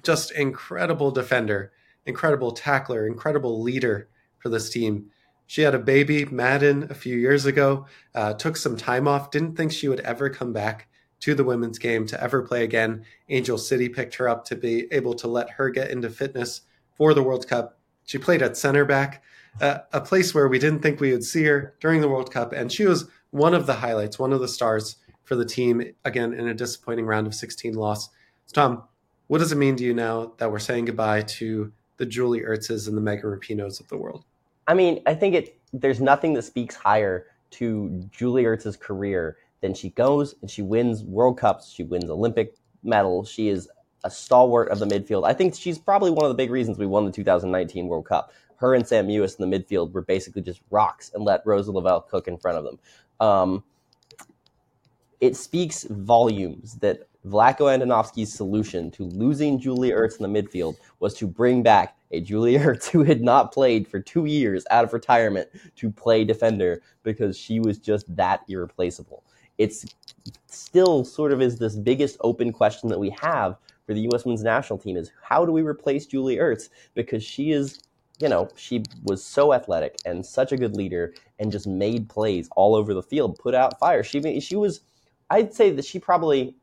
just 0.04 0.32
incredible 0.32 1.12
defender, 1.12 1.72
incredible 2.06 2.52
tackler, 2.52 3.08
incredible 3.08 3.62
leader 3.62 4.10
for 4.38 4.50
this 4.50 4.70
team. 4.70 5.12
She 5.48 5.62
had 5.62 5.74
a 5.74 5.80
baby, 5.80 6.26
Madden, 6.26 6.88
a 6.90 6.94
few 6.94 7.18
years 7.18 7.46
ago, 7.46 7.88
uh, 8.14 8.34
took 8.34 8.56
some 8.56 8.78
time 8.78 9.08
off, 9.08 9.32
didn't 9.32 9.56
think 9.56 9.72
she 9.72 9.88
would 9.88 10.02
ever 10.02 10.30
come 10.30 10.54
back 10.54 10.88
to 11.22 11.34
the 11.34 11.44
women's 11.44 11.80
game 11.80 12.06
to 12.08 12.22
ever 12.24 12.42
play 12.42 12.64
again. 12.64 13.04
Angel 13.30 13.58
City 13.58 13.90
picked 13.90 14.16
her 14.16 14.30
up 14.30 14.46
to 14.46 14.56
be 14.56 14.88
able 14.92 15.14
to 15.16 15.28
let 15.28 15.50
her 15.52 15.70
get 15.70 15.92
into 15.92 16.10
fitness 16.10 16.62
for 16.94 17.14
the 17.14 17.24
World 17.24 17.48
Cup. 17.48 17.80
She 18.06 18.18
played 18.18 18.42
at 18.42 18.58
center 18.58 18.86
back, 18.86 19.24
uh, 19.60 19.80
a 19.92 20.02
place 20.02 20.34
where 20.34 20.48
we 20.48 20.60
didn't 20.60 20.82
think 20.82 21.00
we 21.00 21.12
would 21.12 21.24
see 21.24 21.44
her 21.46 21.76
during 21.80 22.02
the 22.02 22.10
World 22.10 22.32
Cup. 22.32 22.54
And 22.54 22.72
she 22.72 22.86
was 22.86 23.10
one 23.32 23.54
of 23.54 23.66
the 23.66 23.76
highlights, 23.76 24.20
one 24.20 24.34
of 24.34 24.40
the 24.40 24.48
stars 24.48 24.98
for 25.24 25.36
the 25.36 25.46
team, 25.46 25.84
again, 26.06 26.34
in 26.34 26.48
a 26.48 26.54
disappointing 26.54 27.06
round 27.06 27.28
of 27.28 27.36
16 27.36 27.74
loss. 27.74 28.10
So, 28.46 28.54
Tom, 28.54 28.84
what 29.28 29.40
does 29.40 29.52
it 29.52 29.58
mean 29.58 29.76
to 29.76 29.84
you 29.84 29.94
now 29.94 30.34
that 30.38 30.52
we're 30.52 30.60
saying 30.60 30.86
goodbye 30.86 31.22
to 31.22 31.72
the 32.00 32.06
Julie 32.06 32.42
Ertzes 32.42 32.88
and 32.88 32.98
the 32.98 33.02
Megan 33.02 33.26
Rapinoes 33.26 33.80
of 33.80 33.88
the 33.90 33.98
world? 33.98 34.26
I 34.68 34.74
mean, 34.74 35.04
I 35.06 35.14
think 35.14 35.36
it. 35.36 35.60
There's 35.72 36.02
nothing 36.02 36.34
that 36.34 36.42
speaks 36.42 36.76
higher 36.76 37.28
to 37.52 38.04
Julie 38.12 38.46
Ertz's 38.46 38.76
career 38.76 39.38
than 39.62 39.74
she 39.74 39.90
goes 39.90 40.36
and 40.42 40.50
she 40.50 40.62
wins 40.62 41.04
World 41.04 41.38
Cups, 41.38 41.72
she 41.72 41.84
wins 41.84 42.10
Olympic 42.10 42.56
medals. 42.84 43.30
She 43.30 43.50
is 43.50 43.70
a 44.04 44.10
stalwart 44.10 44.70
of 44.70 44.80
the 44.80 44.86
midfield. 44.86 45.28
I 45.28 45.34
think 45.34 45.56
she's 45.56 45.78
probably 45.78 46.12
one 46.12 46.24
of 46.24 46.30
the 46.30 46.36
big 46.36 46.50
reasons 46.50 46.78
we 46.78 46.86
won 46.86 47.06
the 47.06 47.12
2019 47.12 47.88
World 47.88 48.06
Cup. 48.06 48.32
Her 48.56 48.74
and 48.74 48.88
Sam 48.88 49.08
Mewis 49.08 49.40
in 49.40 49.50
the 49.50 49.58
midfield 49.58 49.92
were 49.92 50.02
basically 50.02 50.42
just 50.42 50.62
rocks 50.70 51.12
and 51.14 51.24
let 51.24 51.46
Rose 51.46 51.68
Lavelle 51.68 52.02
cook 52.02 52.28
in 52.28 52.38
front 52.38 52.58
of 52.58 52.64
them. 52.64 52.80
Um, 53.20 53.64
it 55.20 55.36
speaks 55.36 55.84
volumes 55.84 56.76
that 56.76 57.09
Vlatko 57.26 57.68
Andonovski's 57.68 58.32
solution 58.32 58.90
to 58.92 59.04
losing 59.04 59.60
Julie 59.60 59.92
Ertz 59.92 60.20
in 60.20 60.32
the 60.32 60.42
midfield 60.42 60.78
was 61.00 61.14
to 61.16 61.28
bring 61.28 61.62
back 61.62 61.98
a 62.12 62.22
Julie 62.22 62.54
Ertz 62.58 62.90
who 62.90 63.04
had 63.04 63.22
not 63.22 63.52
played 63.52 63.88
for 63.88 64.00
two 64.00 64.26
years 64.26 64.66
out 64.72 64.86
of 64.86 64.94
retirement 64.94 65.50
to 65.76 65.92
play 65.92 66.24
defender 66.24 66.82
because 67.04 67.38
she 67.38 67.60
was 67.60 67.78
just 67.78 68.14
that 68.16 68.42
irreplaceable. 68.48 69.24
It's 69.58 69.86
still 70.48 71.04
sort 71.04 71.34
of 71.34 71.42
is 71.42 71.58
this 71.60 71.76
biggest 71.76 72.18
open 72.22 72.54
question 72.54 72.88
that 72.90 73.00
we 73.00 73.10
have 73.22 73.58
for 73.86 73.94
the 73.94 74.02
U.S. 74.02 74.26
men's 74.26 74.44
national 74.44 74.80
team 74.80 74.96
is 74.96 75.12
how 75.22 75.46
do 75.46 75.52
we 75.52 75.62
replace 75.62 76.06
Julie 76.06 76.38
Ertz 76.38 76.70
because 76.94 77.24
she 77.24 77.52
is, 77.52 77.82
you 78.20 78.30
know, 78.30 78.48
she 78.56 78.84
was 79.04 79.24
so 79.24 79.52
athletic 79.52 79.98
and 80.06 80.26
such 80.26 80.54
a 80.54 80.58
good 80.58 80.78
leader 80.78 81.14
and 81.40 81.52
just 81.52 81.68
made 81.68 82.08
plays 82.08 82.48
all 82.56 82.76
over 82.76 82.94
the 82.94 83.04
field, 83.04 83.38
put 83.38 83.54
out 83.54 83.80
fire. 83.80 84.04
She 84.04 84.40
she 84.40 84.56
was, 84.56 84.82
I'd 85.30 85.54
say 85.54 85.72
that 85.72 85.86
she 85.86 86.00
probably, 86.00 86.56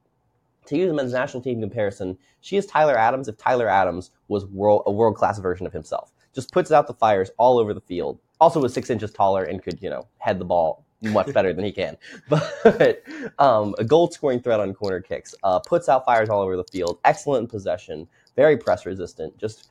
to 0.66 0.76
use 0.76 0.90
a 0.90 0.94
men's 0.94 1.12
national 1.12 1.42
team 1.42 1.60
comparison, 1.60 2.16
she 2.40 2.56
is 2.56 2.66
Tyler 2.66 2.96
Adams 2.96 3.28
if 3.28 3.36
Tyler 3.36 3.68
Adams 3.68 4.10
was 4.28 4.46
world 4.46 4.82
a 4.86 4.92
world 4.92 5.16
class 5.16 5.38
version 5.38 5.66
of 5.66 5.72
himself. 5.72 6.12
Just 6.34 6.52
puts 6.52 6.70
out 6.70 6.86
the 6.86 6.94
fires 6.94 7.30
all 7.38 7.58
over 7.58 7.72
the 7.72 7.80
field. 7.80 8.18
Also 8.40 8.60
was 8.60 8.74
six 8.74 8.90
inches 8.90 9.12
taller 9.12 9.44
and 9.44 9.62
could 9.62 9.80
you 9.82 9.90
know 9.90 10.06
head 10.18 10.38
the 10.38 10.44
ball 10.44 10.84
much 11.02 11.32
better 11.32 11.52
than 11.52 11.64
he 11.64 11.72
can. 11.72 11.96
But 12.28 13.02
um, 13.38 13.74
a 13.78 13.84
goal 13.84 14.10
scoring 14.10 14.40
threat 14.40 14.60
on 14.60 14.74
corner 14.74 15.00
kicks, 15.00 15.34
uh, 15.42 15.58
puts 15.60 15.88
out 15.88 16.04
fires 16.04 16.28
all 16.28 16.40
over 16.40 16.56
the 16.56 16.64
field, 16.64 16.98
excellent 17.04 17.44
in 17.44 17.48
possession, 17.48 18.08
very 18.34 18.56
press 18.56 18.86
resistant, 18.86 19.36
just 19.38 19.68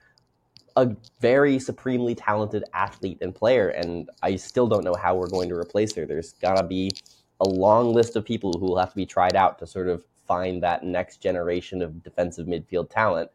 a 0.78 0.96
very 1.22 1.58
supremely 1.60 2.16
talented 2.16 2.64
athlete 2.74 3.18
and 3.22 3.34
player. 3.34 3.70
And 3.70 4.10
I 4.22 4.36
still 4.36 4.68
don't 4.68 4.84
know 4.84 4.96
how 4.96 5.16
we're 5.16 5.30
going 5.30 5.50
to 5.50 5.56
replace 5.56 5.96
her. 5.96 6.06
There's 6.06 6.34
got 6.34 6.58
to 6.58 6.64
be 6.64 6.92
a 7.40 7.48
long 7.48 7.94
list 7.94 8.16
of 8.16 8.26
people 8.26 8.54
who 8.54 8.66
will 8.66 8.78
have 8.78 8.90
to 8.90 8.96
be 8.96 9.06
tried 9.06 9.36
out 9.36 9.60
to 9.60 9.68
sort 9.68 9.88
of 9.88 10.04
find 10.28 10.62
that 10.64 10.84
next 10.84 11.18
generation 11.18 11.82
of 11.82 12.04
defensive 12.04 12.48
midfield 12.48 12.90
talent. 12.90 13.30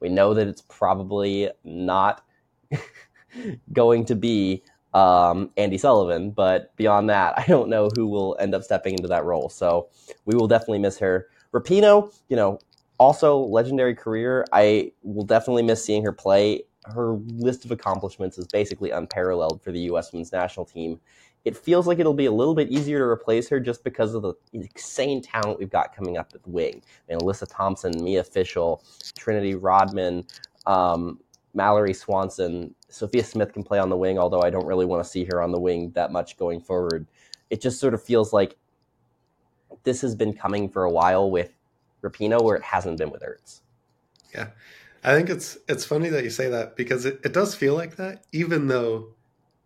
We 0.00 0.08
know 0.08 0.34
that 0.34 0.48
it's 0.48 0.62
probably 0.62 1.50
not 1.64 2.24
going 3.72 4.04
to 4.06 4.14
be 4.16 4.62
um, 4.94 5.50
Andi 5.56 5.78
Sullivan. 5.78 6.30
But 6.30 6.74
beyond 6.76 7.10
that, 7.10 7.34
I 7.38 7.46
don't 7.46 7.68
know 7.68 7.88
who 7.96 8.06
will 8.06 8.36
end 8.40 8.54
up 8.54 8.62
stepping 8.62 8.94
into 8.94 9.08
that 9.08 9.24
role. 9.24 9.48
So 9.48 9.88
we 10.24 10.34
will 10.34 10.48
definitely 10.48 10.80
miss 10.80 10.98
her. 10.98 11.28
Rapinoe, 11.52 12.12
you 12.28 12.36
know, 12.36 12.58
also 12.98 13.38
legendary 13.38 13.94
career. 13.94 14.46
I 14.52 14.92
will 15.02 15.24
definitely 15.24 15.62
miss 15.62 15.84
seeing 15.84 16.04
her 16.04 16.12
play. 16.12 16.62
Her 16.84 17.14
list 17.28 17.64
of 17.64 17.70
accomplishments 17.70 18.38
is 18.38 18.46
basically 18.46 18.90
unparalleled 18.90 19.62
for 19.62 19.72
the 19.72 19.80
U.S. 19.80 20.12
women's 20.12 20.32
national 20.32 20.66
team. 20.66 21.00
It 21.44 21.56
feels 21.56 21.86
like 21.86 21.98
it'll 21.98 22.14
be 22.14 22.26
a 22.26 22.32
little 22.32 22.54
bit 22.54 22.70
easier 22.70 22.98
to 22.98 23.04
replace 23.04 23.48
her 23.48 23.58
just 23.58 23.82
because 23.82 24.14
of 24.14 24.22
the 24.22 24.34
insane 24.52 25.22
talent 25.22 25.58
we've 25.58 25.70
got 25.70 25.94
coming 25.94 26.16
up 26.16 26.32
at 26.34 26.42
the 26.42 26.50
wing. 26.50 26.82
I 27.08 27.12
mean, 27.12 27.20
Alyssa 27.20 27.46
Thompson, 27.48 27.92
Mia 28.02 28.22
Fishel, 28.22 28.82
Trinity 29.16 29.54
Rodman, 29.54 30.24
um, 30.66 31.18
Mallory 31.54 31.94
Swanson, 31.94 32.74
Sophia 32.88 33.24
Smith 33.24 33.52
can 33.52 33.62
play 33.62 33.78
on 33.78 33.88
the 33.88 33.96
wing, 33.96 34.18
although 34.18 34.42
I 34.42 34.50
don't 34.50 34.66
really 34.66 34.86
want 34.86 35.02
to 35.02 35.08
see 35.08 35.24
her 35.24 35.42
on 35.42 35.50
the 35.50 35.60
wing 35.60 35.90
that 35.94 36.12
much 36.12 36.36
going 36.36 36.60
forward. 36.60 37.06
It 37.50 37.60
just 37.60 37.78
sort 37.80 37.94
of 37.94 38.02
feels 38.02 38.32
like 38.32 38.56
this 39.82 40.00
has 40.00 40.14
been 40.14 40.32
coming 40.32 40.68
for 40.68 40.84
a 40.84 40.90
while 40.90 41.30
with 41.30 41.52
Rapinoe, 42.02 42.42
where 42.42 42.56
it 42.56 42.62
hasn't 42.62 42.98
been 42.98 43.10
with 43.10 43.22
Ertz. 43.22 43.60
Yeah, 44.34 44.48
I 45.04 45.14
think 45.14 45.30
it's 45.30 45.58
it's 45.68 45.84
funny 45.84 46.08
that 46.10 46.24
you 46.24 46.30
say 46.30 46.48
that 46.48 46.76
because 46.76 47.04
it, 47.04 47.20
it 47.24 47.32
does 47.32 47.54
feel 47.54 47.74
like 47.74 47.96
that, 47.96 48.24
even 48.32 48.68
though 48.68 49.14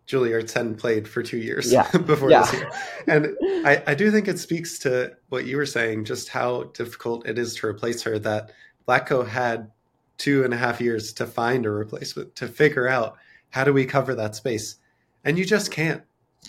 Julie 0.05 0.31
Ertz 0.31 0.53
hadn't 0.53 0.77
played 0.77 1.07
for 1.07 1.21
two 1.21 1.37
years 1.37 1.71
yeah. 1.71 1.89
before 2.05 2.31
yeah. 2.31 2.41
this 2.41 2.53
year. 2.53 2.71
And 3.07 3.37
I, 3.67 3.83
I 3.87 3.95
do 3.95 4.09
think 4.09 4.27
it 4.27 4.39
speaks 4.39 4.79
to 4.79 5.15
what 5.29 5.45
you 5.45 5.57
were 5.57 5.65
saying, 5.65 6.05
just 6.05 6.29
how 6.29 6.63
difficult 6.73 7.27
it 7.27 7.37
is 7.37 7.55
to 7.55 7.67
replace 7.67 8.01
her. 8.03 8.17
That 8.17 8.51
Vlatko 8.87 9.27
had 9.27 9.69
two 10.17 10.43
and 10.43 10.53
a 10.53 10.57
half 10.57 10.81
years 10.81 11.13
to 11.13 11.25
find 11.25 11.65
a 11.65 11.69
replacement 11.69 12.35
to 12.35 12.47
figure 12.47 12.87
out 12.87 13.17
how 13.49 13.63
do 13.63 13.73
we 13.73 13.85
cover 13.85 14.15
that 14.15 14.35
space 14.35 14.77
and 15.23 15.37
you 15.37 15.45
just 15.45 15.71
can't 15.71 16.03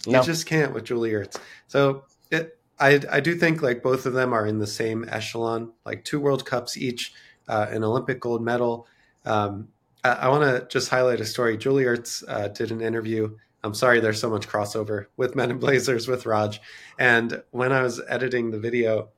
no. 0.07 0.19
you 0.19 0.25
just 0.25 0.47
can't 0.47 0.75
with 0.75 0.85
julie 0.85 1.11
ertz 1.11 1.39
so 1.67 2.05
it, 2.31 2.59
I, 2.81 3.01
I 3.11 3.21
do 3.21 3.35
think 3.35 3.63
like 3.63 3.83
both 3.83 4.07
of 4.07 4.13
them 4.13 4.33
are 4.33 4.47
in 4.47 4.59
the 4.59 4.67
same 4.67 5.05
echelon 5.09 5.73
like 5.85 6.05
two 6.05 6.21
world 6.21 6.45
cups 6.45 6.77
each 6.77 7.13
uh, 7.49 7.67
an 7.71 7.85
olympic 7.85 8.21
gold 8.21 8.43
medal 8.43 8.87
um, 9.25 9.69
i, 10.05 10.11
I 10.11 10.29
want 10.29 10.43
to 10.45 10.67
just 10.69 10.89
highlight 10.89 11.21
a 11.21 11.27
story 11.27 11.57
julie 11.57 11.85
ertz 11.85 12.25
uh, 12.29 12.49
did 12.49 12.71
an 12.71 12.81
interview 12.81 13.37
i'm 13.65 13.75
sorry 13.75 14.01
there's 14.01 14.21
so 14.21 14.31
much 14.31 14.49
crossover 14.49 15.07
with 15.17 15.35
men 15.35 15.51
in 15.51 15.59
blazers 15.59 16.09
with 16.09 16.27
Rog 16.27 16.57
and 16.99 17.43
when 17.51 17.73
i 17.73 17.83
was 17.83 18.01
editing 18.09 18.51
the 18.51 18.59
video 18.59 19.09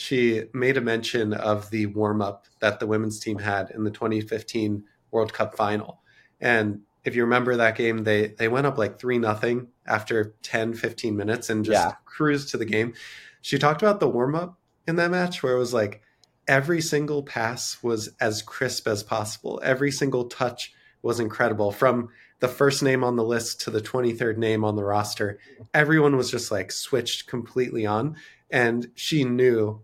she 0.00 0.44
made 0.54 0.76
a 0.76 0.80
mention 0.80 1.34
of 1.34 1.70
the 1.70 1.86
warm 1.86 2.22
up 2.22 2.46
that 2.60 2.80
the 2.80 2.86
women's 2.86 3.20
team 3.20 3.38
had 3.38 3.70
in 3.70 3.84
the 3.84 3.90
2015 3.90 4.84
World 5.10 5.32
Cup 5.32 5.56
final. 5.56 6.00
And 6.40 6.80
if 7.04 7.14
you 7.14 7.22
remember 7.22 7.56
that 7.56 7.76
game, 7.76 8.04
they 8.04 8.28
they 8.28 8.48
went 8.48 8.66
up 8.66 8.78
like 8.78 8.98
3 8.98 9.18
nothing 9.18 9.68
after 9.86 10.34
10 10.42 10.74
15 10.74 11.16
minutes 11.16 11.50
and 11.50 11.64
just 11.64 11.84
yeah. 11.86 11.94
cruised 12.04 12.50
to 12.50 12.56
the 12.56 12.64
game. 12.64 12.94
She 13.42 13.58
talked 13.58 13.82
about 13.82 14.00
the 14.00 14.08
warm 14.08 14.34
up 14.34 14.58
in 14.86 14.96
that 14.96 15.10
match 15.10 15.42
where 15.42 15.54
it 15.54 15.58
was 15.58 15.74
like 15.74 16.02
every 16.50 16.80
single 16.80 17.22
pass 17.22 17.80
was 17.80 18.10
as 18.20 18.42
crisp 18.42 18.88
as 18.88 19.04
possible. 19.04 19.60
Every 19.62 19.92
single 19.92 20.24
touch 20.24 20.74
was 21.00 21.20
incredible 21.20 21.70
from 21.70 22.08
the 22.40 22.48
first 22.48 22.82
name 22.82 23.04
on 23.04 23.14
the 23.14 23.22
list 23.22 23.60
to 23.62 23.70
the 23.70 23.80
23rd 23.80 24.36
name 24.36 24.64
on 24.64 24.74
the 24.74 24.82
roster. 24.82 25.38
Everyone 25.72 26.16
was 26.16 26.28
just 26.28 26.50
like 26.50 26.72
switched 26.72 27.28
completely 27.28 27.86
on 27.86 28.16
and 28.50 28.90
she 28.96 29.22
knew 29.22 29.80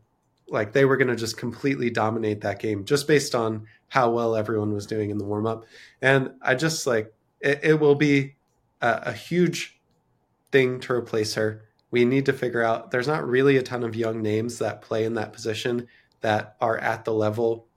like 0.49 0.73
they 0.73 0.85
were 0.85 0.97
going 0.97 1.09
to 1.09 1.14
just 1.14 1.37
completely 1.37 1.89
dominate 1.89 2.41
that 2.41 2.59
game 2.59 2.85
just 2.85 3.07
based 3.07 3.37
on 3.37 3.67
how 3.89 4.11
well 4.11 4.35
everyone 4.35 4.75
was 4.75 4.87
doing 4.87 5.11
in 5.11 5.19
the 5.19 5.25
warm 5.25 5.47
up. 5.47 5.64
And 6.03 6.33
I 6.43 6.57
just 6.57 6.85
like 6.85 7.14
it, 7.41 7.61
it 7.62 7.75
will 7.81 7.95
be 7.95 8.35
a, 8.81 9.03
a, 9.07 9.12
huge 9.12 9.81
thing 10.51 10.81
to 10.81 10.93
replace 10.93 11.35
her. 11.35 11.62
We 11.93 12.05
need 12.05 12.27
to 12.27 12.33
figure 12.33 12.62
out 12.62 12.91
there's 12.91 13.07
not 13.07 13.27
really 13.27 13.57
a 13.57 13.62
ton 13.62 13.85
of 13.85 13.95
young 13.95 14.21
names 14.21 14.59
that 14.59 14.83
play 14.83 15.05
in 15.05 15.14
that 15.14 15.33
position 15.33 15.87
that 16.27 16.57
are 16.61 16.77
at 16.79 17.05
the 17.05 17.12
level 17.12 17.68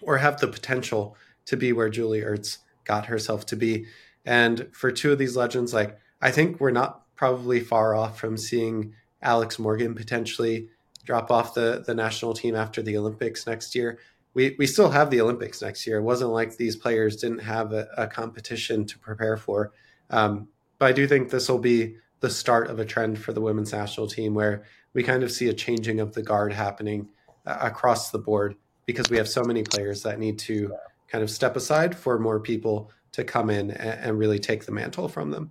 or 0.00 0.18
have 0.18 0.38
the 0.38 0.46
potential 0.46 1.16
to 1.44 1.56
be 1.56 1.72
where 1.72 1.88
Julie 1.88 2.20
Ertz 2.20 2.58
got 2.84 3.06
herself 3.06 3.44
to 3.46 3.56
be. 3.56 3.86
And 4.24 4.68
for 4.70 4.92
two 4.92 5.10
of 5.10 5.18
these 5.18 5.36
legends, 5.36 5.74
like 5.74 5.98
I 6.22 6.30
think 6.30 6.60
we're 6.60 6.70
not 6.70 7.02
probably 7.16 7.58
far 7.58 7.96
off 7.96 8.16
from 8.16 8.36
seeing 8.36 8.94
Alex 9.20 9.58
Morgan 9.58 9.96
potentially 9.96 10.68
drop 11.04 11.32
off 11.32 11.52
the 11.54 11.82
the 11.84 11.96
national 11.96 12.32
team 12.32 12.54
after 12.54 12.80
the 12.80 12.96
Olympics 12.96 13.44
next 13.44 13.74
year. 13.74 13.98
We 14.34 14.54
we 14.56 14.68
still 14.68 14.90
have 14.90 15.10
the 15.10 15.20
Olympics 15.20 15.60
next 15.60 15.84
year. 15.84 15.98
It 15.98 16.02
wasn't 16.02 16.30
like 16.30 16.58
these 16.58 16.76
players 16.76 17.16
didn't 17.16 17.40
have 17.40 17.72
a, 17.72 17.88
a 17.96 18.06
competition 18.06 18.86
to 18.86 19.00
prepare 19.00 19.36
for. 19.36 19.72
Um, 20.10 20.46
but 20.78 20.86
I 20.86 20.92
do 20.92 21.08
think 21.08 21.30
this 21.30 21.48
will 21.48 21.58
be 21.58 21.96
the 22.20 22.30
start 22.30 22.70
of 22.70 22.78
a 22.78 22.84
trend 22.84 23.18
for 23.18 23.32
the 23.32 23.40
women's 23.40 23.72
national 23.72 24.06
team 24.06 24.32
where 24.34 24.62
we 24.94 25.02
kind 25.02 25.24
of 25.24 25.32
see 25.32 25.48
a 25.48 25.54
changing 25.54 25.98
of 25.98 26.14
the 26.14 26.22
guard 26.22 26.52
happening 26.52 27.08
Uh, 27.46 27.56
across 27.62 28.10
the 28.10 28.18
board 28.18 28.54
because 28.84 29.08
we 29.08 29.16
have 29.16 29.26
so 29.26 29.42
many 29.42 29.62
players 29.62 30.02
that 30.02 30.18
need 30.18 30.38
to 30.38 30.74
kind 31.08 31.24
of 31.24 31.30
step 31.30 31.56
aside 31.56 31.96
for 31.96 32.18
more 32.18 32.38
people 32.38 32.90
to 33.12 33.24
come 33.24 33.48
in 33.48 33.70
and, 33.70 34.18
really 34.18 34.38
take 34.38 34.66
the 34.66 34.72
mantle 34.72 35.08
from 35.08 35.30
them. 35.30 35.50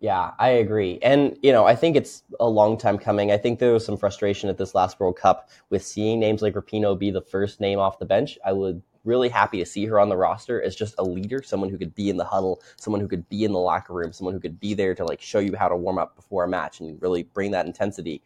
Yeah, 0.00 0.32
I 0.38 0.48
agree. 0.48 0.98
And, 1.02 1.36
you 1.42 1.52
know, 1.52 1.66
I 1.66 1.74
think 1.74 1.94
it's 1.94 2.22
a 2.40 2.48
long 2.48 2.78
time 2.78 2.96
coming. 2.96 3.30
I 3.30 3.36
think 3.36 3.58
there 3.58 3.74
was 3.74 3.84
some 3.84 3.98
frustration 3.98 4.48
at 4.48 4.56
this 4.56 4.74
last 4.74 4.98
World 4.98 5.16
Cup 5.16 5.50
with 5.68 5.84
seeing 5.84 6.18
names 6.20 6.40
like 6.40 6.54
Rapinoe 6.54 6.98
be 6.98 7.10
the 7.10 7.20
first 7.20 7.60
name 7.60 7.78
off 7.78 7.98
the 7.98 8.06
bench. 8.06 8.38
I 8.42 8.52
would 8.52 8.80
really 9.04 9.28
happy 9.28 9.58
to 9.58 9.66
see 9.66 9.84
her 9.84 10.00
on 10.00 10.08
the 10.08 10.16
roster 10.16 10.62
as 10.62 10.74
just 10.74 10.94
a 10.96 11.04
leader, 11.04 11.42
someone 11.42 11.68
who 11.68 11.76
could 11.76 11.94
be 11.94 12.08
in 12.08 12.16
the 12.16 12.24
huddle, 12.24 12.62
someone 12.76 13.02
who 13.02 13.08
could 13.08 13.28
be 13.28 13.44
in 13.44 13.52
the 13.52 13.58
locker 13.58 13.92
room, 13.92 14.10
someone 14.10 14.32
who 14.32 14.40
could 14.40 14.58
be 14.58 14.72
there 14.72 14.94
to 14.94 15.04
like 15.04 15.20
show 15.20 15.38
you 15.38 15.54
how 15.54 15.68
to 15.68 15.76
warm 15.76 15.98
up 15.98 16.16
before 16.16 16.44
a 16.44 16.48
match 16.48 16.80
and 16.80 17.00
really 17.02 17.24
bring 17.24 17.50
that 17.50 17.66
intensity. 17.66 18.22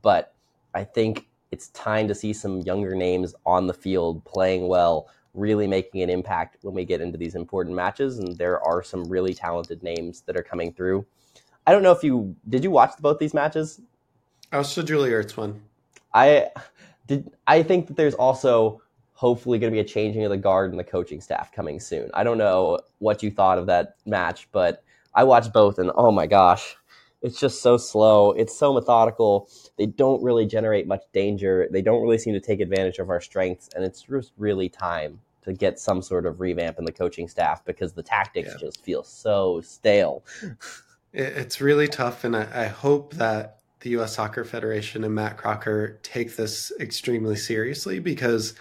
But 0.00 0.32
I 0.72 0.84
think 0.84 1.28
it's 1.54 1.68
time 1.68 2.08
to 2.08 2.16
see 2.16 2.32
some 2.32 2.62
younger 2.62 2.96
names 2.96 3.32
on 3.46 3.68
the 3.68 3.72
field 3.72 4.24
playing 4.24 4.66
well, 4.66 5.08
really 5.34 5.68
making 5.68 6.02
an 6.02 6.10
impact 6.10 6.56
when 6.62 6.74
we 6.74 6.84
get 6.84 7.00
into 7.00 7.16
these 7.16 7.36
important 7.36 7.76
matches. 7.76 8.18
And 8.18 8.36
there 8.36 8.60
are 8.60 8.82
some 8.82 9.04
really 9.04 9.34
talented 9.34 9.80
names 9.80 10.22
that 10.22 10.36
are 10.36 10.42
coming 10.42 10.72
through. 10.72 11.06
I 11.64 11.70
don't 11.70 11.84
know 11.84 11.92
if 11.92 12.02
you 12.02 12.34
did 12.48 12.64
you 12.64 12.72
watch 12.72 12.90
both 12.98 13.20
these 13.20 13.34
matches? 13.34 13.80
I 14.50 14.56
watched 14.56 14.74
the 14.74 14.82
Julie 14.82 15.10
Ertz 15.10 15.36
one. 15.36 15.62
I 16.12 16.48
did. 17.06 17.30
I 17.46 17.62
think 17.62 17.86
that 17.86 17.96
there's 17.96 18.14
also 18.14 18.82
hopefully 19.12 19.60
going 19.60 19.72
to 19.72 19.76
be 19.76 19.80
a 19.80 19.84
changing 19.84 20.24
of 20.24 20.30
the 20.30 20.36
guard 20.36 20.72
and 20.72 20.78
the 20.78 20.84
coaching 20.84 21.20
staff 21.20 21.52
coming 21.52 21.78
soon. 21.78 22.10
I 22.14 22.24
don't 22.24 22.36
know 22.36 22.80
what 22.98 23.22
you 23.22 23.30
thought 23.30 23.58
of 23.58 23.66
that 23.66 23.94
match, 24.06 24.48
but 24.50 24.82
I 25.14 25.22
watched 25.22 25.52
both 25.52 25.78
and 25.78 25.92
oh 25.94 26.10
my 26.10 26.26
gosh, 26.26 26.74
it's 27.24 27.40
just 27.40 27.62
so 27.62 27.78
slow. 27.78 28.32
It's 28.32 28.56
so 28.56 28.74
methodical. 28.74 29.48
They 29.78 29.86
don't 29.86 30.22
really 30.22 30.44
generate 30.44 30.86
much 30.86 31.02
danger. 31.14 31.66
They 31.70 31.80
don't 31.80 32.02
really 32.02 32.18
seem 32.18 32.34
to 32.34 32.40
take 32.40 32.60
advantage 32.60 32.98
of 32.98 33.08
our 33.08 33.20
strengths, 33.20 33.70
and 33.74 33.82
it's 33.82 34.02
just 34.02 34.32
really 34.36 34.68
time 34.68 35.18
to 35.42 35.54
get 35.54 35.80
some 35.80 36.02
sort 36.02 36.26
of 36.26 36.38
revamp 36.38 36.78
in 36.78 36.84
the 36.84 36.92
coaching 36.92 37.26
staff 37.26 37.64
because 37.64 37.94
the 37.94 38.02
tactics 38.02 38.50
yeah. 38.52 38.58
just 38.60 38.84
feel 38.84 39.02
so 39.02 39.60
stale. 39.62 40.22
It's 41.16 41.60
really 41.60 41.86
tough, 41.86 42.24
and 42.24 42.34
I, 42.34 42.48
I 42.52 42.66
hope 42.66 43.14
that 43.14 43.60
the 43.82 43.90
U.S. 43.90 44.16
Soccer 44.16 44.44
Federation 44.44 45.04
and 45.04 45.14
Matt 45.14 45.36
Crocker 45.36 46.00
take 46.02 46.34
this 46.34 46.72
extremely 46.80 47.36
seriously 47.36 48.00
because 48.00 48.54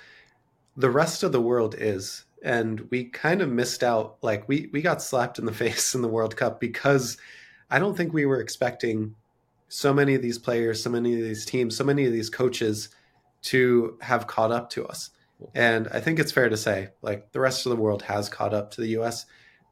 the 0.78 0.91
rest 0.91 1.24
of 1.24 1.32
the 1.32 1.41
world 1.41 1.74
is, 1.76 2.26
and 2.43 2.82
we 2.91 3.05
kind 3.05 3.41
of 3.41 3.49
missed 3.49 3.82
out. 3.82 4.18
Like 4.22 4.47
we 4.47 4.70
we 4.72 4.84
got 4.84 5.01
slapped 5.01 5.39
in 5.39 5.45
the 5.45 5.51
face 5.64 5.95
in 5.95 6.03
the 6.03 6.07
World 6.07 6.36
Cup 6.36 6.59
because 6.59 7.18
I 7.70 7.80
don't 7.80 7.95
think 7.95 8.14
we 8.14 8.26
were 8.26 8.41
expecting 8.41 9.16
so 9.70 9.93
many 9.93 10.16
of 10.16 10.22
these 10.22 10.38
players, 10.38 10.84
so 10.84 10.89
many 10.89 11.14
of 11.14 11.22
these 11.22 11.45
teams, 11.45 11.76
so 11.76 11.84
many 11.84 12.05
of 12.05 12.14
these 12.14 12.30
coaches 12.30 12.89
to 13.43 13.97
have 14.01 14.28
caught 14.28 14.51
up 14.51 14.70
to 14.72 14.86
us. 14.86 15.09
And 15.53 15.88
I 15.89 15.99
think 15.99 16.20
it's 16.20 16.32
fair 16.32 16.47
to 16.47 16.57
say, 16.57 16.89
like 17.01 17.32
the 17.32 17.39
rest 17.39 17.66
of 17.66 17.72
the 17.72 17.82
world 17.82 18.03
has 18.03 18.30
caught 18.30 18.53
up 18.53 18.72
to 18.72 18.82
the 18.82 18.89
U.S 18.89 19.26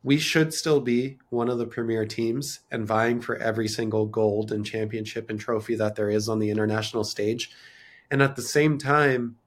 we 0.03 0.17
should 0.17 0.53
still 0.53 0.79
be 0.79 1.17
one 1.29 1.49
of 1.49 1.59
the 1.59 1.65
premier 1.65 2.05
teams 2.05 2.61
and 2.71 2.87
vying 2.87 3.21
for 3.21 3.35
every 3.37 3.67
single 3.67 4.05
gold 4.05 4.51
and 4.51 4.65
championship 4.65 5.29
and 5.29 5.39
trophy 5.39 5.75
that 5.75 5.95
there 5.95 6.09
is 6.09 6.27
on 6.27 6.39
the 6.39 6.49
international 6.49 7.03
stage. 7.03 7.51
And 8.09 8.21
at 8.21 8.35
the 8.35 8.41
same 8.41 8.77
time, 8.77 9.37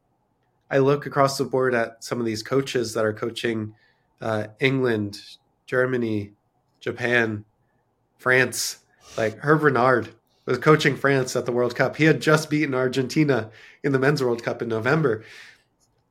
I 0.71 0.79
look 0.79 1.07
across 1.07 1.39
the 1.39 1.45
board 1.45 1.75
at 1.75 2.05
some 2.05 2.21
of 2.21 2.27
these 2.27 2.43
coaches 2.43 2.95
that 2.95 3.05
are 3.05 3.13
coaching 3.13 3.75
uh, 4.21 4.49
England, 4.61 5.21
Germany, 5.67 6.33
Japan, 6.81 7.45
France, 8.25 8.79
like 9.19 9.37
Herve 9.41 9.65
Renard. 9.65 10.15
was 10.47 10.57
coaching 10.57 10.97
France 10.97 11.37
at 11.37 11.45
the 11.45 11.53
World 11.53 11.77
Cup. 11.77 11.97
He 11.97 12.05
had 12.05 12.23
just 12.23 12.49
beaten 12.49 12.75
Argentina 12.75 13.51
in 13.83 13.93
the 13.93 13.99
Men's 13.99 14.23
World 14.23 14.43
Cup 14.43 14.63
in 14.63 14.69
November. 14.69 15.23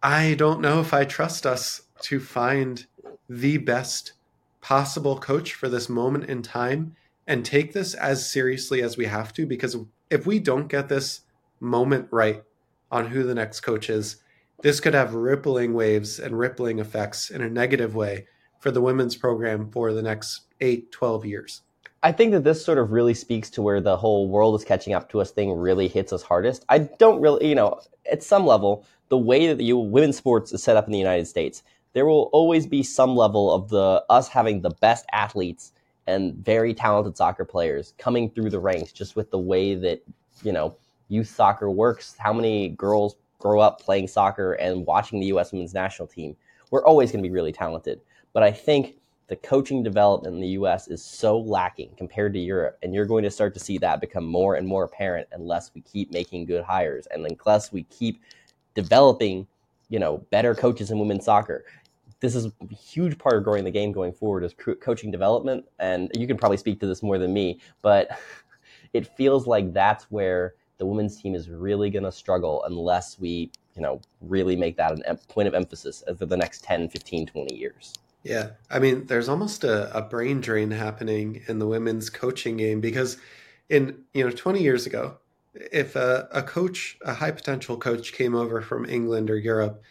I 0.04 0.36
don't 0.36 0.62
know 0.62 0.80
if 0.80 0.94
I 0.94 1.06
trust 1.06 1.48
us 1.48 1.82
to 2.02 2.20
find 2.20 2.86
the 3.28 3.58
best 3.58 4.14
possible 4.62 5.18
coach 5.18 5.56
for 5.56 5.70
this 5.70 5.90
moment 5.90 6.26
in 6.26 6.44
time 6.44 6.96
and 7.26 7.44
take 7.44 7.74
this 7.74 7.96
as 7.96 8.32
seriously 8.32 8.84
as 8.84 8.96
we 8.96 9.06
have 9.06 9.34
to 9.34 9.48
because 9.48 9.76
if 10.12 10.28
we 10.28 10.38
don't 10.38 10.68
get 10.68 10.90
this 10.90 11.22
moment 11.60 12.10
right 12.12 12.44
on 12.92 13.08
who 13.08 13.24
the 13.24 13.34
next 13.34 13.62
coach 13.62 13.90
is, 13.90 14.18
this 14.62 14.80
could 14.80 14.94
have 14.94 15.16
rippling 15.16 15.74
waves 15.74 16.20
and 16.20 16.38
rippling 16.38 16.78
effects 16.78 17.32
in 17.32 17.42
a 17.42 17.50
negative 17.50 17.96
way 17.96 18.28
for 18.60 18.70
the 18.70 18.82
women's 18.82 19.16
program 19.16 19.72
for 19.72 19.92
the 19.94 20.04
next 20.04 20.42
8, 20.62 20.92
12 20.92 21.26
years. 21.26 21.64
I 22.04 22.12
think 22.12 22.34
that 22.34 22.44
this 22.44 22.64
sort 22.64 22.80
of 22.80 22.92
really 22.92 23.14
speaks 23.14 23.50
to 23.52 23.62
where 23.62 23.80
the 23.80 23.96
whole 23.96 24.28
world 24.28 24.56
is 24.56 24.66
catching 24.66 24.94
up 24.94 25.10
to 25.12 25.22
us 25.22 25.32
thing 25.32 25.54
really 25.54 25.88
hits 25.88 26.12
us 26.12 26.22
hardest. 26.22 26.66
I 26.68 26.80
don't 26.80 27.22
really, 27.22 27.48
you 27.48 27.56
know, 27.56 27.80
at 28.12 28.22
some 28.22 28.46
level, 28.46 28.86
the 29.08 29.18
way 29.18 29.48
that 29.48 29.58
the 29.58 29.72
women's 29.72 30.18
sports 30.18 30.52
is 30.52 30.62
set 30.62 30.76
up 30.76 30.86
in 30.86 30.92
the 30.92 31.00
United 31.00 31.28
States, 31.28 31.64
there 31.94 32.06
will 32.06 32.30
always 32.34 32.68
be 32.68 32.84
some 32.84 33.16
level 33.16 33.54
of 33.54 33.70
the 33.70 34.04
us 34.10 34.28
having 34.28 34.62
the 34.62 34.72
best 34.82 35.06
athletes 35.14 35.72
and 36.06 36.34
very 36.36 36.74
talented 36.74 37.16
soccer 37.16 37.46
players 37.46 37.94
coming 37.98 38.30
through 38.30 38.50
the 38.50 38.60
ranks 38.60 38.92
just 38.92 39.16
with 39.16 39.32
the 39.32 39.40
way 39.40 39.74
that, 39.74 40.04
you 40.44 40.52
know, 40.52 40.76
youth 41.08 41.30
soccer 41.30 41.72
works, 41.72 42.16
how 42.20 42.34
many 42.34 42.68
girls 42.70 43.16
grow 43.40 43.62
up 43.62 43.80
playing 43.80 44.10
soccer 44.10 44.54
and 44.54 44.86
watching 44.86 45.22
the 45.22 45.28
US 45.28 45.54
women's 45.54 45.74
national 45.74 46.10
team. 46.10 46.36
We're 46.70 46.86
always 46.86 47.14
going 47.14 47.24
to 47.24 47.30
be 47.30 47.34
really 47.34 47.54
talented. 47.54 48.02
But 48.34 48.44
I 48.44 48.52
think 48.52 48.98
the 49.34 49.48
coaching 49.48 49.82
development 49.82 50.36
in 50.36 50.40
the 50.40 50.50
US 50.50 50.88
is 50.88 51.04
so 51.04 51.40
lacking 51.40 51.90
compared 51.98 52.34
to 52.34 52.40
Europe. 52.40 52.78
And 52.84 52.94
you're 52.94 53.08
going 53.08 53.24
to 53.24 53.32
start 53.32 53.56
to 53.56 53.60
see 53.60 53.80
that 53.80 54.00
become 54.00 54.26
more 54.26 54.54
and 54.54 54.68
more 54.68 54.84
apparent 54.84 55.28
unless 55.32 55.72
we 55.74 55.82
keep 55.82 56.12
making 56.12 56.46
good 56.46 56.64
hires 56.64 57.08
and 57.08 57.26
unless 57.26 57.72
we 57.72 57.82
keep 57.86 58.22
developing, 58.76 59.48
you 59.90 59.98
know, 59.98 60.20
better 60.30 60.54
coaches 60.54 60.92
in 60.92 61.00
women's 61.00 61.26
soccer. 61.26 61.66
This 62.20 62.36
is 62.36 62.46
a 62.46 62.76
huge 62.76 63.18
part 63.18 63.38
of 63.38 63.44
growing 63.44 63.64
the 63.64 63.72
game 63.72 63.92
going 63.92 64.14
forward 64.14 64.44
is 64.44 64.54
coaching 64.80 65.10
development. 65.10 65.66
And 65.80 66.12
you 66.14 66.28
can 66.28 66.38
probably 66.38 66.58
speak 66.58 66.80
to 66.82 66.86
this 66.86 67.02
more 67.02 67.18
than 67.18 67.34
me, 67.34 67.60
but 67.82 68.10
it 68.94 69.08
feels 69.18 69.48
like 69.48 69.74
that's 69.74 70.04
where 70.12 70.54
the 70.78 70.86
women's 70.86 71.20
team 71.20 71.34
is 71.34 71.50
really 71.50 71.90
going 71.90 72.04
to 72.04 72.12
struggle 72.12 72.64
unless 72.66 73.20
we, 73.20 73.50
you 73.76 73.82
know, 73.82 74.00
really 74.22 74.56
make 74.56 74.78
that 74.78 75.02
a 75.08 75.16
point 75.16 75.48
of 75.48 75.56
emphasis 75.56 76.04
for 76.20 76.28
the 76.28 76.38
next 76.38 76.64
10, 76.64 76.88
15, 76.90 77.26
20 77.26 77.56
years. 77.56 77.96
Yeah. 78.24 78.52
I 78.70 78.80
mean, 78.80 79.06
there's 79.08 79.28
almost 79.28 79.66
a, 79.66 79.96
a 79.96 80.02
brain 80.02 80.40
drain 80.40 80.72
happening 80.72 81.44
in 81.48 81.60
the 81.60 81.68
women's 81.68 82.10
coaching 82.10 82.58
game 82.58 82.80
because 82.80 83.18
in, 83.70 84.04
you 84.14 84.24
know, 84.24 84.32
20 84.32 84.62
years 84.62 84.86
ago, 84.86 85.18
if 85.54 85.96
a, 85.96 86.28
a 86.32 86.42
coach, 86.42 86.98
a 87.04 87.14
high 87.14 87.32
potential 87.32 87.78
coach 87.78 88.14
came 88.14 88.34
over 88.34 88.62
from 88.62 88.86
England 88.86 89.30
or 89.30 89.38
Europe, 89.38 89.84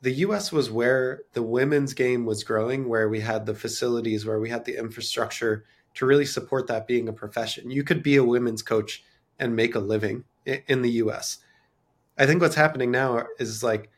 the 0.00 0.12
US 0.12 0.52
was 0.52 0.70
where 0.70 1.22
the 1.32 1.42
women's 1.42 1.92
game 1.92 2.24
was 2.24 2.44
growing, 2.44 2.88
where 2.88 3.08
we 3.08 3.20
had 3.20 3.44
the 3.44 3.54
facilities, 3.54 4.24
where 4.24 4.38
we 4.38 4.48
had 4.48 4.64
the 4.64 4.78
infrastructure 4.78 5.64
to 5.94 6.06
really 6.06 6.26
support 6.26 6.68
that 6.68 6.86
being 6.86 7.08
a 7.08 7.12
profession. 7.12 7.70
You 7.70 7.82
could 7.82 8.02
be 8.02 8.16
a 8.16 8.24
women's 8.24 8.62
coach 8.62 9.02
and 9.40 9.56
make 9.56 9.74
a 9.74 9.80
living 9.80 10.24
in 10.44 10.82
the 10.82 10.90
US. 11.02 11.38
I 12.16 12.26
think 12.26 12.40
what's 12.40 12.54
happening 12.54 12.90
now 12.92 13.26
is 13.40 13.64
like 13.64 13.90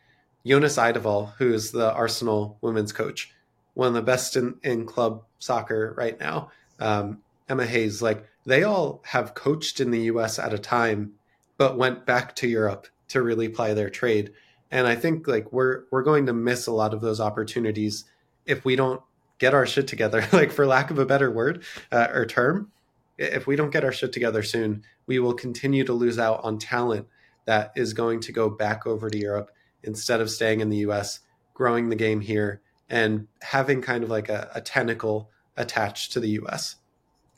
Jonas 0.47 0.79
Eidevall, 0.79 1.35
who 1.37 1.53
is 1.53 1.71
the 1.71 1.93
Arsenal 1.93 2.57
women's 2.63 2.93
coach 2.93 3.33
one 3.79 3.87
of 3.87 3.95
the 3.95 4.03
best 4.03 4.35
in, 4.35 4.57
in 4.65 4.85
club 4.85 5.23
soccer 5.39 5.95
right 5.97 6.19
now. 6.19 6.51
Um, 6.81 7.19
Emma 7.49 7.65
Hayes, 7.65 8.03
like 8.03 8.27
they 8.45 8.65
all 8.65 9.01
have 9.05 9.35
coached 9.35 9.79
in 9.79 9.93
the 9.93 10.01
US 10.01 10.41
at 10.41 10.53
a 10.53 10.59
time, 10.59 11.13
but 11.59 11.79
went 11.79 12.05
back 12.05 12.35
to 12.37 12.49
Europe 12.49 12.89
to 13.11 13.23
really 13.23 13.49
ply 13.49 13.75
their 13.75 13.89
trade. 13.89 14.33
And 14.73 14.89
I 14.89 14.97
think 14.97 15.29
like 15.29 15.53
we're 15.53 15.85
we're 15.93 16.03
going 16.03 16.27
to 16.27 16.33
miss 16.33 16.67
a 16.67 16.73
lot 16.73 16.93
of 16.93 17.01
those 17.01 17.21
opportunities 17.21 18.05
if 18.47 18.65
we 18.65 18.75
don't 18.75 19.01
get 19.39 19.55
our 19.55 19.65
shit 19.65 19.87
together. 19.87 20.27
like 20.33 20.51
for 20.51 20.67
lack 20.67 20.91
of 20.91 20.99
a 20.99 21.07
better 21.07 21.31
word 21.31 21.63
uh, 21.93 22.09
or 22.13 22.27
term, 22.27 22.73
if 23.17 23.47
we 23.47 23.55
don't 23.55 23.71
get 23.71 23.85
our 23.85 23.93
shit 23.93 24.13
together 24.13 24.43
soon, 24.43 24.83
we 25.07 25.21
will 25.21 25.35
continue 25.35 25.85
to 25.85 25.93
lose 25.93 26.19
out 26.19 26.41
on 26.43 26.59
talent 26.59 27.07
that 27.45 27.71
is 27.77 27.93
going 27.93 28.19
to 28.23 28.33
go 28.33 28.51
back 28.51 28.89
over 28.89 29.09
to 29.09 29.19
Europe 29.19 29.53
instead 29.85 30.21
of 30.21 30.31
staying 30.31 30.59
in 30.59 30.69
the 30.69 30.79
US, 30.79 31.21
growing 31.55 31.91
the 31.91 31.97
game 31.97 32.21
here, 32.21 32.61
and 32.89 33.27
having 33.43 33.83
kind 33.83 34.05
of 34.05 34.11
like 34.11 34.29
a, 34.29 34.51
a 34.55 34.61
tentacle 34.61 35.31
attached 35.57 36.13
to 36.13 36.21
the 36.21 36.31
US. 36.43 36.77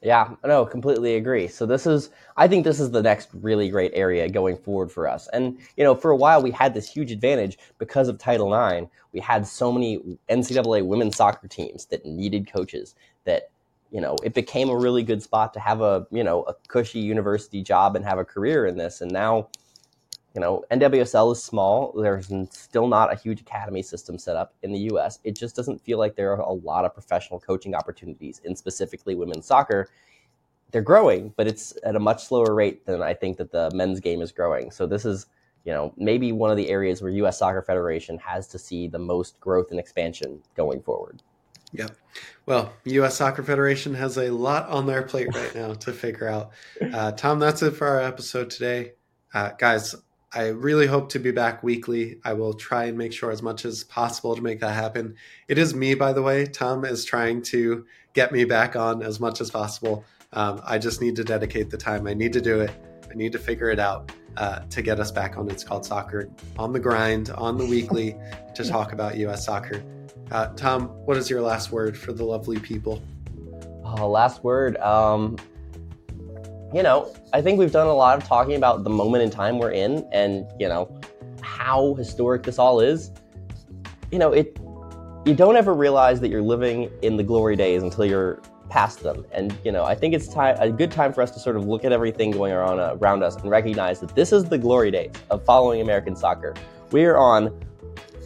Yeah, 0.03 0.35
no, 0.45 0.65
completely 0.65 1.17
agree. 1.17 1.47
So 1.47 1.67
this 1.67 1.87
is, 1.87 2.09
I 2.39 2.49
think 2.49 2.65
this 2.65 2.81
is 2.81 2.91
the 2.91 3.03
next 3.03 3.29
really 3.35 3.69
great 3.69 3.93
area 3.95 4.31
going 4.31 4.57
forward 4.57 4.91
for 4.91 5.07
us. 5.07 5.29
And 5.29 5.59
you 5.77 5.85
know, 5.85 5.95
for 5.95 6.11
a 6.11 6.17
while 6.17 6.43
we 6.43 6.51
had 6.51 6.73
this 6.73 6.89
huge 6.89 7.11
advantage 7.11 7.59
because 7.79 8.09
of 8.09 8.17
Title 8.17 8.55
IX. 8.55 8.87
We 9.13 9.21
had 9.21 9.47
so 9.47 9.71
many 9.71 10.19
NCAA 10.31 10.87
women's 10.87 11.17
soccer 11.17 11.49
teams 11.49 11.85
that 11.87 12.07
needed 12.07 12.51
coaches 12.51 12.95
that 13.25 13.51
you 13.91 14.01
know 14.01 14.17
it 14.23 14.33
became 14.33 14.71
a 14.71 14.77
really 14.77 15.03
good 15.03 15.23
spot 15.23 15.53
to 15.55 15.61
have 15.61 15.83
a 15.83 16.07
you 16.11 16.25
know 16.25 16.45
a 16.45 16.55
cushy 16.69 17.01
university 17.01 17.61
job 17.61 17.97
and 17.97 18.05
have 18.05 18.19
a 18.19 18.25
career 18.25 18.67
in 18.67 18.79
this. 18.79 19.03
And 19.03 19.11
now 19.11 19.49
you 20.35 20.41
know, 20.41 20.65
NWSL 20.71 21.33
is 21.33 21.43
small. 21.43 21.93
There's 21.93 22.33
still 22.51 22.87
not 22.87 23.13
a 23.13 23.17
huge 23.17 23.41
academy 23.41 23.83
system 23.83 24.19
set 24.19 24.37
up 24.37 24.55
in 24.63 24.73
the 24.73 24.79
US. 24.95 25.19
It 25.25 25.37
just 25.37 25.57
doesn't 25.57 25.81
feel 25.81 25.99
like 25.99 26.15
there 26.15 26.33
are 26.33 26.41
a 26.41 26.53
lot 26.53 26.85
of 26.85 26.95
professional 26.95 27.41
coaching 27.41 27.75
opportunities 27.75 28.41
in 28.45 28.55
specifically 28.55 29.15
women's 29.15 29.47
soccer. 29.47 29.89
They're 30.71 30.83
growing, 30.83 31.35
but 31.37 31.49
it's 31.49 31.77
at 31.85 31.97
a 31.97 32.01
much 32.01 32.25
slower 32.25 32.55
rate 32.55 32.87
than 32.87 33.03
I 33.03 33.13
think 33.13 33.39
that 33.39 33.51
the 33.51 33.71
men's 33.75 33.99
game 33.99 34.23
is 34.23 34.31
growing. 34.31 34.71
So 34.71 34.87
this 34.87 35.05
is, 35.05 35.27
you 35.65 35.73
know, 35.73 35.93
maybe 35.97 36.31
one 36.31 36.53
of 36.53 36.57
the 36.57 36.69
areas 36.69 37.03
where 37.03 37.11
US 37.11 37.41
Soccer 37.41 37.63
Federation 37.63 38.17
has 38.19 38.47
to 38.49 38.59
see 38.59 38.87
the 38.87 39.01
most 39.01 39.41
growth 39.41 39.73
and 39.73 39.81
expansion 39.81 40.41
going 40.55 40.81
forward. 40.81 41.23
Yeah. 41.73 41.89
Well, 42.47 42.73
U.S. 42.85 43.17
Soccer 43.17 43.43
Federation 43.43 43.95
has 43.95 44.17
a 44.19 44.31
lot 44.31 44.69
on 44.69 44.87
their 44.87 45.03
plate 45.03 45.29
right 45.33 45.55
now 45.55 45.75
to 45.75 45.93
figure 45.93 46.29
out. 46.29 46.51
Uh, 46.93 47.13
Tom, 47.13 47.39
that's 47.39 47.63
it 47.63 47.73
for 47.73 47.87
our 47.87 48.01
episode 48.01 48.51
today. 48.51 48.93
Uh, 49.33 49.51
guys, 49.57 49.95
I 50.33 50.49
really 50.49 50.87
hope 50.87 51.09
to 51.11 51.19
be 51.19 51.33
back 51.33 51.65
weekly. 51.65 52.21
I 52.25 52.35
will 52.35 52.55
try 52.55 52.85
and 52.85 52.97
make 52.97 53.13
sure 53.13 53.33
as 53.33 53.43
much 53.43 53.65
as 53.65 53.83
possible 53.83 54.37
to 54.37 54.43
make 54.43 54.61
that 54.61 54.75
happen. 54.75 55.17
It 55.49 55.59
is 55.59 55.75
me, 55.75 55.95
by 55.95 56.13
the 56.13 56.23
way. 56.23 56.47
Tom 56.47 56.85
is 56.85 57.05
trying 57.05 57.43
to 57.43 57.85
get 58.13 58.31
me 58.31 58.45
back 58.45 58.77
on 58.77 59.03
as 59.03 59.19
much 59.19 59.41
as 59.41 59.51
possible. 59.51 60.05
Um, 60.33 60.61
I 60.65 60.79
just 60.79 61.01
need 61.01 61.17
to 61.17 61.25
dedicate 61.25 61.69
the 61.69 61.77
time. 61.77 62.07
I 62.07 62.15
need 62.15 62.33
to 62.35 62.41
do 62.41 62.61
it. 62.61 62.71
I 63.11 63.15
need 63.15 63.33
to 63.33 63.41
figure 63.41 63.71
it 63.71 63.81
out 63.81 64.13
uh, 64.37 64.61
to 64.71 64.83
get 64.83 65.01
us 65.01 65.11
back 65.11 65.37
on 65.37 65.51
It's 65.51 65.65
Called 65.65 65.85
Soccer 65.85 66.31
on 66.57 66.73
the 66.73 66.79
grind, 66.79 67.31
on 67.31 67.59
the 67.59 67.67
weekly 67.67 68.17
to 68.55 68.65
talk 68.65 68.93
about 68.93 69.17
U.S. 69.17 69.45
soccer. 69.45 69.83
Uh, 70.31 70.47
Tom, 70.55 70.87
what 71.07 71.17
is 71.17 71.29
your 71.29 71.43
last 71.43 71.73
word 71.73 71.99
for 71.99 72.13
the 72.13 72.25
lovely 72.25 72.61
people? 72.61 73.03
Oh, 73.83 74.09
last 74.09 74.45
word. 74.45 74.77
Um, 74.77 75.37
you 76.73 76.83
know, 76.83 77.13
I 77.33 77.43
think 77.43 77.59
we've 77.59 77.73
done 77.73 77.87
a 77.87 77.95
lot 77.95 78.17
of 78.17 78.27
talking 78.27 78.55
about 78.55 78.85
the 78.85 78.91
moment 78.91 79.25
in 79.25 79.31
time 79.31 79.59
we're 79.59 79.73
in 79.73 80.07
and, 80.13 80.47
you 80.59 80.69
know, 80.69 80.91
how 81.41 81.95
historic 81.95 82.43
this 82.43 82.59
all 82.59 82.81
is. 82.81 83.11
You 84.11 84.19
know, 84.19 84.33
it 84.33 84.57
you 85.27 85.35
don't 85.35 85.57
ever 85.57 85.75
realize 85.75 86.21
that 86.21 86.29
you're 86.29 86.43
living 86.43 86.91
in 87.03 87.17
the 87.17 87.23
glory 87.23 87.55
days 87.55 87.83
until 87.83 88.05
you're 88.05 88.41
past 88.71 89.03
them. 89.03 89.27
And, 89.33 89.57
you 89.65 89.73
know, 89.73 89.85
I 89.85 89.95
think 89.95 90.15
it's 90.15 90.29
time 90.29 90.57
a 90.61 90.71
good 90.71 90.91
time 90.91 91.13
for 91.13 91.23
us 91.23 91.31
to 91.33 91.41
sort 91.41 91.57
of 91.57 91.67
look 91.67 91.85
at 91.85 91.93
everything 91.93 92.31
going 92.31 92.53
on 92.53 92.79
around 92.79 93.23
us 93.23 93.37
and 93.37 93.51
recognize 93.51 94.01
that 94.01 94.15
this 94.15 94.33
is 94.33 94.45
the 94.45 94.57
glory 94.57 94.91
days 94.91 95.13
of 95.31 95.45
following 95.45 95.81
American 95.81 96.17
soccer. 96.17 96.55
We 96.93 97.05
are 97.05 97.19
on 97.19 97.61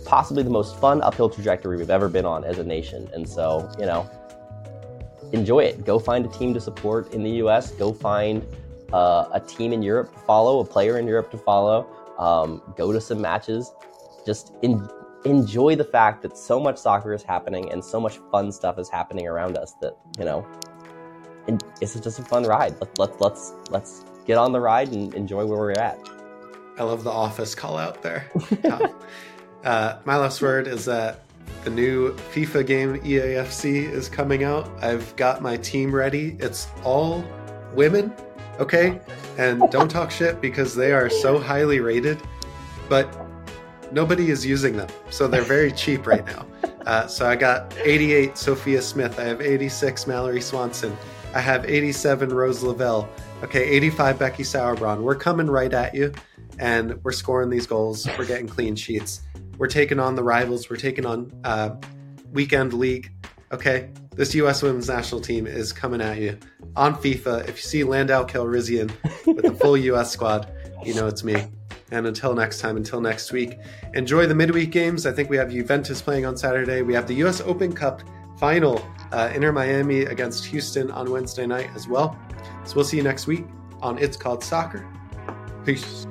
possibly 0.04 0.42
the 0.42 0.50
most 0.50 0.78
fun 0.78 1.02
uphill 1.02 1.30
trajectory 1.30 1.78
we've 1.78 1.90
ever 1.90 2.08
been 2.08 2.26
on 2.26 2.44
as 2.44 2.58
a 2.58 2.64
nation. 2.64 3.08
And 3.14 3.28
so, 3.28 3.70
you 3.78 3.86
know, 3.86 4.08
enjoy 5.32 5.60
it. 5.60 5.84
Go 5.84 5.98
find 5.98 6.24
a 6.24 6.28
team 6.28 6.54
to 6.54 6.60
support 6.60 7.12
in 7.12 7.22
the 7.22 7.30
US. 7.42 7.70
Go 7.72 7.92
find 7.92 8.46
uh, 8.92 9.28
a 9.32 9.40
team 9.40 9.72
in 9.72 9.82
Europe 9.82 10.12
to 10.12 10.18
follow, 10.20 10.60
a 10.60 10.64
player 10.64 10.98
in 10.98 11.06
Europe 11.06 11.30
to 11.32 11.38
follow. 11.38 11.86
Um, 12.18 12.62
go 12.76 12.92
to 12.92 13.00
some 13.00 13.20
matches. 13.20 13.72
Just 14.24 14.52
in, 14.62 14.88
enjoy 15.24 15.76
the 15.76 15.84
fact 15.84 16.22
that 16.22 16.36
so 16.36 16.60
much 16.60 16.76
soccer 16.76 17.12
is 17.12 17.22
happening 17.22 17.72
and 17.72 17.84
so 17.84 18.00
much 18.00 18.18
fun 18.30 18.52
stuff 18.52 18.78
is 18.78 18.88
happening 18.88 19.26
around 19.26 19.56
us 19.56 19.74
that, 19.80 19.96
you 20.18 20.24
know, 20.24 20.46
it's 21.80 21.98
just 21.98 22.18
a 22.18 22.22
fun 22.22 22.44
ride. 22.44 22.74
Let, 22.80 22.98
let, 22.98 23.20
let's, 23.20 23.52
let's 23.70 24.04
get 24.26 24.38
on 24.38 24.52
the 24.52 24.60
ride 24.60 24.92
and 24.92 25.12
enjoy 25.14 25.44
where 25.44 25.58
we're 25.58 25.72
at. 25.72 25.98
I 26.78 26.82
love 26.82 27.04
the 27.04 27.10
office 27.10 27.54
call 27.54 27.78
out 27.78 28.02
there. 28.02 28.30
uh, 29.64 29.98
my 30.04 30.16
last 30.16 30.40
word 30.42 30.66
is 30.66 30.84
that 30.86 31.23
the 31.64 31.70
new 31.70 32.12
FIFA 32.32 32.66
game 32.66 33.00
EAFC 33.00 33.90
is 33.90 34.08
coming 34.08 34.44
out. 34.44 34.70
I've 34.82 35.14
got 35.16 35.42
my 35.42 35.56
team 35.56 35.94
ready. 35.94 36.36
It's 36.38 36.68
all 36.84 37.24
women, 37.74 38.12
okay? 38.58 39.00
And 39.38 39.62
don't 39.70 39.90
talk 39.90 40.10
shit 40.10 40.40
because 40.40 40.74
they 40.74 40.92
are 40.92 41.08
so 41.08 41.38
highly 41.38 41.80
rated, 41.80 42.20
but 42.88 43.14
nobody 43.92 44.30
is 44.30 44.44
using 44.44 44.76
them. 44.76 44.88
So 45.10 45.26
they're 45.26 45.42
very 45.42 45.72
cheap 45.72 46.06
right 46.06 46.24
now. 46.26 46.46
Uh, 46.86 47.06
so 47.06 47.26
I 47.26 47.34
got 47.34 47.74
88 47.78 48.36
Sophia 48.36 48.82
Smith. 48.82 49.18
I 49.18 49.24
have 49.24 49.40
86 49.40 50.06
Mallory 50.06 50.40
Swanson. 50.40 50.96
I 51.34 51.40
have 51.40 51.64
87 51.64 52.28
Rose 52.28 52.62
Lavelle. 52.62 53.08
Okay, 53.42 53.64
85 53.64 54.18
Becky 54.18 54.42
Sauerbrunn. 54.42 55.00
We're 55.00 55.16
coming 55.16 55.48
right 55.48 55.72
at 55.72 55.94
you, 55.94 56.12
and 56.58 57.02
we're 57.02 57.12
scoring 57.12 57.50
these 57.50 57.66
goals. 57.66 58.06
We're 58.18 58.26
getting 58.26 58.48
clean 58.48 58.76
sheets. 58.76 59.22
We're 59.58 59.68
taking 59.68 60.00
on 60.00 60.14
the 60.14 60.22
rivals. 60.22 60.68
We're 60.68 60.76
taking 60.76 61.06
on 61.06 61.32
uh, 61.44 61.76
weekend 62.32 62.72
league. 62.72 63.10
Okay, 63.52 63.90
this 64.14 64.34
U.S. 64.36 64.62
women's 64.62 64.88
national 64.88 65.20
team 65.20 65.46
is 65.46 65.72
coming 65.72 66.00
at 66.00 66.18
you 66.18 66.38
on 66.76 66.94
FIFA. 66.96 67.48
If 67.48 67.56
you 67.56 67.62
see 67.62 67.84
Landau 67.84 68.24
Calrissian 68.24 68.90
with 69.26 69.44
the 69.44 69.54
full 69.54 69.76
U.S. 69.92 70.10
squad, 70.10 70.52
you 70.84 70.94
know 70.94 71.06
it's 71.06 71.24
me. 71.24 71.36
And 71.90 72.06
until 72.06 72.34
next 72.34 72.58
time, 72.60 72.76
until 72.76 73.00
next 73.00 73.30
week, 73.32 73.58
enjoy 73.92 74.26
the 74.26 74.34
midweek 74.34 74.72
games. 74.72 75.06
I 75.06 75.12
think 75.12 75.30
we 75.30 75.36
have 75.36 75.50
Juventus 75.50 76.02
playing 76.02 76.26
on 76.26 76.36
Saturday. 76.36 76.82
We 76.82 76.94
have 76.94 77.06
the 77.06 77.14
U.S. 77.16 77.40
Open 77.42 77.72
Cup 77.72 78.02
final, 78.38 78.84
uh, 79.12 79.30
Inter 79.34 79.52
Miami 79.52 80.00
against 80.00 80.44
Houston 80.46 80.90
on 80.90 81.10
Wednesday 81.10 81.46
night 81.46 81.70
as 81.74 81.86
well. 81.86 82.18
So 82.64 82.76
we'll 82.76 82.84
see 82.84 82.96
you 82.96 83.02
next 83.02 83.26
week 83.26 83.44
on 83.80 83.98
It's 83.98 84.16
Called 84.16 84.42
Soccer. 84.42 84.86
Peace. 85.64 86.06